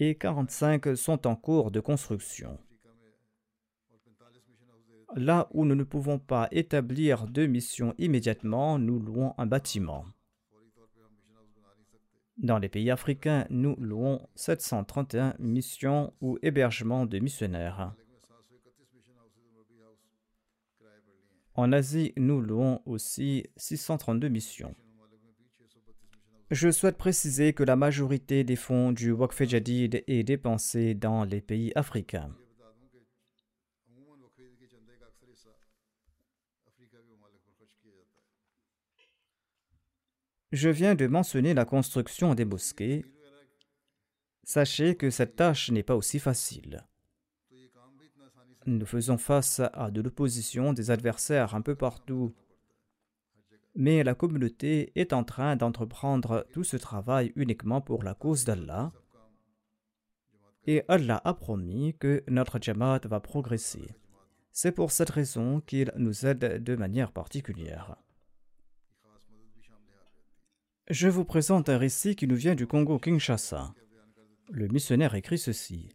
et 0.00 0.16
45 0.16 0.96
sont 0.96 1.28
en 1.28 1.36
cours 1.36 1.70
de 1.70 1.78
construction. 1.78 2.58
Là 5.14 5.46
où 5.52 5.64
nous 5.64 5.76
ne 5.76 5.84
pouvons 5.84 6.18
pas 6.18 6.48
établir 6.50 7.28
deux 7.28 7.46
missions 7.46 7.94
immédiatement, 7.98 8.80
nous 8.80 8.98
louons 8.98 9.32
un 9.38 9.46
bâtiment. 9.46 10.04
Dans 12.38 12.58
les 12.58 12.68
pays 12.68 12.90
africains, 12.90 13.46
nous 13.48 13.76
louons 13.76 14.20
731 14.34 15.34
missions 15.38 16.12
ou 16.20 16.38
hébergements 16.42 17.06
de 17.06 17.18
missionnaires. 17.18 17.94
En 21.54 21.72
Asie, 21.72 22.12
nous 22.18 22.42
louons 22.42 22.82
aussi 22.84 23.44
632 23.56 24.28
missions. 24.28 24.74
Je 26.50 26.70
souhaite 26.70 26.98
préciser 26.98 27.54
que 27.54 27.64
la 27.64 27.74
majorité 27.74 28.44
des 28.44 28.54
fonds 28.54 28.92
du 28.92 29.10
Waqf 29.10 29.42
Jadid 29.42 30.04
est 30.06 30.22
dépensée 30.22 30.94
dans 30.94 31.24
les 31.24 31.40
pays 31.40 31.72
africains. 31.74 32.30
Je 40.56 40.70
viens 40.70 40.94
de 40.94 41.06
mentionner 41.06 41.52
la 41.52 41.66
construction 41.66 42.34
des 42.34 42.46
mosquées. 42.46 43.04
Sachez 44.42 44.96
que 44.96 45.10
cette 45.10 45.36
tâche 45.36 45.70
n'est 45.70 45.82
pas 45.82 45.94
aussi 45.94 46.18
facile. 46.18 46.82
Nous 48.64 48.86
faisons 48.86 49.18
face 49.18 49.60
à 49.74 49.90
de 49.90 50.00
l'opposition 50.00 50.72
des 50.72 50.90
adversaires 50.90 51.54
un 51.54 51.60
peu 51.60 51.74
partout. 51.74 52.34
Mais 53.74 54.02
la 54.02 54.14
communauté 54.14 54.92
est 54.98 55.12
en 55.12 55.24
train 55.24 55.56
d'entreprendre 55.56 56.46
tout 56.54 56.64
ce 56.64 56.78
travail 56.78 57.34
uniquement 57.36 57.82
pour 57.82 58.02
la 58.02 58.14
cause 58.14 58.46
d'Allah. 58.46 58.92
Et 60.66 60.84
Allah 60.88 61.20
a 61.22 61.34
promis 61.34 61.94
que 61.98 62.24
notre 62.28 62.58
Jamaat 62.62 63.00
va 63.04 63.20
progresser. 63.20 63.90
C'est 64.52 64.72
pour 64.72 64.90
cette 64.90 65.10
raison 65.10 65.60
qu'il 65.60 65.92
nous 65.98 66.24
aide 66.24 66.64
de 66.64 66.76
manière 66.76 67.12
particulière. 67.12 67.98
Je 70.88 71.08
vous 71.08 71.24
présente 71.24 71.68
un 71.68 71.78
récit 71.78 72.14
qui 72.14 72.28
nous 72.28 72.36
vient 72.36 72.54
du 72.54 72.68
Congo-Kinshasa. 72.68 73.74
Le 74.52 74.68
missionnaire 74.68 75.16
écrit 75.16 75.36
ceci. 75.36 75.88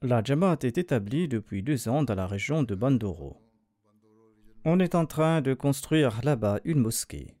La 0.00 0.24
Jamaat 0.24 0.56
est 0.62 0.78
établie 0.78 1.28
depuis 1.28 1.62
deux 1.62 1.86
ans 1.88 2.02
dans 2.02 2.14
la 2.14 2.26
région 2.26 2.62
de 2.62 2.74
Bandoro. 2.74 3.36
On 4.64 4.80
est 4.80 4.94
en 4.94 5.04
train 5.04 5.42
de 5.42 5.52
construire 5.52 6.18
là-bas 6.24 6.60
une 6.64 6.78
mosquée. 6.78 7.36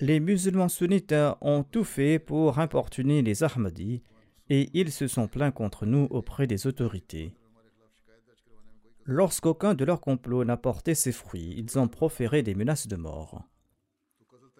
Les 0.00 0.18
musulmans 0.18 0.68
sunnites 0.68 1.14
ont 1.40 1.62
tout 1.62 1.84
fait 1.84 2.18
pour 2.18 2.58
importuner 2.58 3.22
les 3.22 3.44
Ahmadis 3.44 4.02
et 4.48 4.70
ils 4.74 4.90
se 4.90 5.06
sont 5.06 5.28
plaints 5.28 5.52
contre 5.52 5.86
nous 5.86 6.08
auprès 6.10 6.48
des 6.48 6.66
autorités. 6.66 7.32
Lorsqu'aucun 9.04 9.74
de 9.74 9.84
leurs 9.84 10.00
complots 10.00 10.44
n'a 10.44 10.56
porté 10.56 10.96
ses 10.96 11.12
fruits, 11.12 11.54
ils 11.56 11.78
ont 11.78 11.86
proféré 11.86 12.42
des 12.42 12.56
menaces 12.56 12.88
de 12.88 12.96
mort. 12.96 13.44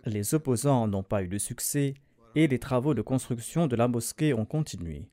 Les 0.04 0.34
opposants 0.34 0.88
n'ont 0.88 1.02
pas 1.02 1.22
eu 1.22 1.28
de 1.28 1.38
succès 1.38 1.94
et 2.34 2.48
les 2.48 2.58
travaux 2.58 2.94
de 2.94 3.02
construction 3.02 3.66
de 3.66 3.76
la 3.76 3.88
mosquée 3.88 4.34
ont 4.34 4.44
continué. 4.44 5.08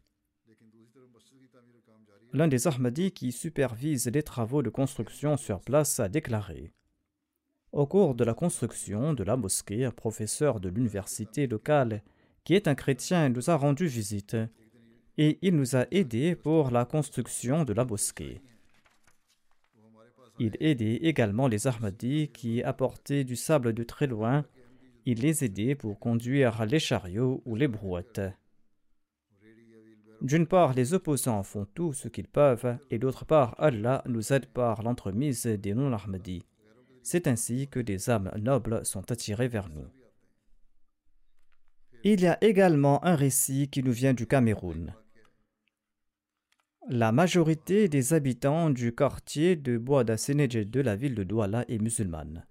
L'un 2.31 2.47
des 2.47 2.67
Ahmadis 2.67 3.11
qui 3.11 3.31
supervise 3.31 4.07
les 4.07 4.23
travaux 4.23 4.61
de 4.61 4.69
construction 4.69 5.35
sur 5.37 5.61
place 5.61 5.99
a 5.99 6.09
déclaré 6.09 6.71
Au 7.71 7.87
cours 7.87 8.13
de 8.15 8.23
la 8.23 8.33
construction 8.33 9.13
de 9.13 9.23
la 9.23 9.35
mosquée, 9.35 9.85
un 9.85 9.91
professeur 9.91 10.59
de 10.59 10.69
l'université 10.69 11.47
locale 11.47 12.03
qui 12.43 12.53
est 12.55 12.67
un 12.67 12.75
chrétien, 12.75 13.29
nous 13.29 13.49
a 13.49 13.55
rendu 13.55 13.85
visite 13.85 14.37
et 15.17 15.37
il 15.41 15.55
nous 15.55 15.75
a 15.75 15.85
aidés 15.91 16.35
pour 16.35 16.71
la 16.71 16.85
construction 16.85 17.65
de 17.65 17.73
la 17.73 17.83
mosquée. 17.83 18.41
Il 20.39 20.55
aidait 20.61 20.95
également 20.95 21.47
les 21.47 21.67
Ahmadis 21.67 22.29
qui 22.29 22.63
apportaient 22.63 23.25
du 23.25 23.35
sable 23.35 23.73
de 23.73 23.83
très 23.83 24.07
loin. 24.07 24.45
Il 25.05 25.21
les 25.21 25.43
aidait 25.43 25.75
pour 25.75 25.99
conduire 25.99 26.65
les 26.65 26.79
chariots 26.79 27.41
ou 27.45 27.55
les 27.55 27.67
brouettes. 27.67 28.21
D'une 30.21 30.47
part, 30.47 30.73
les 30.73 30.93
opposants 30.93 31.43
font 31.43 31.65
tout 31.73 31.93
ce 31.93 32.09
qu'ils 32.09 32.27
peuvent, 32.27 32.77
et 32.89 32.99
d'autre 32.99 33.25
part, 33.25 33.55
Allah 33.57 34.03
nous 34.05 34.33
aide 34.33 34.47
par 34.47 34.83
l'entremise 34.83 35.45
des 35.45 35.73
non-Ahmadis. 35.73 36.43
C'est 37.03 37.27
ainsi 37.27 37.67
que 37.69 37.79
des 37.79 38.09
âmes 38.09 38.31
nobles 38.37 38.85
sont 38.85 39.11
attirées 39.11 39.47
vers 39.47 39.69
nous. 39.69 39.87
Il 42.03 42.21
y 42.21 42.27
a 42.27 42.37
également 42.43 43.03
un 43.05 43.15
récit 43.15 43.69
qui 43.69 43.81
nous 43.81 43.91
vient 43.91 44.13
du 44.13 44.27
Cameroun. 44.27 44.93
La 46.89 47.11
majorité 47.11 47.87
des 47.87 48.13
habitants 48.13 48.69
du 48.69 48.93
quartier 48.95 49.55
de 49.55 49.77
Bois 49.77 50.03
de 50.03 50.79
la 50.81 50.95
ville 50.95 51.15
de 51.15 51.23
Douala 51.23 51.63
est 51.67 51.77
musulmane. 51.77 52.45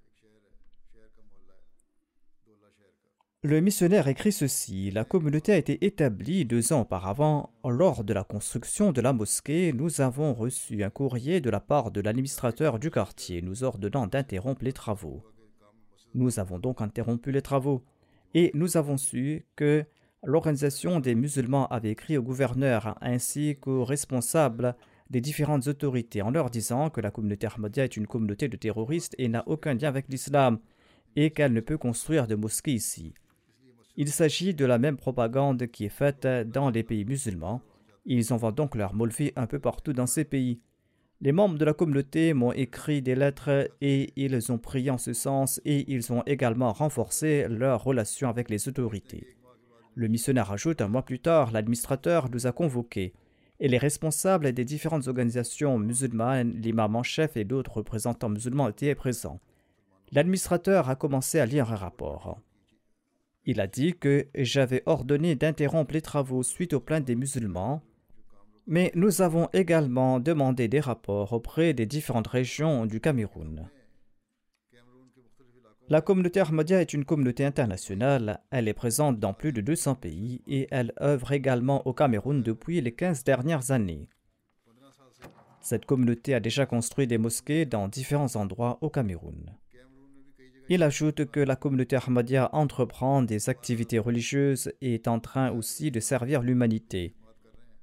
Le 3.49 3.63
missionnaire 3.63 4.09
écrit 4.09 4.31
ceci 4.31 4.91
La 4.91 5.07
communauté 5.07 5.53
a 5.53 5.57
été 5.57 5.83
établie 5.87 6.45
deux 6.45 6.75
ans 6.75 6.83
auparavant. 6.83 7.49
Lors 7.65 8.05
de 8.05 8.13
la 8.13 8.23
construction 8.23 8.93
de 8.93 9.01
la 9.01 9.15
mosquée, 9.15 9.73
nous 9.73 10.03
avons 10.03 10.35
reçu 10.35 10.85
un 10.85 10.91
courrier 10.91 11.41
de 11.41 11.49
la 11.49 11.59
part 11.59 11.91
de 11.91 12.03
l'administrateur 12.03 12.79
du 12.79 12.91
quartier 12.91 13.41
nous 13.41 13.65
ordonnant 13.65 14.07
d'interrompre 14.07 14.63
les 14.63 14.75
travaux. 14.75 15.23
Nous 16.13 16.39
avons 16.39 16.59
donc 16.59 16.83
interrompu 16.83 17.33
les 17.33 17.41
travaux 17.41 17.83
et 18.35 18.51
nous 18.53 18.77
avons 18.77 18.99
su 18.99 19.47
que 19.57 19.83
l'organisation 20.23 21.01
des 21.01 21.15
musulmans 21.15 21.69
avait 21.69 21.93
écrit 21.93 22.19
au 22.19 22.23
gouverneur 22.23 22.99
ainsi 23.01 23.57
qu'aux 23.59 23.87
responsables 23.87 24.77
des 25.09 25.23
différentes 25.23 25.69
autorités 25.69 26.21
en 26.21 26.31
leur 26.31 26.51
disant 26.51 26.91
que 26.91 27.01
la 27.01 27.11
communauté 27.11 27.47
Ahmadiyya 27.47 27.85
est 27.85 27.97
une 27.97 28.07
communauté 28.07 28.49
de 28.49 28.59
terroristes 28.59 29.15
et 29.17 29.27
n'a 29.29 29.43
aucun 29.49 29.73
lien 29.73 29.89
avec 29.89 30.05
l'islam 30.11 30.59
et 31.17 31.31
qu'elle 31.31 31.55
ne 31.55 31.63
peut 31.63 31.79
construire 31.79 32.27
de 32.27 32.35
mosquée 32.35 32.75
ici. 32.75 33.15
Il 34.01 34.11
s'agit 34.11 34.55
de 34.55 34.65
la 34.65 34.79
même 34.79 34.97
propagande 34.97 35.67
qui 35.67 35.85
est 35.85 35.89
faite 35.89 36.25
dans 36.25 36.71
les 36.71 36.85
pays 36.85 37.05
musulmans. 37.05 37.63
Ils 38.07 38.33
envoient 38.33 38.53
donc 38.53 38.77
leur 38.77 38.95
molvi 38.95 39.33
un 39.35 39.49
peu 39.49 39.59
partout 39.59 39.93
dans 39.93 40.07
ces 40.07 40.23
pays. 40.23 40.61
Les 41.21 41.33
membres 41.33 41.59
de 41.59 41.65
la 41.65 41.73
communauté 41.73 42.33
m'ont 42.33 42.53
écrit 42.53 43.03
des 43.03 43.17
lettres 43.17 43.69
et 43.81 44.13
ils 44.15 44.53
ont 44.53 44.59
prié 44.59 44.93
en 44.93 44.99
ce 44.99 45.13
sens 45.13 45.61
et 45.65 45.93
ils 45.93 46.13
ont 46.13 46.23
également 46.27 46.73
renforcé 46.73 47.49
leurs 47.49 47.83
relations 47.83 48.29
avec 48.29 48.51
les 48.51 48.69
autorités. 48.69 49.27
Le 49.97 50.07
missionnaire 50.07 50.53
ajoute 50.53 50.81
un 50.81 50.87
mois 50.87 51.05
plus 51.05 51.19
tard, 51.19 51.51
l'administrateur 51.51 52.31
nous 52.31 52.47
a 52.47 52.53
convoqués 52.53 53.15
et 53.59 53.67
les 53.67 53.79
responsables 53.79 54.53
des 54.53 54.65
différentes 54.65 55.09
organisations 55.09 55.77
musulmanes, 55.77 56.53
l'imam 56.53 56.95
en 56.95 57.03
chef 57.03 57.37
et 57.37 57.43
d'autres 57.43 57.79
représentants 57.79 58.29
musulmans 58.29 58.69
étaient 58.69 58.95
présents. 58.95 59.41
L'administrateur 60.13 60.89
a 60.89 60.95
commencé 60.95 61.41
à 61.41 61.47
lire 61.47 61.73
un 61.73 61.77
rapport. 61.77 62.41
Il 63.51 63.63
a 63.63 63.67
dit 63.67 63.95
que 63.95 64.27
j'avais 64.35 64.83
ordonné 64.85 65.35
d'interrompre 65.35 65.95
les 65.95 66.03
travaux 66.03 66.43
suite 66.43 66.75
aux 66.75 66.81
plaintes 66.81 67.07
des 67.07 67.15
musulmans, 67.15 67.81
mais 68.67 68.93
nous 68.95 69.23
avons 69.23 69.49
également 69.55 70.21
demandé 70.21 70.69
des 70.69 70.81
rapports 70.81 71.33
auprès 71.33 71.73
des 71.73 71.87
différentes 71.87 72.27
régions 72.27 72.85
du 72.85 73.01
Cameroun. 73.01 73.71
La 75.89 76.03
communauté 76.03 76.41
Ahmadiyya 76.41 76.83
est 76.83 76.93
une 76.93 77.07
communauté 77.07 77.43
internationale. 77.43 78.43
Elle 78.51 78.69
est 78.69 78.75
présente 78.75 79.19
dans 79.19 79.33
plus 79.33 79.55
de 79.55 79.63
200 79.63 79.95
pays 79.95 80.43
et 80.47 80.69
elle 80.71 80.93
œuvre 81.01 81.33
également 81.33 81.89
au 81.89 81.95
Cameroun 81.95 82.43
depuis 82.43 82.83
les 82.83 82.93
15 82.93 83.25
dernières 83.25 83.71
années. 83.71 84.11
Cette 85.63 85.87
communauté 85.87 86.35
a 86.35 86.41
déjà 86.41 86.67
construit 86.67 87.07
des 87.07 87.17
mosquées 87.17 87.65
dans 87.65 87.89
différents 87.89 88.37
endroits 88.37 88.77
au 88.83 88.91
Cameroun. 88.91 89.57
Il 90.71 90.83
ajoute 90.83 91.25
que 91.31 91.41
la 91.41 91.57
communauté 91.57 91.97
Ahmadiyya 91.97 92.51
entreprend 92.53 93.23
des 93.23 93.49
activités 93.49 93.99
religieuses 93.99 94.71
et 94.83 94.93
est 94.93 95.09
en 95.09 95.19
train 95.19 95.51
aussi 95.51 95.91
de 95.91 95.99
servir 95.99 96.43
l'humanité. 96.43 97.14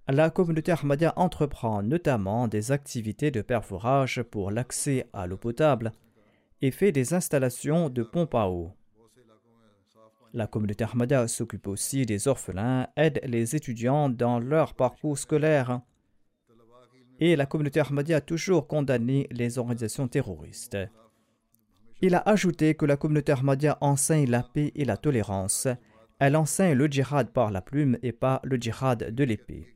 La 0.07 0.29
communauté 0.29 0.71
Ahmadiyya 0.71 1.13
entreprend 1.15 1.81
notamment 1.81 2.47
des 2.47 2.71
activités 2.71 3.31
de 3.31 3.41
perforage 3.41 4.21
pour 4.21 4.51
l'accès 4.51 5.07
à 5.13 5.25
l'eau 5.25 5.37
potable 5.37 5.93
et 6.61 6.69
fait 6.69 6.91
des 6.91 7.15
installations 7.15 7.89
de 7.89 8.03
pompes 8.03 8.35
à 8.35 8.49
eau. 8.49 8.71
La 10.33 10.45
communauté 10.45 10.83
Ahmadiyya 10.83 11.27
s'occupe 11.27 11.65
aussi 11.65 12.05
des 12.05 12.27
orphelins, 12.27 12.87
aide 12.97 13.19
les 13.23 13.55
étudiants 13.55 14.09
dans 14.09 14.37
leur 14.37 14.75
parcours 14.75 15.17
scolaire. 15.17 15.81
Et 17.19 17.35
la 17.35 17.47
communauté 17.47 17.79
Ahmadiyya 17.79 18.17
a 18.17 18.21
toujours 18.21 18.67
condamné 18.67 19.27
les 19.31 19.57
organisations 19.57 20.07
terroristes. 20.07 20.77
Il 22.01 22.13
a 22.13 22.19
ajouté 22.19 22.75
que 22.75 22.85
la 22.85 22.97
communauté 22.97 23.31
Ahmadiyya 23.31 23.77
enseigne 23.81 24.29
la 24.29 24.43
paix 24.43 24.71
et 24.75 24.85
la 24.85 24.97
tolérance. 24.97 25.67
Elle 26.19 26.35
enseigne 26.35 26.73
le 26.73 26.87
djihad 26.87 27.29
par 27.31 27.51
la 27.51 27.61
plume 27.61 27.97
et 28.03 28.11
pas 28.11 28.41
le 28.43 28.57
djihad 28.57 29.13
de 29.13 29.23
l'épée. 29.23 29.75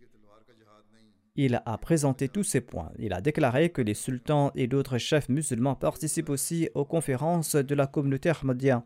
Il 1.35 1.61
a 1.65 1.77
présenté 1.77 2.27
tous 2.27 2.43
ces 2.43 2.59
points. 2.59 2.91
Il 2.99 3.13
a 3.13 3.21
déclaré 3.21 3.69
que 3.69 3.81
les 3.81 3.93
sultans 3.93 4.51
et 4.55 4.67
d'autres 4.67 4.97
chefs 4.97 5.29
musulmans 5.29 5.75
participent 5.75 6.29
aussi 6.29 6.69
aux 6.75 6.83
conférences 6.83 7.55
de 7.55 7.75
la 7.75 7.87
communauté 7.87 8.29
Ahmadiyya. 8.29 8.83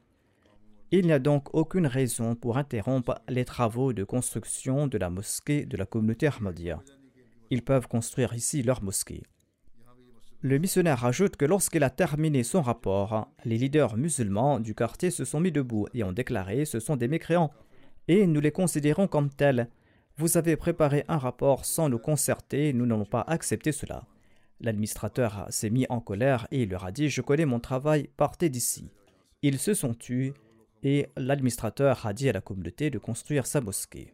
Il 0.92 1.08
n'y 1.08 1.14
a 1.14 1.18
donc 1.18 1.48
aucune 1.56 1.88
raison 1.88 2.36
pour 2.36 2.60
interrompre 2.60 3.20
les 3.28 3.46
travaux 3.46 3.94
de 3.94 4.04
construction 4.04 4.86
de 4.86 5.00
la 5.00 5.10
mosquée 5.10 5.66
de 5.66 5.76
la 5.76 5.88
communauté 5.88 6.28
Ahmadiyya. 6.28 6.84
Ils 7.50 7.64
peuvent 7.64 7.88
construire 7.88 8.36
ici 8.36 8.62
leur 8.62 8.84
mosquée. 8.84 9.24
Le 10.46 10.58
missionnaire 10.58 11.06
ajoute 11.06 11.38
que 11.38 11.46
lorsqu'il 11.46 11.86
a 11.86 11.90
terminé 11.90 12.44
son 12.44 12.62
rapport, 12.62 13.30
les 13.46 13.58
leaders 13.58 13.96
musulmans 13.96 14.60
du 14.60 14.76
quartier 14.76 15.10
se 15.10 15.24
sont 15.24 15.40
mis 15.40 15.54
debout 15.54 15.88
et 15.94 16.04
ont 16.04 16.12
déclaré 16.12 16.66
ce 16.66 16.82
sont 16.82 16.98
des 16.98 17.08
mécréants 17.08 17.54
et 18.10 18.28
nous 18.28 18.42
les 18.42 18.52
considérons 18.52 19.08
comme 19.08 19.30
tels. 19.30 19.70
Vous 20.18 20.36
avez 20.36 20.58
préparé 20.58 21.06
un 21.08 21.18
rapport 21.18 21.64
sans 21.64 21.88
nous 21.88 21.98
concerter, 21.98 22.74
nous 22.74 22.86
n'allons 22.86 23.06
pas 23.06 23.22
accepter 23.22 23.72
cela. 23.72 24.04
L'administrateur 24.60 25.48
s'est 25.50 25.70
mis 25.70 25.86
en 25.88 26.02
colère 26.02 26.46
et 26.52 26.64
il 26.64 26.72
leur 26.72 26.84
a 26.84 26.92
dit 26.92 27.08
Je 27.08 27.22
connais 27.22 27.46
mon 27.46 27.62
travail, 27.62 28.10
partez 28.18 28.50
d'ici. 28.50 28.92
Ils 29.44 29.60
se 29.60 29.74
sont 29.74 29.94
tus 29.94 30.34
et 30.84 31.08
l'administrateur 31.16 32.06
a 32.06 32.12
dit 32.12 32.28
à 32.28 32.34
la 32.34 32.42
communauté 32.42 32.90
de 32.90 33.00
construire 33.00 33.46
sa 33.46 33.62
mosquée. 33.62 34.14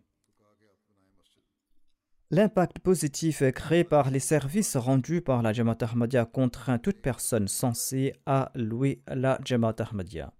L'impact 2.31 2.77
positif 2.77 3.41
créé 3.53 3.83
par 3.83 4.11
les 4.11 4.19
services 4.19 4.77
rendus 4.77 5.21
par 5.21 5.41
la 5.41 5.51
Jamaat 5.51 5.77
Ahmadiyya 5.81 6.25
contraint 6.25 6.77
toute 6.77 7.01
personne 7.01 7.47
censée 7.47 8.13
à 8.27 8.51
louer 8.53 9.01
la 9.07 9.39
Jamaat 9.43 9.77
Ahmadiyya. 9.79 10.31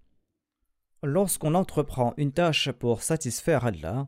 Lorsqu'on 1.01 1.55
entreprend 1.55 2.13
une 2.17 2.31
tâche 2.31 2.71
pour 2.71 3.01
satisfaire 3.01 3.65
Allah, 3.65 4.07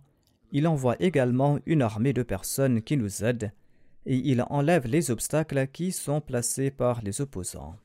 il 0.51 0.67
envoie 0.67 0.95
également 0.99 1.57
une 1.65 1.82
armée 1.82 2.13
de 2.13 2.21
personnes 2.21 2.84
qui 2.84 2.97
nous 2.97 3.23
aident 3.23 3.51
et 4.05 4.15
il 4.15 4.43
enlève 4.43 4.86
les 4.86 5.09
obstacles 5.09 5.67
qui 5.67 5.91
sont 5.91 6.21
placés 6.21 6.69
par 6.69 7.01
les 7.01 7.19
opposants. 7.19 7.77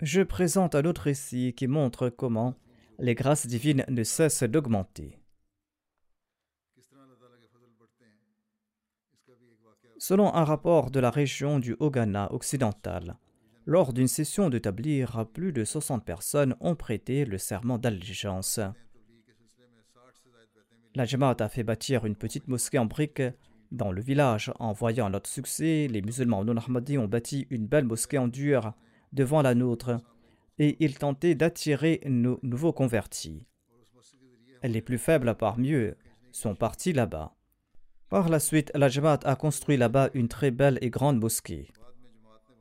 Je 0.00 0.22
présente 0.22 0.76
un 0.76 0.84
autre 0.84 1.02
récit 1.02 1.54
qui 1.56 1.66
montre 1.66 2.08
comment 2.08 2.54
les 3.00 3.16
grâces 3.16 3.48
divines 3.48 3.84
ne 3.88 4.04
cessent 4.04 4.44
d'augmenter. 4.44 5.18
Selon 10.06 10.34
un 10.34 10.44
rapport 10.44 10.90
de 10.90 11.00
la 11.00 11.08
région 11.08 11.58
du 11.58 11.76
Haut-Ghana 11.80 12.30
occidental, 12.30 13.16
lors 13.64 13.94
d'une 13.94 14.06
session 14.06 14.50
de 14.50 14.58
tablir, 14.58 15.26
plus 15.32 15.50
de 15.50 15.64
60 15.64 16.04
personnes 16.04 16.54
ont 16.60 16.74
prêté 16.74 17.24
le 17.24 17.38
serment 17.38 17.78
d'allégeance. 17.78 18.60
La 20.94 21.06
Jamaat 21.06 21.36
a 21.38 21.48
fait 21.48 21.62
bâtir 21.62 22.04
une 22.04 22.16
petite 22.16 22.48
mosquée 22.48 22.78
en 22.78 22.84
briques 22.84 23.22
dans 23.72 23.92
le 23.92 24.02
village. 24.02 24.52
En 24.58 24.74
voyant 24.74 25.08
notre 25.08 25.30
succès, 25.30 25.88
les 25.90 26.02
musulmans 26.02 26.44
non 26.44 26.58
ahmadis 26.58 26.98
ont 26.98 27.08
bâti 27.08 27.46
une 27.48 27.66
belle 27.66 27.86
mosquée 27.86 28.18
en 28.18 28.28
dur 28.28 28.74
devant 29.14 29.40
la 29.40 29.54
nôtre 29.54 29.96
et 30.58 30.76
ils 30.80 30.98
tentaient 30.98 31.34
d'attirer 31.34 32.02
nos 32.04 32.38
nouveaux 32.42 32.74
convertis. 32.74 33.46
Les 34.62 34.82
plus 34.82 34.98
faibles 34.98 35.34
parmi 35.34 35.72
eux 35.72 35.96
sont 36.30 36.54
partis 36.54 36.92
là-bas. 36.92 37.34
Par 38.08 38.28
la 38.28 38.38
suite, 38.38 38.70
la 38.74 38.88
Jamaat 38.88 39.20
a 39.24 39.36
construit 39.36 39.76
là-bas 39.76 40.10
une 40.14 40.28
très 40.28 40.50
belle 40.50 40.78
et 40.82 40.90
grande 40.90 41.20
mosquée. 41.20 41.72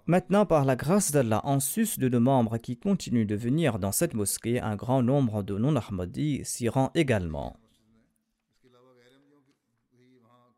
Maintenant, 0.06 0.46
par 0.46 0.66
la 0.66 0.76
grâce 0.76 1.12
d'Allah, 1.12 1.42
en 1.46 1.60
sus 1.60 1.98
de 1.98 2.10
nos 2.10 2.20
membres 2.20 2.58
qui 2.58 2.78
continuent 2.78 3.26
de 3.26 3.36
venir 3.36 3.80
dans 3.80 3.94
cette 3.94 4.16
mosquée, 4.16 4.60
un 4.60 4.76
grand 4.76 5.02
nombre 5.02 5.44
de 5.44 5.58
non-Ahmadis 5.58 6.44
s'y 6.44 6.68
rend 6.68 6.92
également. 6.94 7.56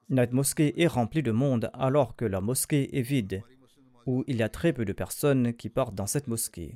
Notre 0.09 0.33
mosquée 0.33 0.81
est 0.81 0.87
remplie 0.87 1.23
de 1.23 1.31
monde 1.31 1.69
alors 1.73 2.15
que 2.15 2.25
la 2.25 2.41
mosquée 2.41 2.97
est 2.97 3.01
vide, 3.01 3.43
où 4.05 4.23
il 4.27 4.37
y 4.37 4.43
a 4.43 4.49
très 4.49 4.71
peu 4.71 4.85
de 4.85 4.93
personnes 4.93 5.53
qui 5.53 5.69
partent 5.69 5.95
dans 5.95 6.07
cette 6.07 6.27
mosquée. 6.27 6.75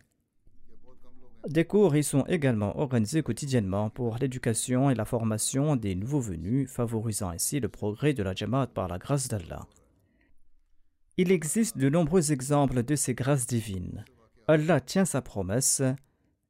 Des 1.48 1.64
cours 1.66 1.96
y 1.96 2.04
sont 2.04 2.26
également 2.28 2.78
organisés 2.78 3.24
quotidiennement 3.24 3.90
pour 3.90 4.18
l'éducation 4.18 4.90
et 4.90 4.96
la 4.96 5.06
formation 5.06 5.78
des 5.78 5.96
nouveaux 5.96 6.20
venus, 6.20 6.70
favorisant 6.70 7.30
ainsi 7.30 7.60
le 7.60 7.70
progrès 7.70 8.14
de 8.14 8.24
la 8.24 8.36
Jamaat 8.36 8.68
par 8.68 8.88
la 8.88 8.98
grâce 8.98 9.30
d'Allah. 9.30 9.66
Il 11.18 11.32
existe 11.32 11.78
de 11.78 11.90
nombreux 11.90 12.32
exemples 12.32 12.84
de 12.84 12.96
ces 12.96 13.14
grâces 13.14 13.48
divines. 13.48 14.04
Allah 14.48 14.82
tient 14.82 15.06
sa 15.06 15.22
promesse 15.22 15.82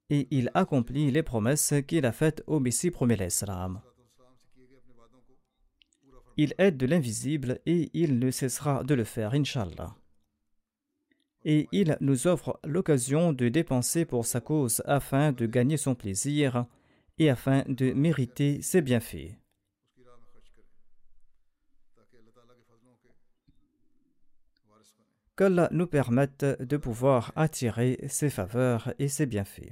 et 0.09 0.27
il 0.31 0.49
accomplit 0.53 1.11
les 1.11 1.23
promesses 1.23 1.73
qu'il 1.87 2.05
a 2.05 2.11
faites 2.11 2.43
au 2.47 2.59
Messie 2.59 2.91
premier 2.91 3.15
l'Islam. 3.15 3.81
Il 6.37 6.53
aide 6.57 6.77
de 6.77 6.85
l'invisible 6.85 7.59
et 7.65 7.89
il 7.93 8.17
ne 8.17 8.31
cessera 8.31 8.83
de 8.83 8.93
le 8.95 9.03
faire, 9.03 9.33
Inshallah. 9.33 9.95
Et 11.45 11.67
il 11.71 11.97
nous 12.01 12.27
offre 12.27 12.59
l'occasion 12.65 13.31
de 13.33 13.47
dépenser 13.47 14.05
pour 14.05 14.25
sa 14.25 14.41
cause 14.41 14.81
afin 14.85 15.31
de 15.31 15.45
gagner 15.45 15.77
son 15.77 15.95
plaisir 15.95 16.65
et 17.17 17.29
afin 17.29 17.63
de 17.67 17.91
mériter 17.93 18.61
ses 18.61 18.81
bienfaits. 18.81 19.35
Qu'Allah 25.37 25.69
nous 25.71 25.87
permette 25.87 26.43
de 26.43 26.75
pouvoir 26.75 27.31
attirer 27.37 27.97
ses 28.09 28.29
faveurs 28.29 28.93
et 28.99 29.07
ses 29.07 29.25
bienfaits. 29.25 29.71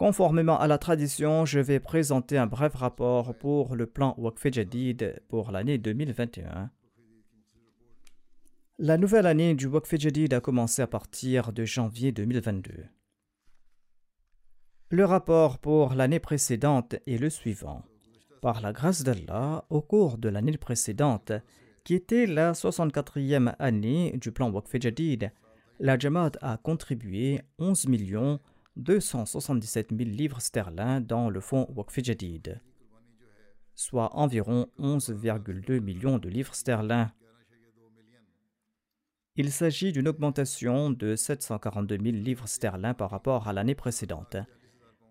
Conformément 0.00 0.58
à 0.58 0.66
la 0.66 0.78
tradition, 0.78 1.44
je 1.44 1.60
vais 1.60 1.78
présenter 1.78 2.38
un 2.38 2.46
bref 2.46 2.74
rapport 2.74 3.34
pour 3.34 3.76
le 3.76 3.84
plan 3.84 4.14
Waqf 4.16 4.50
Jadid 4.50 5.20
pour 5.28 5.50
l'année 5.50 5.76
2021. 5.76 6.70
La 8.82 8.96
nouvelle 8.96 9.26
année 9.26 9.54
du 9.54 9.66
Waqf 9.66 9.92
a 10.32 10.40
commencé 10.40 10.80
à 10.80 10.86
partir 10.86 11.52
de 11.52 11.66
janvier 11.66 12.12
2022. 12.12 12.86
Le 14.88 15.04
rapport 15.04 15.58
pour 15.58 15.92
l'année 15.92 16.18
précédente 16.18 16.94
est 17.06 17.18
le 17.18 17.28
suivant. 17.28 17.84
Par 18.40 18.62
la 18.62 18.72
grâce 18.72 19.02
d'Allah, 19.02 19.66
au 19.68 19.82
cours 19.82 20.16
de 20.16 20.30
l'année 20.30 20.56
précédente, 20.56 21.30
qui 21.84 21.92
était 21.94 22.24
la 22.24 22.52
64e 22.52 23.54
année 23.58 24.16
du 24.16 24.32
plan 24.32 24.50
Waqf 24.50 24.74
la 25.78 25.98
Jamaat 25.98 26.32
a 26.40 26.56
contribué 26.56 27.42
11 27.58 27.86
millions 27.86 28.40
277 28.76 29.90
000 29.90 30.08
livres 30.08 30.40
sterling 30.40 31.00
dans 31.00 31.28
le 31.28 31.40
fonds 31.40 31.68
Waqf 31.76 31.98
soit 33.74 34.16
environ 34.16 34.68
11,2 34.78 35.80
millions 35.80 36.18
de 36.18 36.30
livres 36.30 36.54
sterling. 36.54 37.08
Il 39.42 39.50
s'agit 39.50 39.90
d'une 39.90 40.06
augmentation 40.06 40.90
de 40.90 41.16
742 41.16 41.96
000 41.96 42.16
livres 42.18 42.46
sterling 42.46 42.92
par 42.92 43.08
rapport 43.08 43.48
à 43.48 43.54
l'année 43.54 43.74
précédente. 43.74 44.36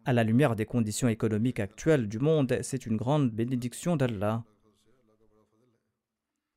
À 0.05 0.13
la 0.13 0.23
lumière 0.23 0.55
des 0.55 0.67
conditions 0.67 1.07
économiques 1.07 1.59
actuelles 1.59 2.07
du 2.07 2.19
monde, 2.19 2.59
c'est 2.61 2.85
une 2.85 2.95
grande 2.95 3.31
bénédiction 3.31 3.95
d'Allah. 3.95 4.43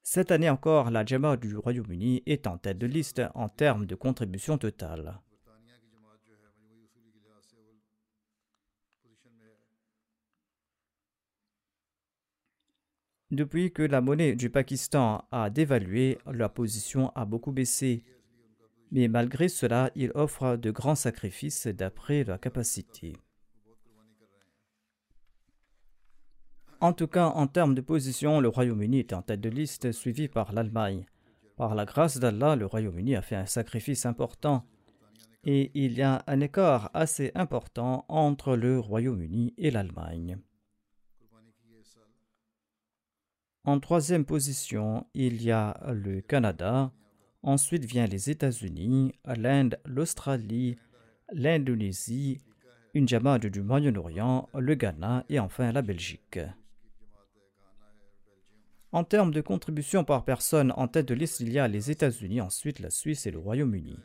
Cette 0.02 0.30
année 0.32 0.50
encore, 0.50 0.90
la 0.90 1.02
Jama 1.02 1.38
du 1.38 1.56
Royaume-Uni 1.56 2.22
est 2.26 2.46
en 2.46 2.58
tête 2.58 2.76
de 2.76 2.86
liste 2.86 3.22
en 3.34 3.48
termes 3.48 3.86
de 3.86 3.94
contribution 3.94 4.58
totale. 4.58 5.22
Depuis 13.32 13.72
que 13.72 13.80
la 13.82 14.02
monnaie 14.02 14.36
du 14.36 14.50
Pakistan 14.50 15.24
a 15.32 15.48
dévalué, 15.48 16.18
la 16.30 16.50
position 16.50 17.10
a 17.14 17.24
beaucoup 17.24 17.50
baissé. 17.50 18.04
Mais 18.90 19.08
malgré 19.08 19.48
cela, 19.48 19.90
il 19.94 20.12
offre 20.14 20.56
de 20.56 20.70
grands 20.70 20.94
sacrifices 20.94 21.66
d'après 21.66 22.24
la 22.24 22.36
capacité. 22.36 23.14
En 26.82 26.92
tout 26.92 27.06
cas, 27.06 27.28
en 27.28 27.46
termes 27.46 27.74
de 27.74 27.80
position, 27.80 28.38
le 28.38 28.48
Royaume-Uni 28.48 28.98
est 28.98 29.14
en 29.14 29.22
tête 29.22 29.40
de 29.40 29.48
liste, 29.48 29.92
suivi 29.92 30.28
par 30.28 30.52
l'Allemagne. 30.52 31.06
Par 31.56 31.74
la 31.74 31.86
grâce 31.86 32.18
d'Allah, 32.18 32.54
le 32.54 32.66
Royaume-Uni 32.66 33.16
a 33.16 33.22
fait 33.22 33.36
un 33.36 33.46
sacrifice 33.46 34.04
important. 34.04 34.66
Et 35.44 35.70
il 35.72 35.94
y 35.94 36.02
a 36.02 36.22
un 36.26 36.40
écart 36.40 36.90
assez 36.92 37.32
important 37.34 38.04
entre 38.08 38.56
le 38.56 38.78
Royaume-Uni 38.78 39.54
et 39.56 39.70
l'Allemagne. 39.70 40.38
En 43.64 43.78
troisième 43.78 44.24
position, 44.24 45.06
il 45.14 45.40
y 45.40 45.52
a 45.52 45.80
le 45.92 46.20
Canada. 46.20 46.90
Ensuite 47.44 47.84
vient 47.84 48.06
les 48.06 48.28
États-Unis, 48.28 49.12
l'Inde, 49.24 49.78
l'Australie, 49.84 50.76
l'Indonésie, 51.32 52.40
une 52.92 53.06
Jamaat 53.06 53.38
du 53.38 53.62
Moyen-Orient, 53.62 54.48
le 54.58 54.74
Ghana 54.74 55.24
et 55.28 55.38
enfin 55.38 55.70
la 55.70 55.82
Belgique. 55.82 56.40
En 58.90 59.04
termes 59.04 59.32
de 59.32 59.40
contribution 59.40 60.04
par 60.04 60.24
personne, 60.24 60.72
en 60.76 60.88
tête 60.88 61.06
de 61.06 61.14
liste, 61.14 61.38
il 61.38 61.52
y 61.52 61.60
a 61.60 61.68
les 61.68 61.90
États-Unis, 61.90 62.40
ensuite 62.40 62.80
la 62.80 62.90
Suisse 62.90 63.26
et 63.26 63.30
le 63.30 63.38
Royaume-Uni. 63.38 63.96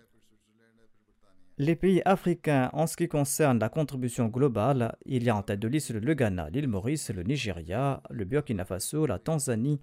Les 1.59 1.75
pays 1.75 2.03
africains, 2.05 2.69
en 2.73 2.85
ce 2.85 2.95
qui 2.95 3.07
concerne 3.07 3.57
la 3.57 3.69
contribution 3.69 4.27
globale, 4.27 4.95
il 5.07 5.23
y 5.23 5.29
a 5.31 5.35
en 5.35 5.41
tête 5.41 5.59
de 5.59 5.67
liste 5.67 5.89
le 5.89 6.13
Ghana, 6.13 6.51
l'île 6.51 6.67
Maurice, 6.67 7.09
le 7.09 7.23
Nigeria, 7.23 8.03
le 8.11 8.25
Burkina 8.25 8.63
Faso, 8.63 9.07
la 9.07 9.17
Tanzanie, 9.17 9.81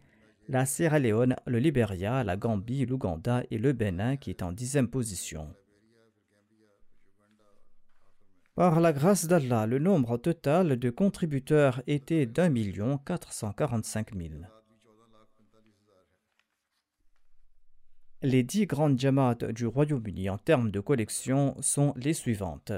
la 0.49 0.67
Sierra 0.67 1.01
Leone, 1.01 1.35
le 1.47 1.59
Liberia, 1.59 2.23
la 2.23 2.37
Gambie, 2.37 2.87
l'Ouganda 2.87 3.43
et 3.51 3.59
le 3.59 3.73
Bénin 3.73 4.17
qui 4.17 4.31
est 4.31 4.45
en 4.45 4.53
dixième 4.53 4.87
position. 4.87 5.53
Par 8.55 8.79
la 8.79 8.93
grâce 8.93 9.27
d'Allah, 9.27 9.67
le 9.67 9.81
nombre 9.81 10.17
total 10.17 10.77
de 10.77 10.91
contributeurs 10.91 11.83
était 11.89 12.25
d'un 12.25 12.51
million 12.51 12.99
quatre 12.99 13.33
cent 13.33 13.53
quarante-cinq 13.53 14.15
mille. 14.15 14.49
Les 18.23 18.43
dix 18.43 18.67
grandes 18.67 18.99
jamaat 18.99 19.35
du 19.53 19.67
Royaume-Uni 19.67 20.31
en 20.31 20.39
termes 20.39 20.71
de 20.71 20.81
collection 20.81 21.57
sont 21.61 21.93
les 21.97 22.15
suivantes. 22.15 22.73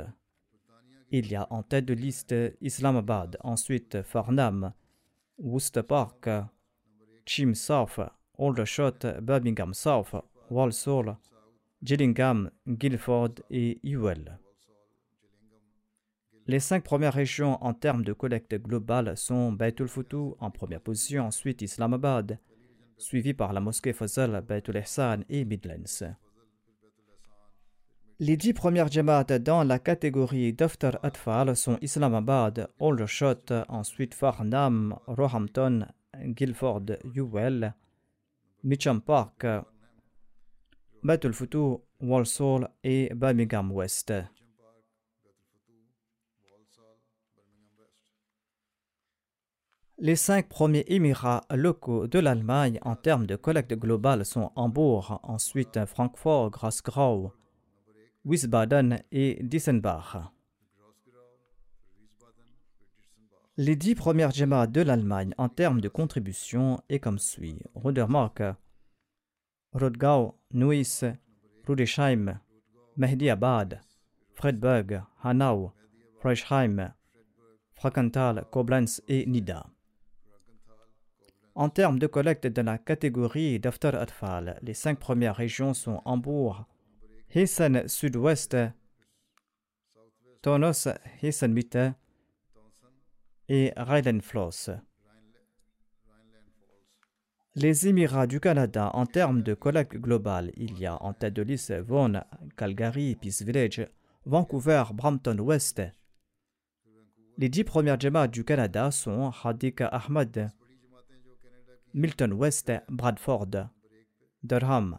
Il 1.11 1.31
y 1.31 1.37
a 1.37 1.47
en 1.51 1.63
tête 1.63 1.85
de 1.85 1.95
liste 1.95 2.35
Islamabad, 2.61 3.37
ensuite 3.43 4.03
Farnham, 4.03 4.73
Worcester 5.39 5.85
Park, 5.85 6.29
Chim 7.25 7.55
South, 7.55 8.01
Aldershot, 8.39 9.21
Birmingham 9.23 9.73
South, 9.73 10.17
Walsall, 10.51 11.17
Gillingham, 11.83 12.51
Guildford 12.67 13.35
et 13.51 13.79
Ewell. 13.85 14.39
Les 16.49 16.61
cinq 16.61 16.85
premières 16.85 17.15
régions 17.15 17.63
en 17.63 17.75
termes 17.75 18.05
de 18.05 18.13
collecte 18.13 18.55
globale 18.55 19.17
sont 19.17 19.53
Baitul 19.53 19.89
Futu 19.89 20.35
en 20.39 20.51
première 20.51 20.81
position, 20.81 21.27
ensuite 21.27 21.63
Islamabad, 21.63 22.39
suivi 22.99 23.35
par 23.35 23.53
la 23.53 23.61
mosquée 23.61 23.93
Fazal, 23.93 24.43
Baitul 24.47 24.77
Ihsan 24.77 25.21
et 25.29 25.45
Midlands. 25.45 26.15
Les 28.19 28.37
dix 28.39 28.55
premières 28.55 28.91
jamaat 28.91 29.25
dans 29.25 29.63
la 29.63 29.79
catégorie 29.79 30.55
Daftar 30.55 30.99
Atfal 31.03 31.55
sont 31.55 31.77
Islamabad, 31.83 32.71
Aldershot, 32.81 33.53
ensuite 33.69 34.15
Farnham, 34.15 34.99
Roehampton, 35.07 35.87
Guildford, 36.25 36.97
Ewell, 37.15 37.75
Mitcham 38.65 39.03
Park, 39.03 39.47
Baitul 41.03 41.35
Futu, 41.35 41.77
Walsall 42.01 42.71
et 42.83 43.13
Birmingham 43.15 43.71
West. 43.71 44.13
Les 49.99 50.17
cinq 50.17 50.51
premiers 50.51 50.85
émirats 50.89 51.45
locaux 51.51 52.07
de 52.07 52.19
l'Allemagne 52.19 52.79
en 52.83 52.97
termes 52.97 53.27
de 53.27 53.35
collecte 53.35 53.73
globale 53.73 54.27
sont 54.27 54.53
Hambourg, 54.55 55.21
ensuite 55.23 55.87
Francfort, 55.87 56.51
Grasgrau, 56.51 57.33
Wiesbaden 58.27 58.99
et 59.11 59.39
Dissenbach. 59.43 60.19
Les 63.57 63.75
dix 63.75 63.95
premières 63.95 64.33
gemmas 64.33 64.67
de 64.67 64.83
l'Allemagne 64.83 65.33
en 65.39 65.49
termes 65.49 65.81
de 65.81 65.89
contribution 65.89 66.83
est 66.91 67.01
comme 67.01 67.19
suit 67.19 67.59
Rudermark, 67.75 68.43
Rodgau, 69.73 70.35
Neuss, 70.53 71.05
Rudesheim, 71.67 72.39
Mehdiabad, 72.99 73.81
Fredberg, 74.35 75.03
Hanau, 75.23 75.73
Freischheim, 76.21 76.93
Frankenthal, 77.73 78.45
Koblenz 78.51 79.01
et 79.09 79.25
Nida. 79.25 79.67
En 81.59 81.71
termes 81.71 81.99
de 81.99 82.07
collecte 82.07 82.47
de 82.47 82.61
la 82.61 82.77
catégorie 82.77 83.59
d'Aftar 83.59 83.95
Atfal, 83.95 84.59
les 84.61 84.75
cinq 84.75 84.99
premières 84.99 85.37
régions 85.37 85.73
sont 85.73 86.03
Hambourg, 86.05 86.67
Hessen 87.35 87.89
Sud-Ouest, 87.89 88.59
Tonos, 90.43 90.89
Hessen 91.23 91.55
Mitte 91.55 91.79
et 93.49 93.73
Rheinland-Pfalz. 93.75 94.79
Les 97.55 97.89
Émirats 97.89 98.27
du 98.27 98.39
Canada, 98.39 98.91
en 98.93 99.07
termes 99.07 99.41
de 99.41 99.55
collecte 99.55 99.97
globale, 99.97 100.53
il 100.59 100.79
y 100.79 100.85
a 100.85 101.03
en 101.03 101.15
tête 101.15 101.33
de 101.33 101.41
liste 101.41 101.73
Vaughan, 101.73 102.21
Calgary, 102.59 103.17
Peace 103.17 103.43
Village, 103.43 103.89
Vancouver, 104.27 104.85
Brampton 104.93 105.39
West. 105.39 105.81
Les 107.39 107.49
dix 107.49 107.65
premières 107.65 107.99
Jamaat 107.99 108.29
du 108.29 108.45
Canada 108.45 108.91
sont 108.91 109.33
Hadika 109.43 109.87
Ahmad, 109.87 110.53
Milton 111.97 112.35
West, 112.35 112.71
Bradford, 112.91 113.71
Durham, 114.43 114.99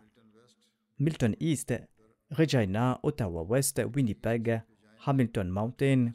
Milton 0.97 1.35
East, 1.39 1.71
Regina, 2.31 2.99
Ottawa 3.03 3.43
West, 3.43 3.79
Winnipeg, 3.95 4.63
Hamilton 5.05 5.47
Mountain 5.47 6.13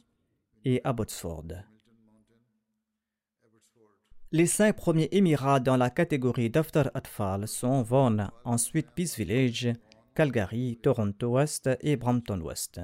et 0.65 0.81
Abbotsford. 0.83 1.63
Les 4.33 4.47
cinq 4.47 4.75
premiers 4.75 5.09
émirats 5.13 5.61
dans 5.61 5.77
la 5.77 5.89
catégorie 5.89 6.51
d'After 6.51 6.83
Atfal 6.95 7.47
sont 7.47 7.83
Vaughan, 7.83 8.33
ensuite 8.45 8.91
Peace 8.91 9.15
Village, 9.17 9.69
Calgary, 10.17 10.81
Toronto 10.83 11.29
West 11.29 11.71
et 11.81 11.95
Brampton 11.97 12.41
West. 12.41 12.81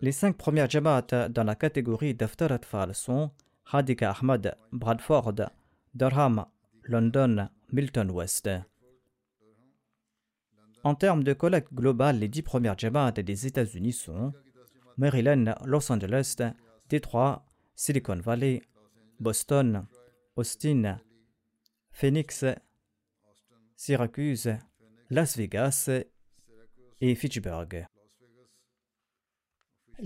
Les 0.00 0.12
cinq 0.12 0.38
premières 0.38 0.70
Jamaat 0.70 1.28
dans 1.28 1.44
la 1.44 1.54
catégorie 1.54 2.14
d'After 2.14 2.46
Atfal 2.50 2.94
sont 2.94 3.30
Hadika 3.70 4.12
Ahmad, 4.12 4.56
Bradford, 4.72 5.50
Durham, 5.94 6.44
London, 6.82 7.48
Milton 7.72 8.10
West. 8.10 8.50
En 10.82 10.94
termes 10.94 11.22
de 11.22 11.32
collecte 11.32 11.72
globale, 11.72 12.18
les 12.18 12.28
dix 12.28 12.42
premières 12.42 12.76
Jamaat 12.76 13.12
des 13.12 13.46
États-Unis 13.46 13.92
sont 13.92 14.32
Maryland, 14.98 15.54
Los 15.64 15.90
Angeles, 15.90 16.36
Détroit, 16.88 17.46
Silicon 17.74 18.16
Valley, 18.16 18.62
Boston, 19.20 19.86
Austin, 20.36 20.98
Phoenix, 21.92 22.44
Syracuse, 23.76 24.50
Las 25.10 25.36
Vegas 25.36 25.88
et 27.00 27.14
Fitchburg. 27.14 27.86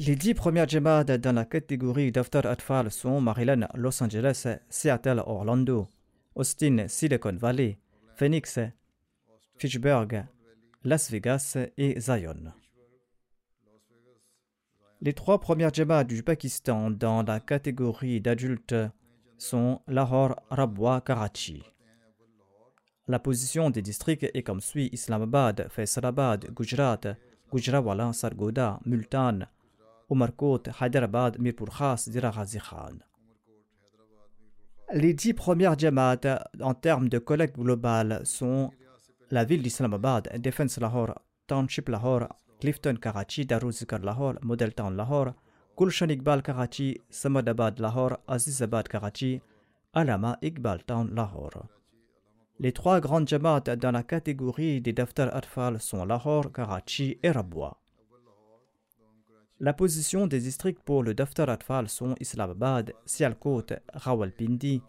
Les 0.01 0.15
dix 0.15 0.33
premières 0.33 0.69
Jamaat 0.69 1.19
dans 1.19 1.35
la 1.35 1.45
catégorie 1.45 2.13
d'After 2.13 2.43
Atfal 2.45 2.89
sont 2.89 3.21
Maryland, 3.21 3.67
Los 3.75 4.01
Angeles, 4.01 4.47
Seattle, 4.71 5.21
Orlando, 5.27 5.89
Austin, 6.37 6.87
Silicon 6.87 7.37
Valley, 7.37 7.81
Phoenix, 8.15 8.61
Fitchburg, 9.57 10.25
Las 10.85 11.11
Vegas 11.11 11.59
et 11.77 11.99
Zion. 11.99 12.53
Les 15.01 15.15
trois 15.15 15.41
premières 15.41 15.75
Jamaat 15.75 16.05
du 16.05 16.23
Pakistan 16.23 16.93
dans 16.93 17.25
la 17.25 17.41
catégorie 17.41 18.21
d'adultes 18.21 18.77
sont 19.37 19.81
Lahore, 19.89 20.37
Rabwa, 20.49 21.01
Karachi. 21.01 21.65
La 23.09 23.19
position 23.19 23.71
des 23.71 23.83
districts 23.83 24.31
est 24.33 24.45
comme 24.45 24.61
suit 24.61 24.91
Islamabad, 24.93 25.67
Faisalabad, 25.71 26.53
Gujarat, 26.55 27.01
Gujrawala, 27.53 28.13
Sargoda, 28.13 28.79
Multan, 28.85 29.41
Umarkot, 30.11 30.69
Hyderabad, 30.81 31.39
Mirpur 31.39 31.69
Khas. 31.69 32.09
Les 34.95 35.13
dix 35.13 35.35
premières 35.35 35.79
Jamaat 35.79 36.21
en 36.63 36.75
termes 36.75 37.09
de 37.09 37.19
collecte 37.19 37.57
globale 37.59 38.23
sont 38.25 38.71
la 39.31 39.45
ville 39.45 39.63
d'Islamabad, 39.63 40.41
Defense 40.41 40.79
Lahore, 40.79 41.15
Township 41.47 41.91
Lahore, 41.91 42.29
Clifton 42.61 42.97
Karachi, 43.01 43.45
Daruzikar 43.45 44.01
Lahore, 44.01 44.35
Model 44.43 44.73
Town 44.73 44.97
Lahore, 44.97 45.35
Gulshan 45.77 46.09
Iqbal 46.09 46.43
Karachi, 46.43 47.01
Samadabad 47.11 47.79
Lahore, 47.79 48.17
Azizabad 48.27 48.89
Karachi, 48.89 49.43
Alama 49.93 50.39
Iqbal 50.43 50.83
Town 50.85 51.15
Lahore. 51.15 51.67
Les 52.59 52.73
trois 52.73 53.01
grandes 53.01 53.29
jamaat 53.29 53.77
dans 53.77 53.93
la 53.93 54.03
catégorie 54.03 54.81
des 54.81 54.93
Daftar 54.93 55.29
Atfal 55.37 55.81
sont 55.81 56.05
Lahore, 56.05 56.51
Karachi 56.51 57.19
et 57.23 57.31
Rabwa. 57.31 57.77
La 59.61 59.73
position 59.73 60.29
des 60.29 60.39
districts 60.39 60.85
pour 60.85 61.03
le 61.03 61.15
Daftar 61.15 61.49
Atfal 61.49 61.89
sont 61.89 62.15
Islamabad, 62.21 62.93
Sialkot, 63.05 63.67
Rawalpindi, 63.93 64.81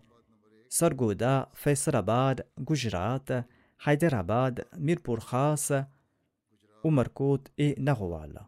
Sargoda, 0.68 1.50
Faisalabad, 1.54 2.46
Gujarat, 2.60 3.46
Hyderabad, 3.84 4.68
Mirpur 4.78 5.26
Khas, 5.28 5.72
Umarkot 6.84 7.46
et 7.58 7.74
Narowal. 7.80 8.48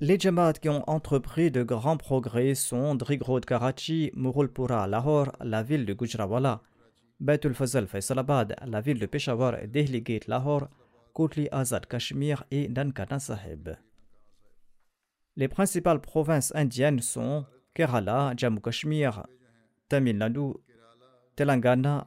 Les 0.00 0.18
Jamaat 0.18 0.54
qui 0.54 0.68
ont 0.68 0.82
entrepris 0.90 1.52
de 1.52 1.62
grands 1.62 1.96
progrès 1.96 2.56
sont 2.56 2.96
Drigrod 2.96 3.44
Karachi, 3.44 4.10
Murulpura 4.16 4.88
Lahore, 4.88 5.30
la 5.40 5.62
ville 5.62 5.86
de 5.86 5.94
Gujrawala, 5.94 6.62
Baitul 7.20 7.54
Fazal 7.54 7.86
Faisalabad, 7.86 8.56
la 8.66 8.80
ville 8.80 8.98
de 8.98 9.06
Peshawar 9.06 9.54
et 9.62 9.68
Dehli 9.68 10.02
Gate 10.02 10.26
Lahore, 10.26 10.68
Kotli 11.12 11.48
Azad 11.52 11.86
Kashmir 11.86 12.42
et 12.50 12.68
Nankana 12.68 13.20
Sahib. 13.20 13.76
Les 15.36 15.48
principales 15.48 16.00
provinces 16.00 16.52
indiennes 16.54 17.00
sont 17.00 17.44
Kerala, 17.74 18.34
Jammu 18.36 18.60
Kashmir, 18.60 19.26
Tamil 19.88 20.16
Nadu, 20.16 20.54
Telangana, 21.34 22.06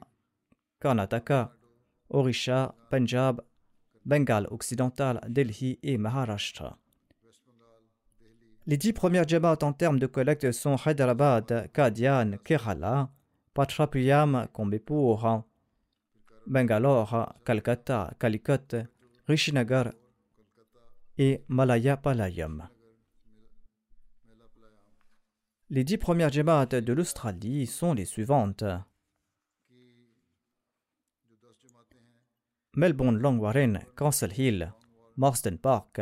Karnataka, 0.79 1.53
Orisha, 2.09 2.73
Punjab, 2.89 3.41
Bengale 4.05 4.47
occidental, 4.49 5.19
Delhi 5.27 5.77
et 5.83 5.97
Maharashtra. 5.97 6.77
Les 8.65 8.77
dix 8.77 8.93
premières 8.93 9.27
Jamaat 9.27 9.57
en 9.61 9.73
termes 9.73 9.99
de 9.99 10.07
collecte 10.07 10.51
sont 10.53 10.77
Hyderabad, 10.77 11.69
Kadian, 11.73 12.37
Kerala, 12.45 13.09
Patrapuyam, 13.53 14.47
Kombipur, 14.53 15.43
Bangalore, 16.45 17.33
Calcutta, 17.43 18.13
Calicut, 18.19 18.75
Rishinagar 19.27 19.91
et 21.17 21.43
Malayapalayam. 21.49 22.69
Les 25.69 25.83
dix 25.83 25.97
premières 25.97 26.31
Jamaat 26.31 26.67
de 26.67 26.93
l'Australie 26.93 27.67
sont 27.67 27.93
les 27.93 28.05
suivantes. 28.05 28.63
Melbourne 32.73 33.17
Long 33.17 33.37
Warren, 33.37 33.85
Castle 33.97 34.31
Hill, 34.39 34.71
Marsden 35.17 35.57
Park, 35.57 35.99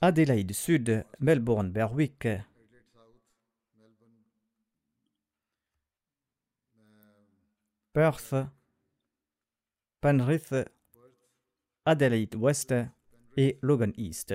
Adelaide 0.00 0.52
Sud, 0.54 1.04
Melbourne 1.20 1.70
Berwick, 1.70 2.26
Perth, 7.92 8.34
Penrith, 10.00 10.54
Adelaide 11.84 12.36
West 12.36 12.74
et 13.36 13.58
Logan 13.60 13.92
East. 13.98 14.34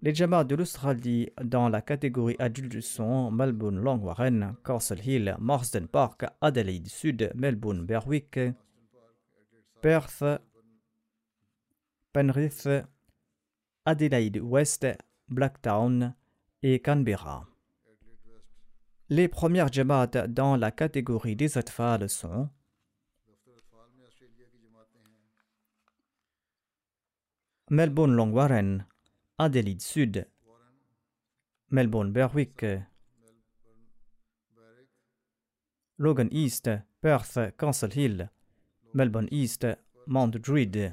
Les 0.00 0.14
Jamaat 0.14 0.44
de 0.44 0.54
l'Australie 0.54 1.28
dans 1.42 1.68
la 1.68 1.82
catégorie 1.82 2.36
adulte 2.38 2.80
sont 2.80 3.32
Melbourne 3.32 3.80
Long 3.80 3.98
Warren, 3.98 4.54
Castle 4.64 5.04
Hill, 5.04 5.36
Marsden 5.40 5.88
Park, 5.88 6.24
Adelaide 6.40 6.86
Sud, 6.86 7.32
Melbourne 7.34 7.84
Berwick, 7.84 8.38
Perth, 9.82 10.22
Penrith, 12.12 12.68
Adelaide 13.84 14.38
West, 14.40 14.86
Blacktown 15.28 16.14
et 16.62 16.80
Canberra. 16.80 17.44
Les 19.08 19.26
premières 19.26 19.72
Jamaat 19.72 20.28
dans 20.28 20.54
la 20.56 20.70
catégorie 20.70 21.34
des 21.34 21.58
Atfal 21.58 22.08
sont 22.08 22.48
Melbourne 27.70 28.14
Long 28.14 28.30
Warren, 28.30 28.86
Adelaide 29.40 29.80
Sud, 29.80 30.26
Melbourne 31.70 32.10
Berwick, 32.12 32.66
Logan 35.96 36.28
East, 36.32 36.68
Perth, 37.00 37.38
Castle 37.56 37.96
Hill, 37.96 38.30
Melbourne 38.94 39.28
East, 39.30 39.64
Mount 40.08 40.30
Druid, 40.30 40.92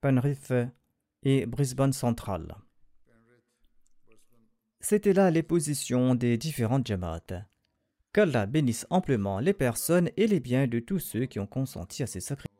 Penrith 0.00 0.52
et 1.24 1.44
Brisbane 1.46 1.92
Central. 1.92 2.54
C'était 4.78 5.12
là 5.12 5.32
les 5.32 5.42
positions 5.42 6.14
des 6.14 6.38
différentes 6.38 6.86
Jamaat. 6.86 7.46
Qu'Allah 8.12 8.46
bénisse 8.46 8.86
amplement 8.90 9.40
les 9.40 9.54
personnes 9.54 10.10
et 10.16 10.28
les 10.28 10.40
biens 10.40 10.68
de 10.68 10.78
tous 10.78 11.00
ceux 11.00 11.26
qui 11.26 11.40
ont 11.40 11.46
consenti 11.46 12.04
à 12.04 12.06
ces 12.06 12.20
sacrifices. 12.20 12.59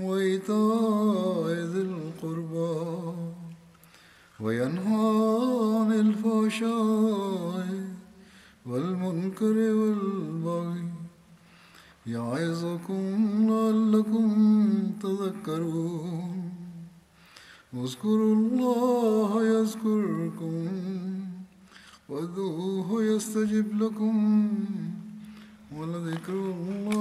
وإيتاء 0.00 1.46
ذي 1.72 1.80
القربى 1.80 3.14
وينهى 4.40 5.08
عن 5.78 5.92
الفحشاء 5.92 7.68
والمنكر 8.66 9.56
والبغي 9.80 10.84
يعظكم 12.06 13.04
لعلكم 13.50 14.28
تذكرون 15.02 16.52
اذكروا 17.74 18.34
الله 18.34 19.44
يذكركم 19.46 20.68
وادعوه 22.08 23.02
يستجب 23.02 23.82
لكم 23.82 24.48
ولذكر 25.76 26.32
الله 26.32 26.98